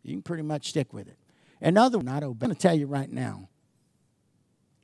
you 0.03 0.13
can 0.13 0.21
pretty 0.21 0.43
much 0.43 0.69
stick 0.69 0.93
with 0.93 1.07
it. 1.07 1.17
Another, 1.61 2.03
not 2.03 2.23
obey. 2.23 2.45
I'm 2.45 2.49
going 2.49 2.55
to 2.55 2.61
tell 2.61 2.77
you 2.77 2.85
right 2.85 3.11
now 3.11 3.49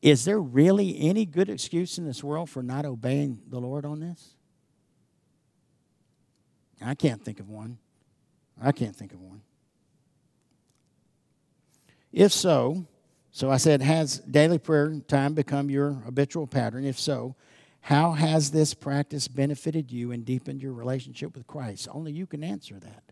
is 0.01 0.25
there 0.25 0.39
really 0.39 0.99
any 0.99 1.25
good 1.25 1.49
excuse 1.49 1.97
in 1.97 2.05
this 2.05 2.21
world 2.21 2.49
for 2.49 2.61
not 2.61 2.85
obeying 2.85 3.41
the 3.47 3.59
Lord 3.59 3.85
on 3.85 4.01
this? 4.01 4.35
I 6.81 6.93
can't 6.93 7.23
think 7.23 7.39
of 7.39 7.49
one. 7.49 7.77
I 8.61 8.73
can't 8.73 8.93
think 8.93 9.13
of 9.13 9.21
one. 9.21 9.41
If 12.11 12.33
so, 12.33 12.85
so 13.31 13.49
I 13.49 13.55
said, 13.55 13.81
has 13.81 14.19
daily 14.19 14.59
prayer 14.59 14.93
time 15.07 15.33
become 15.35 15.69
your 15.69 15.93
habitual 15.93 16.47
pattern? 16.47 16.83
If 16.83 16.99
so, 16.99 17.37
how 17.83 18.13
has 18.13 18.51
this 18.51 18.73
practice 18.73 19.27
benefited 19.27 19.91
you 19.91 20.13
and 20.13 20.23
deepened 20.23 20.61
your 20.61 20.71
relationship 20.71 21.35
with 21.35 21.45
Christ? 21.45 21.89
Only 21.91 22.13
you 22.13 22.25
can 22.25 22.41
answer 22.41 22.79
that. 22.79 23.03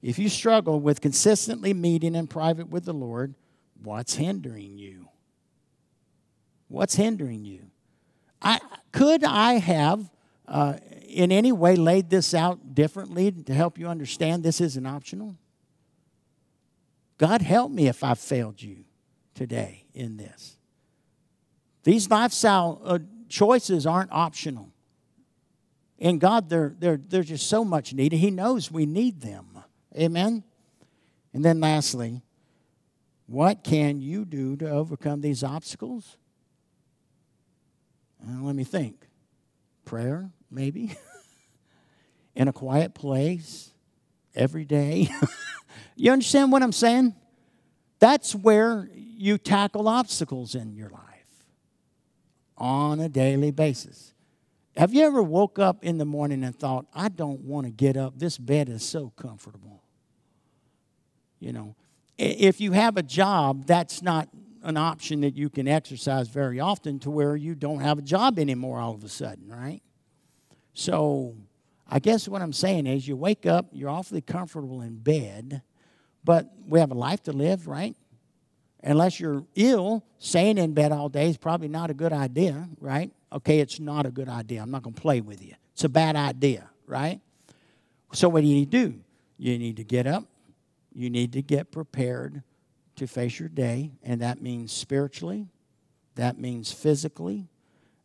If 0.00 0.18
you 0.18 0.30
struggle 0.30 0.80
with 0.80 1.02
consistently 1.02 1.74
meeting 1.74 2.14
in 2.14 2.28
private 2.28 2.70
with 2.70 2.86
the 2.86 2.94
Lord, 2.94 3.34
what's 3.82 4.14
hindering 4.14 4.78
you? 4.78 5.08
What's 6.68 6.94
hindering 6.94 7.44
you? 7.44 7.66
I, 8.40 8.58
could 8.90 9.22
I 9.22 9.58
have 9.58 10.10
uh, 10.48 10.78
in 11.06 11.30
any 11.30 11.52
way 11.52 11.76
laid 11.76 12.08
this 12.08 12.32
out 12.32 12.74
differently 12.74 13.30
to 13.32 13.52
help 13.52 13.78
you 13.78 13.86
understand 13.86 14.44
this 14.44 14.62
isn't 14.62 14.86
optional? 14.86 15.36
God 17.18 17.42
help 17.42 17.70
me 17.70 17.86
if 17.86 18.02
I've 18.02 18.18
failed 18.18 18.62
you 18.62 18.86
today 19.34 19.84
in 19.92 20.16
this. 20.16 20.56
These 21.84 22.10
lifestyle 22.10 22.80
uh, 22.84 22.98
choices 23.28 23.86
aren't 23.86 24.12
optional. 24.12 24.70
In 25.98 26.18
God, 26.18 26.48
they're, 26.48 26.74
they're, 26.78 26.96
they're 26.96 27.22
just 27.22 27.48
so 27.48 27.64
much 27.64 27.92
needed. 27.92 28.16
He 28.16 28.30
knows 28.30 28.70
we 28.70 28.86
need 28.86 29.20
them. 29.20 29.46
Amen? 29.96 30.44
And 31.32 31.44
then 31.44 31.60
lastly, 31.60 32.22
what 33.26 33.64
can 33.64 34.00
you 34.00 34.24
do 34.24 34.56
to 34.56 34.68
overcome 34.68 35.20
these 35.20 35.42
obstacles? 35.42 36.16
Let 38.24 38.54
me 38.54 38.64
think. 38.64 39.06
Prayer, 39.84 40.30
maybe? 40.50 40.96
In 42.34 42.48
a 42.48 42.52
quiet 42.52 42.94
place, 42.94 43.72
every 44.34 44.64
day. 44.64 45.08
you 45.96 46.12
understand 46.12 46.52
what 46.52 46.62
I'm 46.62 46.72
saying? 46.72 47.14
That's 47.98 48.34
where 48.34 48.88
you 48.94 49.38
tackle 49.38 49.88
obstacles 49.88 50.54
in 50.54 50.74
your 50.74 50.88
life 50.88 51.11
on 52.56 53.00
a 53.00 53.08
daily 53.08 53.50
basis. 53.50 54.14
Have 54.76 54.94
you 54.94 55.04
ever 55.04 55.22
woke 55.22 55.58
up 55.58 55.84
in 55.84 55.98
the 55.98 56.04
morning 56.04 56.44
and 56.44 56.58
thought, 56.58 56.86
I 56.94 57.08
don't 57.08 57.40
want 57.40 57.66
to 57.66 57.72
get 57.72 57.96
up? 57.96 58.18
This 58.18 58.38
bed 58.38 58.68
is 58.68 58.82
so 58.82 59.12
comfortable. 59.16 59.82
You 61.40 61.52
know, 61.52 61.74
if 62.16 62.60
you 62.60 62.72
have 62.72 62.96
a 62.96 63.02
job, 63.02 63.66
that's 63.66 64.00
not 64.00 64.28
an 64.62 64.76
option 64.76 65.22
that 65.22 65.36
you 65.36 65.50
can 65.50 65.66
exercise 65.66 66.28
very 66.28 66.60
often 66.60 66.98
to 67.00 67.10
where 67.10 67.36
you 67.36 67.54
don't 67.54 67.80
have 67.80 67.98
a 67.98 68.02
job 68.02 68.38
anymore 68.38 68.78
all 68.78 68.94
of 68.94 69.02
a 69.04 69.08
sudden, 69.08 69.48
right? 69.48 69.82
So, 70.72 71.34
I 71.88 71.98
guess 71.98 72.28
what 72.28 72.40
I'm 72.40 72.52
saying 72.52 72.86
is 72.86 73.06
you 73.06 73.16
wake 73.16 73.44
up, 73.44 73.66
you're 73.72 73.90
awfully 73.90 74.22
comfortable 74.22 74.80
in 74.80 74.96
bed, 74.96 75.62
but 76.24 76.50
we 76.66 76.80
have 76.80 76.90
a 76.90 76.94
life 76.94 77.22
to 77.24 77.32
live, 77.32 77.66
right? 77.66 77.94
Unless 78.82 79.20
you're 79.20 79.44
ill, 79.54 80.04
staying 80.18 80.58
in 80.58 80.74
bed 80.74 80.90
all 80.90 81.08
day 81.08 81.28
is 81.28 81.36
probably 81.36 81.68
not 81.68 81.90
a 81.90 81.94
good 81.94 82.12
idea, 82.12 82.68
right? 82.80 83.12
Okay, 83.32 83.60
it's 83.60 83.78
not 83.78 84.06
a 84.06 84.10
good 84.10 84.28
idea. 84.28 84.60
I'm 84.60 84.70
not 84.70 84.82
going 84.82 84.94
to 84.94 85.00
play 85.00 85.20
with 85.20 85.42
you. 85.42 85.54
It's 85.72 85.84
a 85.84 85.88
bad 85.88 86.16
idea, 86.16 86.68
right? 86.86 87.20
So, 88.12 88.28
what 88.28 88.42
do 88.42 88.46
you 88.46 88.56
need 88.56 88.72
to 88.72 88.88
do? 88.88 89.00
You 89.38 89.58
need 89.58 89.76
to 89.76 89.84
get 89.84 90.06
up, 90.06 90.24
you 90.94 91.10
need 91.10 91.32
to 91.32 91.42
get 91.42 91.70
prepared 91.70 92.42
to 92.96 93.06
face 93.06 93.38
your 93.38 93.48
day, 93.48 93.92
and 94.02 94.20
that 94.20 94.42
means 94.42 94.72
spiritually, 94.72 95.46
that 96.16 96.38
means 96.38 96.72
physically, 96.72 97.48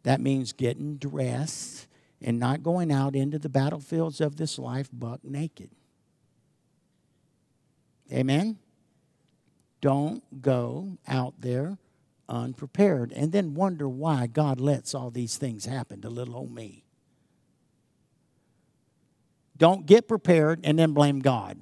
that 0.03 0.21
means 0.21 0.53
getting 0.53 0.95
dressed 0.95 1.87
and 2.21 2.39
not 2.39 2.63
going 2.63 2.91
out 2.91 3.15
into 3.15 3.37
the 3.37 3.49
battlefields 3.49 4.21
of 4.21 4.37
this 4.37 4.57
life 4.57 4.89
buck 4.93 5.23
naked. 5.23 5.69
Amen? 8.11 8.57
Don't 9.81 10.41
go 10.41 10.97
out 11.07 11.35
there 11.39 11.77
unprepared 12.29 13.11
and 13.13 13.31
then 13.31 13.53
wonder 13.53 13.87
why 13.87 14.27
God 14.27 14.59
lets 14.59 14.93
all 14.93 15.09
these 15.09 15.37
things 15.37 15.65
happen 15.65 16.01
to 16.01 16.09
little 16.09 16.35
old 16.35 16.53
me. 16.53 16.83
Don't 19.57 19.85
get 19.85 20.07
prepared 20.07 20.59
and 20.63 20.77
then 20.77 20.93
blame 20.93 21.19
God. 21.19 21.59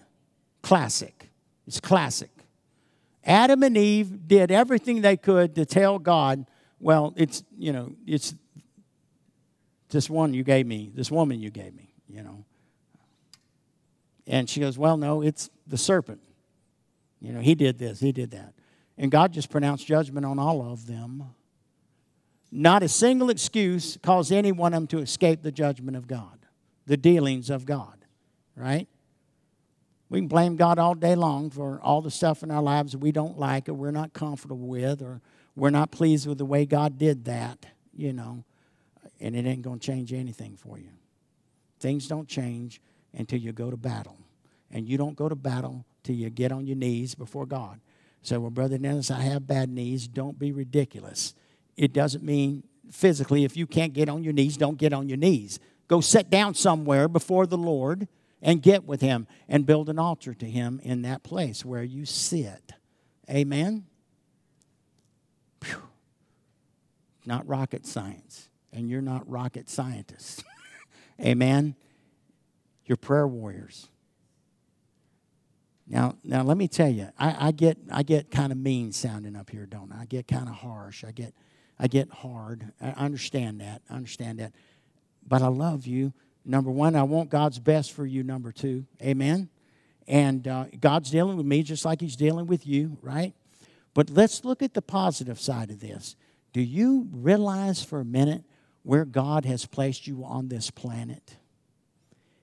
Classic. 0.62 1.30
It's 1.68 1.80
classic. 1.80 2.32
Adam 3.24 3.64
and 3.64 3.78
Eve 3.78 4.28
did 4.28 4.52
everything 4.52 5.02
they 5.02 5.18
could 5.18 5.56
to 5.56 5.66
tell 5.66 5.98
God, 5.98 6.46
well, 6.80 7.14
it's, 7.16 7.44
you 7.58 7.72
know, 7.72 7.94
it's 8.06 8.36
this 9.90 10.10
one 10.10 10.34
you 10.34 10.44
gave 10.44 10.68
me, 10.68 10.92
this 10.94 11.10
woman 11.10 11.40
you 11.40 11.50
gave 11.50 11.74
me, 11.74 11.94
you 12.08 12.22
know. 12.22 12.44
And 14.28 14.50
she 14.50 14.60
goes, 14.60 14.78
well, 14.78 14.98
no, 14.98 15.22
it's 15.22 15.50
the 15.68 15.78
serpent. 15.78 16.22
You 17.26 17.34
know, 17.34 17.40
he 17.40 17.56
did 17.56 17.80
this, 17.80 18.00
he 18.00 18.12
did 18.12 18.32
that. 18.32 18.54
And 19.00 19.10
God 19.10 19.34
just 19.34 19.50
pronounced 19.50 19.88
judgment 19.88 20.28
on 20.28 20.38
all 20.38 20.62
of 20.62 20.86
them. 20.86 21.24
Not 22.52 22.84
a 22.84 22.88
single 22.88 23.32
excuse 23.32 23.98
caused 24.04 24.32
any 24.32 24.52
one 24.52 24.74
of 24.74 24.78
them 24.78 24.88
to 24.88 25.00
escape 25.00 25.42
the 25.42 25.52
judgment 25.52 25.98
of 25.98 26.08
God, 26.08 26.46
the 26.86 26.96
dealings 26.96 27.50
of 27.50 27.66
God, 27.66 28.06
right? 28.56 28.88
We 30.08 30.20
can 30.20 30.28
blame 30.28 30.56
God 30.56 30.78
all 30.78 30.94
day 30.94 31.16
long 31.16 31.50
for 31.50 31.82
all 31.82 32.04
the 32.04 32.12
stuff 32.12 32.44
in 32.44 32.52
our 32.52 32.62
lives 32.62 32.92
that 32.92 33.00
we 33.00 33.12
don't 33.12 33.40
like 33.40 33.68
or 33.68 33.74
we're 33.74 33.90
not 33.90 34.14
comfortable 34.14 34.68
with 34.68 35.02
or 35.02 35.20
we're 35.56 35.72
not 35.72 35.90
pleased 35.90 36.28
with 36.28 36.38
the 36.38 36.46
way 36.46 36.68
God 36.68 37.00
did 37.00 37.26
that, 37.26 37.66
you 37.92 38.14
know, 38.14 38.44
and 39.20 39.36
it 39.36 39.48
ain't 39.48 39.64
going 39.64 39.80
to 39.80 39.86
change 39.86 40.14
anything 40.14 40.56
for 40.56 40.78
you. 40.78 40.92
Things 41.80 42.08
don't 42.08 42.28
change 42.28 42.80
until 43.16 43.40
you 43.40 43.52
go 43.52 43.72
to 43.72 43.78
battle. 43.78 44.18
And 44.70 44.88
you 44.88 44.98
don't 44.98 45.16
go 45.16 45.28
to 45.28 45.36
battle 45.36 45.86
till 46.06 46.16
you 46.16 46.30
get 46.30 46.52
on 46.52 46.66
your 46.66 46.78
knees 46.78 47.16
before 47.16 47.46
God. 47.46 47.82
So, 48.22 48.40
well, 48.40 48.50
Brother 48.50 48.78
Dennis, 48.78 49.12
I 49.12 49.22
have 49.22 49.46
bad 49.46 49.70
knees. 49.70 50.08
Don't 50.08 50.40
be 50.40 50.52
ridiculous. 50.52 51.36
It 51.76 51.94
doesn't 51.94 52.24
mean 52.24 52.64
physically, 52.92 53.44
if 53.44 53.58
you 53.58 53.68
can't 53.68 53.94
get 53.94 54.10
on 54.10 54.24
your 54.24 54.34
knees, 54.34 54.58
don't 54.58 54.78
get 54.78 54.94
on 54.94 55.10
your 55.10 55.18
knees. 55.18 55.60
Go 55.88 56.02
sit 56.02 56.30
down 56.30 56.54
somewhere 56.54 57.08
before 57.08 57.46
the 57.46 57.58
Lord 57.58 58.08
and 58.42 58.62
get 58.62 58.86
with 58.86 59.02
Him 59.02 59.28
and 59.48 59.66
build 59.66 59.90
an 59.90 60.00
altar 60.00 60.34
to 60.34 60.46
Him 60.46 60.80
in 60.84 61.02
that 61.04 61.24
place 61.24 61.66
where 61.66 61.84
you 61.84 62.06
sit. 62.06 62.74
Amen? 63.30 63.86
Whew. 65.64 65.82
Not 67.26 67.48
rocket 67.48 67.86
science, 67.86 68.50
and 68.72 68.90
you're 68.90 69.02
not 69.02 69.30
rocket 69.30 69.70
scientists. 69.70 70.44
Amen? 71.22 71.76
You're 72.86 72.98
prayer 72.98 73.28
warriors. 73.28 73.90
Now, 75.88 76.16
now 76.24 76.44
let 76.44 76.58
me 76.58 76.68
tell 76.68 76.90
you, 76.90 77.10
I, 77.18 77.48
I 77.48 77.52
get 77.52 77.78
I 77.92 78.04
get 78.04 78.32
kind 78.32 78.52
of 78.52 78.58
mean 78.58 78.92
sounding 78.92 79.36
up 79.36 79.50
here, 79.50 79.66
don't 79.66 79.92
I? 79.92 80.02
I 80.02 80.06
get 80.06 80.28
kind 80.28 80.50
of 80.50 80.56
harsh. 80.56 81.04
I 81.04 81.12
get 81.12 81.34
I 81.80 81.88
get 81.88 82.10
hard. 82.10 82.72
I 82.82 82.90
understand 82.92 83.62
that. 83.62 83.82
I 83.90 83.96
understand 83.96 84.40
that. 84.40 84.54
But 85.28 85.42
I 85.42 85.48
love 85.48 85.86
you 85.86 86.14
Number 86.46 86.70
one, 86.70 86.96
I 86.96 87.04
want 87.04 87.32
God's 87.32 87.58
best 87.58 87.92
for 87.92 88.06
you. 88.06 88.22
Number 88.22 88.52
two, 88.52 88.86
amen. 89.02 89.50
And 90.08 90.48
uh, 90.48 90.66
God's 90.80 91.10
dealing 91.10 91.38
with 91.38 91.46
me 91.46 91.64
just 91.64 91.84
like 91.84 92.00
He's 92.00 92.16
dealing 92.16 92.46
with 92.46 92.68
you, 92.68 92.98
right? 93.02 93.34
But 93.96 94.12
let's 94.12 94.46
look 94.46 94.62
at 94.62 94.76
the 94.76 94.82
positive 94.82 95.40
side 95.40 95.72
of 95.72 95.80
this. 95.80 96.16
Do 96.54 96.62
you 96.62 97.10
realize 97.12 97.84
for 97.84 98.00
a 98.00 98.06
minute 98.06 98.44
where 98.84 99.06
God 99.06 99.46
has 99.46 99.66
placed 99.66 100.06
you 100.06 100.24
on 100.24 100.50
this 100.50 100.70
planet? 100.70 101.38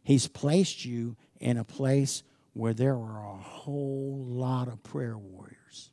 He's 0.02 0.26
placed 0.26 0.84
you 0.84 1.16
in 1.38 1.56
a 1.56 1.64
place 1.64 2.24
where 2.54 2.74
there 2.74 2.94
are 2.94 3.24
a 3.24 3.36
whole 3.36 4.24
lot 4.26 4.68
of 4.68 4.82
prayer 4.82 5.16
warriors. 5.16 5.90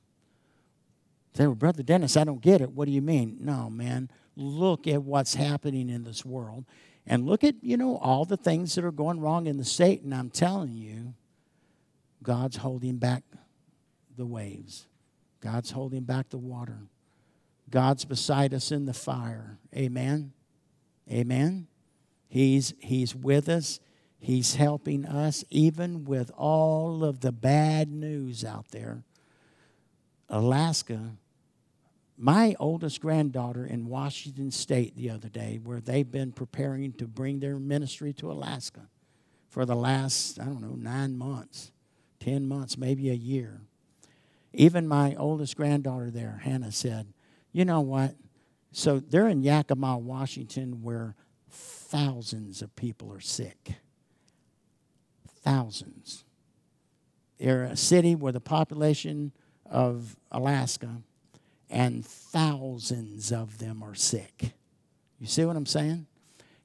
Say, 1.36 1.46
well, 1.46 1.56
Brother 1.56 1.84
Dennis, 1.84 2.18
I 2.18 2.24
don't 2.24 2.42
get 2.42 2.62
it. 2.62 2.72
What 2.72 2.86
do 2.86 2.92
you 2.92 3.02
mean? 3.02 3.38
No, 3.40 3.70
man. 3.70 4.10
Look 4.36 4.88
at 4.88 5.04
what's 5.04 5.36
happening 5.36 5.90
in 5.90 6.04
this 6.04 6.26
world. 6.26 6.66
And 7.06 7.26
look 7.26 7.44
at, 7.44 7.56
you 7.62 7.78
know, 7.78 7.98
all 7.98 8.26
the 8.26 8.38
things 8.38 8.76
that 8.76 8.84
are 8.84 8.92
going 8.92 9.20
wrong 9.20 9.48
in 9.48 9.58
the 9.58 9.66
state. 9.66 10.02
And 10.02 10.14
I'm 10.14 10.30
telling 10.30 10.76
you, 10.76 11.14
God's 12.22 12.58
holding 12.58 12.98
back 12.98 13.24
the 14.18 14.26
waves, 14.26 14.88
God's 15.40 15.72
holding 15.72 16.04
back 16.04 16.30
the 16.30 16.38
water. 16.38 16.80
God's 17.70 18.04
beside 18.04 18.54
us 18.54 18.72
in 18.72 18.86
the 18.86 18.94
fire. 18.94 19.60
Amen. 19.76 20.34
Amen. 21.10 21.68
He's, 22.28 22.74
he's 22.80 23.16
with 23.16 23.48
us. 23.48 23.80
He's 24.20 24.56
helping 24.56 25.06
us, 25.06 25.44
even 25.50 26.04
with 26.06 26.32
all 26.36 27.04
of 27.04 27.22
the 27.22 27.32
bad 27.32 27.90
news 27.90 28.44
out 28.44 28.70
there. 28.72 29.04
Alaska 30.30 31.14
my 32.22 32.54
oldest 32.60 33.00
granddaughter 33.00 33.66
in 33.66 33.88
Washington 33.88 34.52
State 34.52 34.98
the 34.98 35.10
other 35.10 35.30
day, 35.30 35.58
where 35.64 35.80
they've 35.80 36.12
been 36.12 36.34
preparing 36.34 36.92
to 36.94 37.08
bring 37.08 37.40
their 37.40 37.58
ministry 37.58 38.12
to 38.12 38.30
Alaska 38.30 38.90
for 39.48 39.66
the 39.66 39.76
last, 39.76 40.38
I 40.38 40.44
don't 40.44 40.60
know, 40.60 40.76
nine 40.76 41.18
months, 41.18 41.72
10 42.20 42.46
months, 42.46 42.78
maybe 42.78 43.10
a 43.10 43.14
year. 43.14 43.62
Even 44.52 44.86
my 44.86 45.16
oldest 45.16 45.56
granddaughter 45.56 46.12
there, 46.12 46.42
Hannah, 46.44 46.74
said, 46.74 47.14
You 47.54 47.64
know 47.64 47.80
what? 47.80 48.16
So 48.74 49.00
they're 49.00 49.30
in 49.30 49.42
Yakima, 49.42 49.98
Washington, 49.98 50.84
where 50.84 51.16
thousands 51.50 52.62
of 52.62 52.76
people 52.76 53.14
are 53.14 53.22
sick. 53.22 53.76
Thousands. 55.50 56.26
They're 57.40 57.64
a 57.64 57.76
city 57.76 58.14
with 58.14 58.36
a 58.36 58.40
population 58.40 59.32
of 59.66 60.16
Alaska, 60.32 61.02
and 61.72 62.06
thousands 62.06 63.32
of 63.32 63.58
them 63.58 63.82
are 63.82 63.96
sick. 63.96 64.54
You 65.20 65.26
see 65.26 65.44
what 65.46 65.56
I'm 65.56 65.66
saying? 65.66 66.06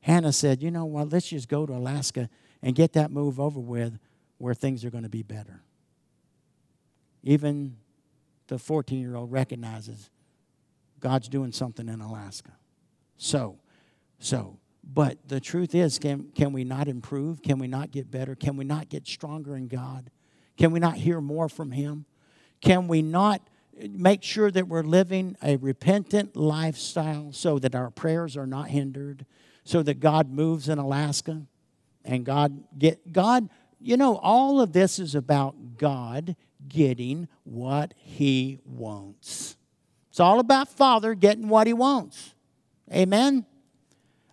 Hannah 0.03 0.35
said, 0.35 0.63
You 0.63 0.71
know 0.71 0.85
what? 0.85 1.09
Let's 1.09 1.29
just 1.29 1.49
go 1.49 1.65
to 1.65 1.73
Alaska 1.73 2.29
and 2.61 2.75
get 2.75 2.93
that 2.93 3.11
move 3.11 3.41
over 3.41 3.59
with 3.59 3.99
where 4.37 4.53
things 4.53 4.85
are 4.85 4.91
going 4.91 5.05
to 5.05 5.09
be 5.09 5.23
better. 5.23 5.63
Even 7.23 7.79
the 8.49 8.59
14 8.59 9.01
year 9.01 9.17
old 9.17 9.33
recognizes 9.33 10.11
God's 11.01 11.31
doing 11.31 11.53
something 11.53 11.89
in 11.89 12.03
Alaska. 12.03 12.53
So, 13.17 13.57
so, 14.19 14.59
but 14.93 15.29
the 15.29 15.41
truth 15.41 15.75
is, 15.75 15.99
can, 15.99 16.31
can 16.35 16.53
we 16.53 16.65
not 16.65 16.89
improve? 16.89 17.43
Can 17.43 17.59
we 17.59 17.67
not 17.67 17.91
get 17.91 18.11
better? 18.11 18.35
Can 18.35 18.57
we 18.57 18.65
not 18.65 18.89
get 18.89 19.07
stronger 19.07 19.57
in 19.57 19.69
God? 19.69 20.11
Can 20.57 20.73
we 20.73 20.81
not 20.81 20.97
hear 20.97 21.21
more 21.21 21.49
from 21.49 21.73
Him? 21.73 22.05
Can 22.61 22.87
we 22.89 23.03
not 23.03 23.43
make 23.91 24.23
sure 24.23 24.51
that 24.51 24.69
we're 24.69 24.83
living 24.83 25.37
a 25.43 25.57
repentant 25.57 26.37
lifestyle 26.37 27.33
so 27.33 27.59
that 27.59 27.75
our 27.75 27.91
prayers 27.91 28.37
are 28.37 28.47
not 28.47 28.69
hindered, 28.69 29.27
so 29.65 29.83
that 29.83 30.01
God 30.01 30.31
moves 30.31 30.69
in 30.69 30.79
Alaska 30.79 31.43
and 32.05 32.25
God 32.25 32.63
get 32.79 33.13
God, 33.13 33.49
you 33.81 33.97
know, 33.97 34.17
all 34.17 34.61
of 34.61 34.73
this 34.73 34.99
is 34.99 35.15
about 35.15 35.77
God 35.77 36.37
getting 36.69 37.29
what 37.43 37.95
he 37.97 38.61
wants. 38.65 39.57
It's 40.11 40.21
all 40.21 40.39
about 40.39 40.69
Father 40.69 41.15
getting 41.15 41.49
what 41.49 41.67
he 41.67 41.73
wants. 41.73 42.35
Amen. 42.93 43.47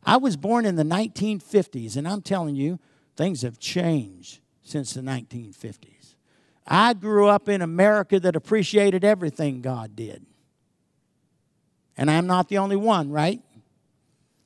I 0.03 0.17
was 0.17 0.35
born 0.35 0.65
in 0.65 0.75
the 0.75 0.83
1950s 0.83 1.95
and 1.95 2.07
I'm 2.07 2.21
telling 2.21 2.55
you 2.55 2.79
things 3.15 3.43
have 3.43 3.59
changed 3.59 4.39
since 4.63 4.93
the 4.93 5.01
1950s. 5.01 6.15
I 6.65 6.93
grew 6.93 7.27
up 7.27 7.49
in 7.49 7.61
America 7.61 8.19
that 8.19 8.35
appreciated 8.35 9.03
everything 9.03 9.61
God 9.61 9.95
did. 9.95 10.25
And 11.97 12.09
I'm 12.09 12.27
not 12.27 12.49
the 12.49 12.57
only 12.57 12.75
one, 12.75 13.11
right? 13.11 13.41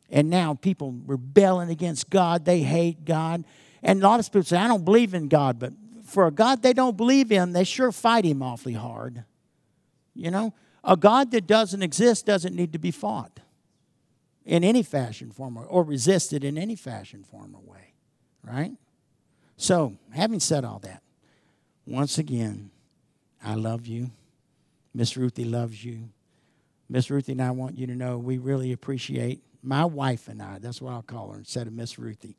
And 0.10 0.30
now 0.30 0.56
people 0.56 0.96
rebelling 1.06 1.70
against 1.70 2.10
God, 2.10 2.46
they 2.46 2.62
hate 2.62 3.06
God. 3.06 3.46
And 3.84 4.02
a 4.02 4.08
lot 4.08 4.20
of 4.20 4.26
people 4.26 4.44
say, 4.44 4.58
I 4.58 4.68
don't 4.68 4.84
believe 4.84 5.14
in 5.14 5.28
God, 5.28 5.60
but 5.60 5.74
for 6.04 6.28
a 6.28 6.32
God 6.32 6.62
they 6.62 6.74
don't 6.74 6.98
believe 6.98 7.32
in, 7.32 7.54
they 7.54 7.64
sure 7.64 7.92
fight 7.92 8.26
him 8.26 8.42
awfully 8.42 8.74
hard. 8.74 9.24
You 10.14 10.32
know, 10.32 10.54
a 10.84 10.98
God 10.98 11.32
that 11.32 11.48
doesn't 11.48 11.82
exist 11.82 12.26
doesn't 12.26 12.56
need 12.56 12.74
to 12.74 12.80
be 12.80 12.92
fought 12.92 13.40
in 14.46 14.64
any 14.64 14.84
fashion, 14.84 15.32
form, 15.32 15.58
or, 15.58 15.66
or 15.66 15.84
resisted 15.84 16.44
in 16.44 16.58
any 16.58 16.76
fashion, 16.76 17.24
form, 17.24 17.56
or 17.56 17.62
way, 17.62 17.94
right? 18.44 18.72
So, 19.58 19.98
having 20.14 20.40
said 20.40 20.64
all 20.64 20.80
that, 20.80 21.02
once 21.88 22.18
again, 22.18 22.72
I 23.44 23.56
love 23.56 23.88
you. 23.88 24.12
Miss 24.94 25.18
Ruthie 25.18 25.46
loves 25.46 25.84
you. 25.84 26.10
Miss 26.90 27.10
Ruthie 27.10 27.34
and 27.34 27.42
I 27.42 27.52
want 27.52 27.78
you 27.78 27.88
to 27.88 27.96
know 27.96 28.18
we 28.18 28.38
really 28.38 28.72
appreciate 28.72 29.42
my 29.64 29.84
wife 29.84 30.28
and 30.28 30.42
I, 30.42 30.60
that's 30.60 30.82
what 30.82 30.94
I'll 30.94 31.02
call 31.02 31.32
her 31.32 31.38
instead 31.38 31.68
of 31.68 31.74
Miss 31.74 31.98
Ruthie. 31.98 32.38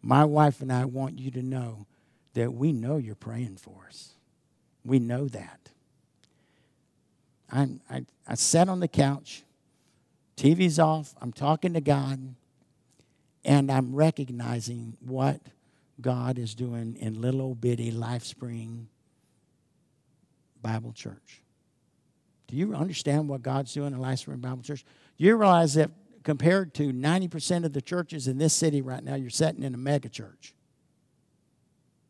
My 0.00 0.24
wife 0.24 0.62
and 0.62 0.72
I 0.72 0.86
want 0.86 1.18
you 1.18 1.30
to 1.32 1.42
know 1.42 1.86
that 2.34 2.52
we 2.54 2.72
know 2.72 2.96
you're 2.96 3.14
praying 3.14 3.56
for 3.56 3.84
us. 3.86 4.14
We 4.84 4.98
know 4.98 5.28
that. 5.28 5.70
I, 7.52 7.68
I, 7.90 8.06
I 8.26 8.34
sat 8.34 8.68
on 8.68 8.80
the 8.80 8.88
couch, 8.88 9.44
TV's 10.36 10.78
off, 10.78 11.14
I'm 11.20 11.32
talking 11.32 11.74
to 11.74 11.80
God, 11.80 12.34
and 13.44 13.70
I'm 13.70 13.94
recognizing 13.94 14.96
what 15.00 15.40
God 16.00 16.38
is 16.38 16.54
doing 16.54 16.96
in 16.96 17.20
little 17.20 17.42
old 17.42 17.60
bitty 17.60 17.90
Life 17.90 18.24
Spring 18.24 18.88
Bible 20.60 20.92
Church. 20.92 21.42
Do 22.48 22.56
you 22.56 22.74
understand 22.74 23.28
what 23.28 23.42
God's 23.42 23.72
doing 23.72 23.92
in 23.92 24.00
Life 24.00 24.20
Spring 24.20 24.38
Bible 24.38 24.62
Church? 24.62 24.84
Do 25.18 25.24
you 25.24 25.36
realize 25.36 25.74
that 25.74 25.90
compared 26.22 26.74
to 26.74 26.92
90% 26.92 27.64
of 27.64 27.72
the 27.72 27.80
churches 27.80 28.28
in 28.28 28.38
this 28.38 28.54
city 28.54 28.82
right 28.82 29.02
now, 29.02 29.14
you're 29.14 29.30
sitting 29.30 29.62
in 29.62 29.74
a 29.74 29.78
mega 29.78 30.08
church? 30.08 30.54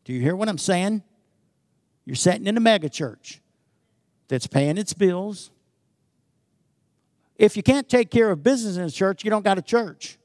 Do 0.05 0.13
you 0.13 0.19
hear 0.19 0.35
what 0.35 0.49
I'm 0.49 0.57
saying? 0.57 1.03
You're 2.05 2.15
sitting 2.15 2.47
in 2.47 2.57
a 2.57 2.59
mega 2.59 2.89
church 2.89 3.41
that's 4.27 4.47
paying 4.47 4.77
its 4.77 4.93
bills. 4.93 5.51
If 7.43 7.57
you 7.57 7.63
can't 7.63 7.89
take 7.89 8.09
care 8.09 8.31
of 8.31 8.41
business 8.41 8.77
in 8.77 8.83
a 8.83 8.89
church, 8.89 9.25
you 9.25 9.29
don't 9.29 9.43
got 9.43 9.57
a 9.57 9.61
church. 9.61 10.17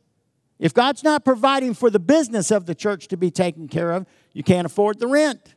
If 0.60 0.72
God's 0.72 1.02
not 1.02 1.24
providing 1.24 1.74
for 1.74 1.90
the 1.90 1.98
business 1.98 2.52
of 2.52 2.64
the 2.66 2.76
church 2.76 3.08
to 3.08 3.16
be 3.16 3.28
taken 3.28 3.66
care 3.66 3.90
of, 3.90 4.06
you 4.32 4.44
can't 4.44 4.64
afford 4.64 5.00
the 5.00 5.08
rent. 5.08 5.56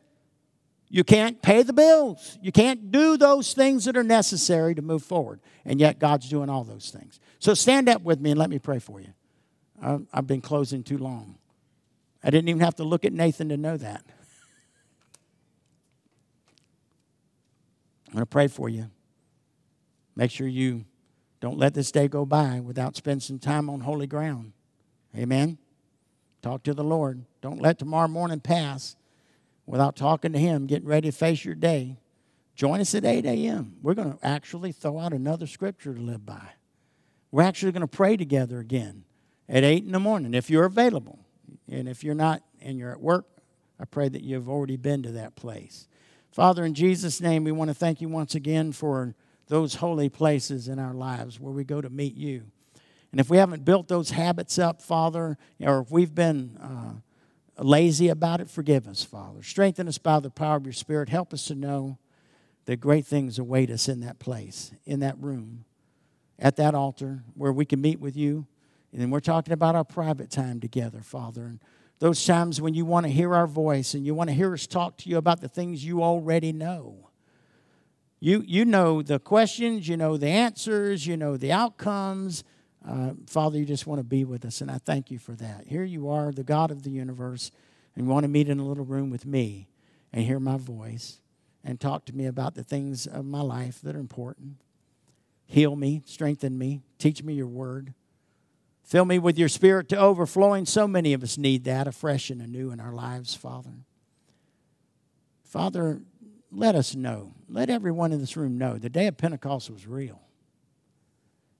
You 0.88 1.04
can't 1.04 1.40
pay 1.40 1.62
the 1.62 1.72
bills. 1.72 2.36
You 2.42 2.50
can't 2.50 2.90
do 2.90 3.16
those 3.16 3.54
things 3.54 3.84
that 3.84 3.96
are 3.96 4.02
necessary 4.02 4.74
to 4.74 4.82
move 4.82 5.04
forward. 5.04 5.38
And 5.64 5.78
yet, 5.78 6.00
God's 6.00 6.28
doing 6.28 6.50
all 6.50 6.64
those 6.64 6.90
things. 6.90 7.20
So, 7.38 7.54
stand 7.54 7.88
up 7.88 8.02
with 8.02 8.20
me 8.20 8.32
and 8.32 8.40
let 8.40 8.50
me 8.50 8.58
pray 8.58 8.80
for 8.80 9.00
you. 9.00 9.14
I've 10.12 10.26
been 10.26 10.40
closing 10.40 10.82
too 10.82 10.98
long. 10.98 11.38
I 12.24 12.30
didn't 12.30 12.48
even 12.48 12.60
have 12.62 12.74
to 12.76 12.84
look 12.84 13.04
at 13.04 13.12
Nathan 13.12 13.50
to 13.50 13.56
know 13.56 13.76
that. 13.76 14.04
I'm 18.08 18.14
going 18.14 18.22
to 18.22 18.26
pray 18.26 18.48
for 18.48 18.68
you. 18.68 18.90
Make 20.16 20.32
sure 20.32 20.48
you 20.48 20.86
don't 21.42 21.58
let 21.58 21.74
this 21.74 21.90
day 21.90 22.06
go 22.06 22.24
by 22.24 22.60
without 22.60 22.94
spending 22.94 23.20
some 23.20 23.40
time 23.40 23.68
on 23.68 23.80
holy 23.80 24.06
ground. 24.06 24.52
Amen. 25.18 25.58
Talk 26.40 26.62
to 26.62 26.72
the 26.72 26.84
Lord. 26.84 27.24
Don't 27.40 27.60
let 27.60 27.80
tomorrow 27.80 28.06
morning 28.06 28.38
pass 28.38 28.94
without 29.66 29.96
talking 29.96 30.32
to 30.34 30.38
Him, 30.38 30.68
getting 30.68 30.86
ready 30.86 31.10
to 31.10 31.16
face 31.16 31.44
your 31.44 31.56
day. 31.56 31.98
Join 32.54 32.80
us 32.80 32.94
at 32.94 33.04
8 33.04 33.26
a.m. 33.26 33.74
We're 33.82 33.94
going 33.94 34.12
to 34.12 34.24
actually 34.24 34.70
throw 34.70 35.00
out 35.00 35.12
another 35.12 35.48
scripture 35.48 35.92
to 35.92 36.00
live 36.00 36.24
by. 36.24 36.50
We're 37.32 37.42
actually 37.42 37.72
going 37.72 37.80
to 37.80 37.88
pray 37.88 38.16
together 38.16 38.60
again 38.60 39.02
at 39.48 39.64
8 39.64 39.84
in 39.84 39.90
the 39.90 39.98
morning 39.98 40.34
if 40.34 40.48
you're 40.48 40.64
available. 40.64 41.18
And 41.68 41.88
if 41.88 42.04
you're 42.04 42.14
not 42.14 42.44
and 42.60 42.78
you're 42.78 42.92
at 42.92 43.00
work, 43.00 43.26
I 43.80 43.84
pray 43.84 44.08
that 44.08 44.22
you've 44.22 44.48
already 44.48 44.76
been 44.76 45.02
to 45.02 45.10
that 45.12 45.34
place. 45.34 45.88
Father, 46.30 46.64
in 46.64 46.74
Jesus' 46.74 47.20
name, 47.20 47.42
we 47.42 47.50
want 47.50 47.68
to 47.68 47.74
thank 47.74 48.00
you 48.00 48.08
once 48.08 48.36
again 48.36 48.70
for 48.70 49.16
those 49.48 49.76
holy 49.76 50.08
places 50.08 50.68
in 50.68 50.78
our 50.78 50.94
lives 50.94 51.38
where 51.38 51.52
we 51.52 51.64
go 51.64 51.80
to 51.80 51.90
meet 51.90 52.16
you. 52.16 52.44
And 53.10 53.20
if 53.20 53.28
we 53.28 53.36
haven't 53.36 53.64
built 53.64 53.88
those 53.88 54.10
habits 54.10 54.58
up, 54.58 54.80
Father, 54.80 55.36
or 55.60 55.80
if 55.80 55.90
we've 55.90 56.14
been 56.14 56.56
uh, 56.56 57.62
lazy 57.62 58.08
about 58.08 58.40
it, 58.40 58.48
forgive 58.48 58.88
us, 58.88 59.04
Father. 59.04 59.42
Strengthen 59.42 59.86
us 59.86 59.98
by 59.98 60.18
the 60.20 60.30
power 60.30 60.56
of 60.56 60.64
your 60.64 60.72
Spirit. 60.72 61.10
Help 61.10 61.34
us 61.34 61.46
to 61.46 61.54
know 61.54 61.98
that 62.64 62.80
great 62.80 63.06
things 63.06 63.38
await 63.38 63.70
us 63.70 63.88
in 63.88 64.00
that 64.00 64.18
place, 64.18 64.72
in 64.86 65.00
that 65.00 65.18
room, 65.18 65.64
at 66.38 66.56
that 66.56 66.74
altar 66.74 67.22
where 67.34 67.52
we 67.52 67.66
can 67.66 67.80
meet 67.80 68.00
with 68.00 68.16
you. 68.16 68.46
And 68.92 69.00
then 69.00 69.10
we're 69.10 69.20
talking 69.20 69.52
about 69.52 69.74
our 69.74 69.84
private 69.84 70.30
time 70.30 70.60
together, 70.60 71.00
Father. 71.00 71.44
And 71.44 71.60
those 71.98 72.24
times 72.24 72.60
when 72.60 72.74
you 72.74 72.84
want 72.84 73.04
to 73.06 73.12
hear 73.12 73.34
our 73.34 73.46
voice 73.46 73.94
and 73.94 74.06
you 74.06 74.14
want 74.14 74.30
to 74.30 74.34
hear 74.34 74.52
us 74.54 74.66
talk 74.66 74.96
to 74.98 75.08
you 75.08 75.18
about 75.18 75.40
the 75.40 75.48
things 75.48 75.84
you 75.84 76.02
already 76.02 76.52
know. 76.52 77.10
You, 78.24 78.44
you 78.46 78.64
know 78.64 79.02
the 79.02 79.18
questions, 79.18 79.88
you 79.88 79.96
know 79.96 80.16
the 80.16 80.28
answers, 80.28 81.04
you 81.08 81.16
know 81.16 81.36
the 81.36 81.50
outcomes. 81.50 82.44
Uh, 82.88 83.14
Father, 83.26 83.58
you 83.58 83.64
just 83.64 83.88
want 83.88 83.98
to 83.98 84.04
be 84.04 84.24
with 84.24 84.44
us, 84.44 84.60
and 84.60 84.70
I 84.70 84.78
thank 84.78 85.10
you 85.10 85.18
for 85.18 85.32
that. 85.32 85.66
Here 85.66 85.82
you 85.82 86.08
are, 86.08 86.30
the 86.30 86.44
God 86.44 86.70
of 86.70 86.84
the 86.84 86.90
universe, 86.90 87.50
and 87.96 88.06
want 88.06 88.22
to 88.22 88.28
meet 88.28 88.48
in 88.48 88.60
a 88.60 88.64
little 88.64 88.84
room 88.84 89.10
with 89.10 89.26
me 89.26 89.66
and 90.12 90.24
hear 90.24 90.38
my 90.38 90.56
voice 90.56 91.20
and 91.64 91.80
talk 91.80 92.04
to 92.04 92.12
me 92.12 92.26
about 92.26 92.54
the 92.54 92.62
things 92.62 93.08
of 93.08 93.24
my 93.24 93.40
life 93.40 93.80
that 93.82 93.96
are 93.96 93.98
important. 93.98 94.58
Heal 95.44 95.74
me, 95.74 96.02
strengthen 96.06 96.56
me, 96.56 96.82
teach 96.98 97.24
me 97.24 97.34
your 97.34 97.48
word. 97.48 97.92
Fill 98.84 99.04
me 99.04 99.18
with 99.18 99.36
your 99.36 99.48
spirit 99.48 99.88
to 99.88 99.96
overflowing. 99.96 100.64
So 100.64 100.86
many 100.86 101.12
of 101.12 101.24
us 101.24 101.36
need 101.36 101.64
that 101.64 101.88
afresh 101.88 102.30
and 102.30 102.40
anew 102.40 102.70
in 102.70 102.78
our 102.78 102.92
lives, 102.92 103.34
Father. 103.34 103.84
Father, 105.42 106.02
let 106.52 106.74
us 106.74 106.94
know. 106.94 107.34
Let 107.48 107.70
everyone 107.70 108.12
in 108.12 108.20
this 108.20 108.36
room 108.36 108.58
know 108.58 108.76
the 108.78 108.90
day 108.90 109.06
of 109.06 109.16
Pentecost 109.16 109.70
was 109.70 109.86
real. 109.86 110.20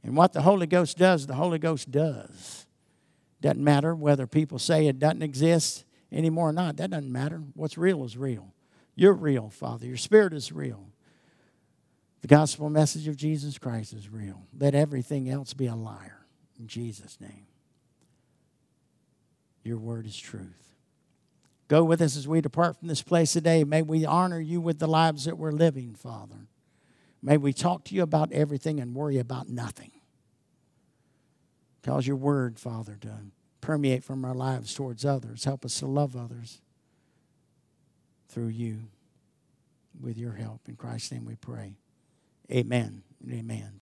And 0.02 0.16
what 0.16 0.32
the 0.32 0.42
Holy 0.42 0.66
Ghost 0.66 0.98
does, 0.98 1.26
the 1.26 1.34
Holy 1.34 1.58
Ghost 1.58 1.90
does. 1.90 2.66
Doesn't 3.40 3.62
matter 3.62 3.94
whether 3.94 4.26
people 4.26 4.58
say 4.58 4.86
it 4.86 4.98
doesn't 4.98 5.22
exist 5.22 5.84
anymore 6.10 6.50
or 6.50 6.52
not. 6.52 6.76
That 6.76 6.90
doesn't 6.90 7.10
matter. 7.10 7.42
What's 7.54 7.78
real 7.78 8.04
is 8.04 8.16
real. 8.16 8.52
You're 8.94 9.14
real, 9.14 9.48
Father. 9.48 9.86
Your 9.86 9.96
spirit 9.96 10.34
is 10.34 10.52
real. 10.52 10.88
The 12.20 12.28
gospel 12.28 12.70
message 12.70 13.08
of 13.08 13.16
Jesus 13.16 13.58
Christ 13.58 13.92
is 13.92 14.08
real. 14.08 14.42
Let 14.56 14.74
everything 14.74 15.28
else 15.28 15.54
be 15.54 15.66
a 15.66 15.74
liar. 15.74 16.26
In 16.58 16.66
Jesus' 16.68 17.20
name. 17.20 17.46
Your 19.64 19.78
word 19.78 20.06
is 20.06 20.16
truth. 20.16 20.71
Go 21.72 21.84
with 21.84 22.02
us 22.02 22.18
as 22.18 22.28
we 22.28 22.42
depart 22.42 22.78
from 22.78 22.88
this 22.88 23.00
place 23.00 23.32
today. 23.32 23.64
May 23.64 23.80
we 23.80 24.04
honor 24.04 24.38
you 24.38 24.60
with 24.60 24.78
the 24.78 24.86
lives 24.86 25.24
that 25.24 25.38
we're 25.38 25.52
living, 25.52 25.94
Father. 25.94 26.46
May 27.22 27.38
we 27.38 27.54
talk 27.54 27.84
to 27.84 27.94
you 27.94 28.02
about 28.02 28.30
everything 28.30 28.78
and 28.78 28.94
worry 28.94 29.16
about 29.16 29.48
nothing. 29.48 29.90
Cause 31.82 32.06
your 32.06 32.16
word, 32.16 32.58
Father, 32.58 32.98
to 33.00 33.20
permeate 33.62 34.04
from 34.04 34.22
our 34.22 34.34
lives 34.34 34.74
towards 34.74 35.06
others. 35.06 35.44
Help 35.44 35.64
us 35.64 35.78
to 35.78 35.86
love 35.86 36.14
others 36.14 36.60
through 38.28 38.48
you 38.48 38.80
with 39.98 40.18
your 40.18 40.32
help. 40.32 40.60
In 40.68 40.76
Christ's 40.76 41.12
name 41.12 41.24
we 41.24 41.36
pray. 41.36 41.78
Amen. 42.50 43.02
Amen. 43.30 43.80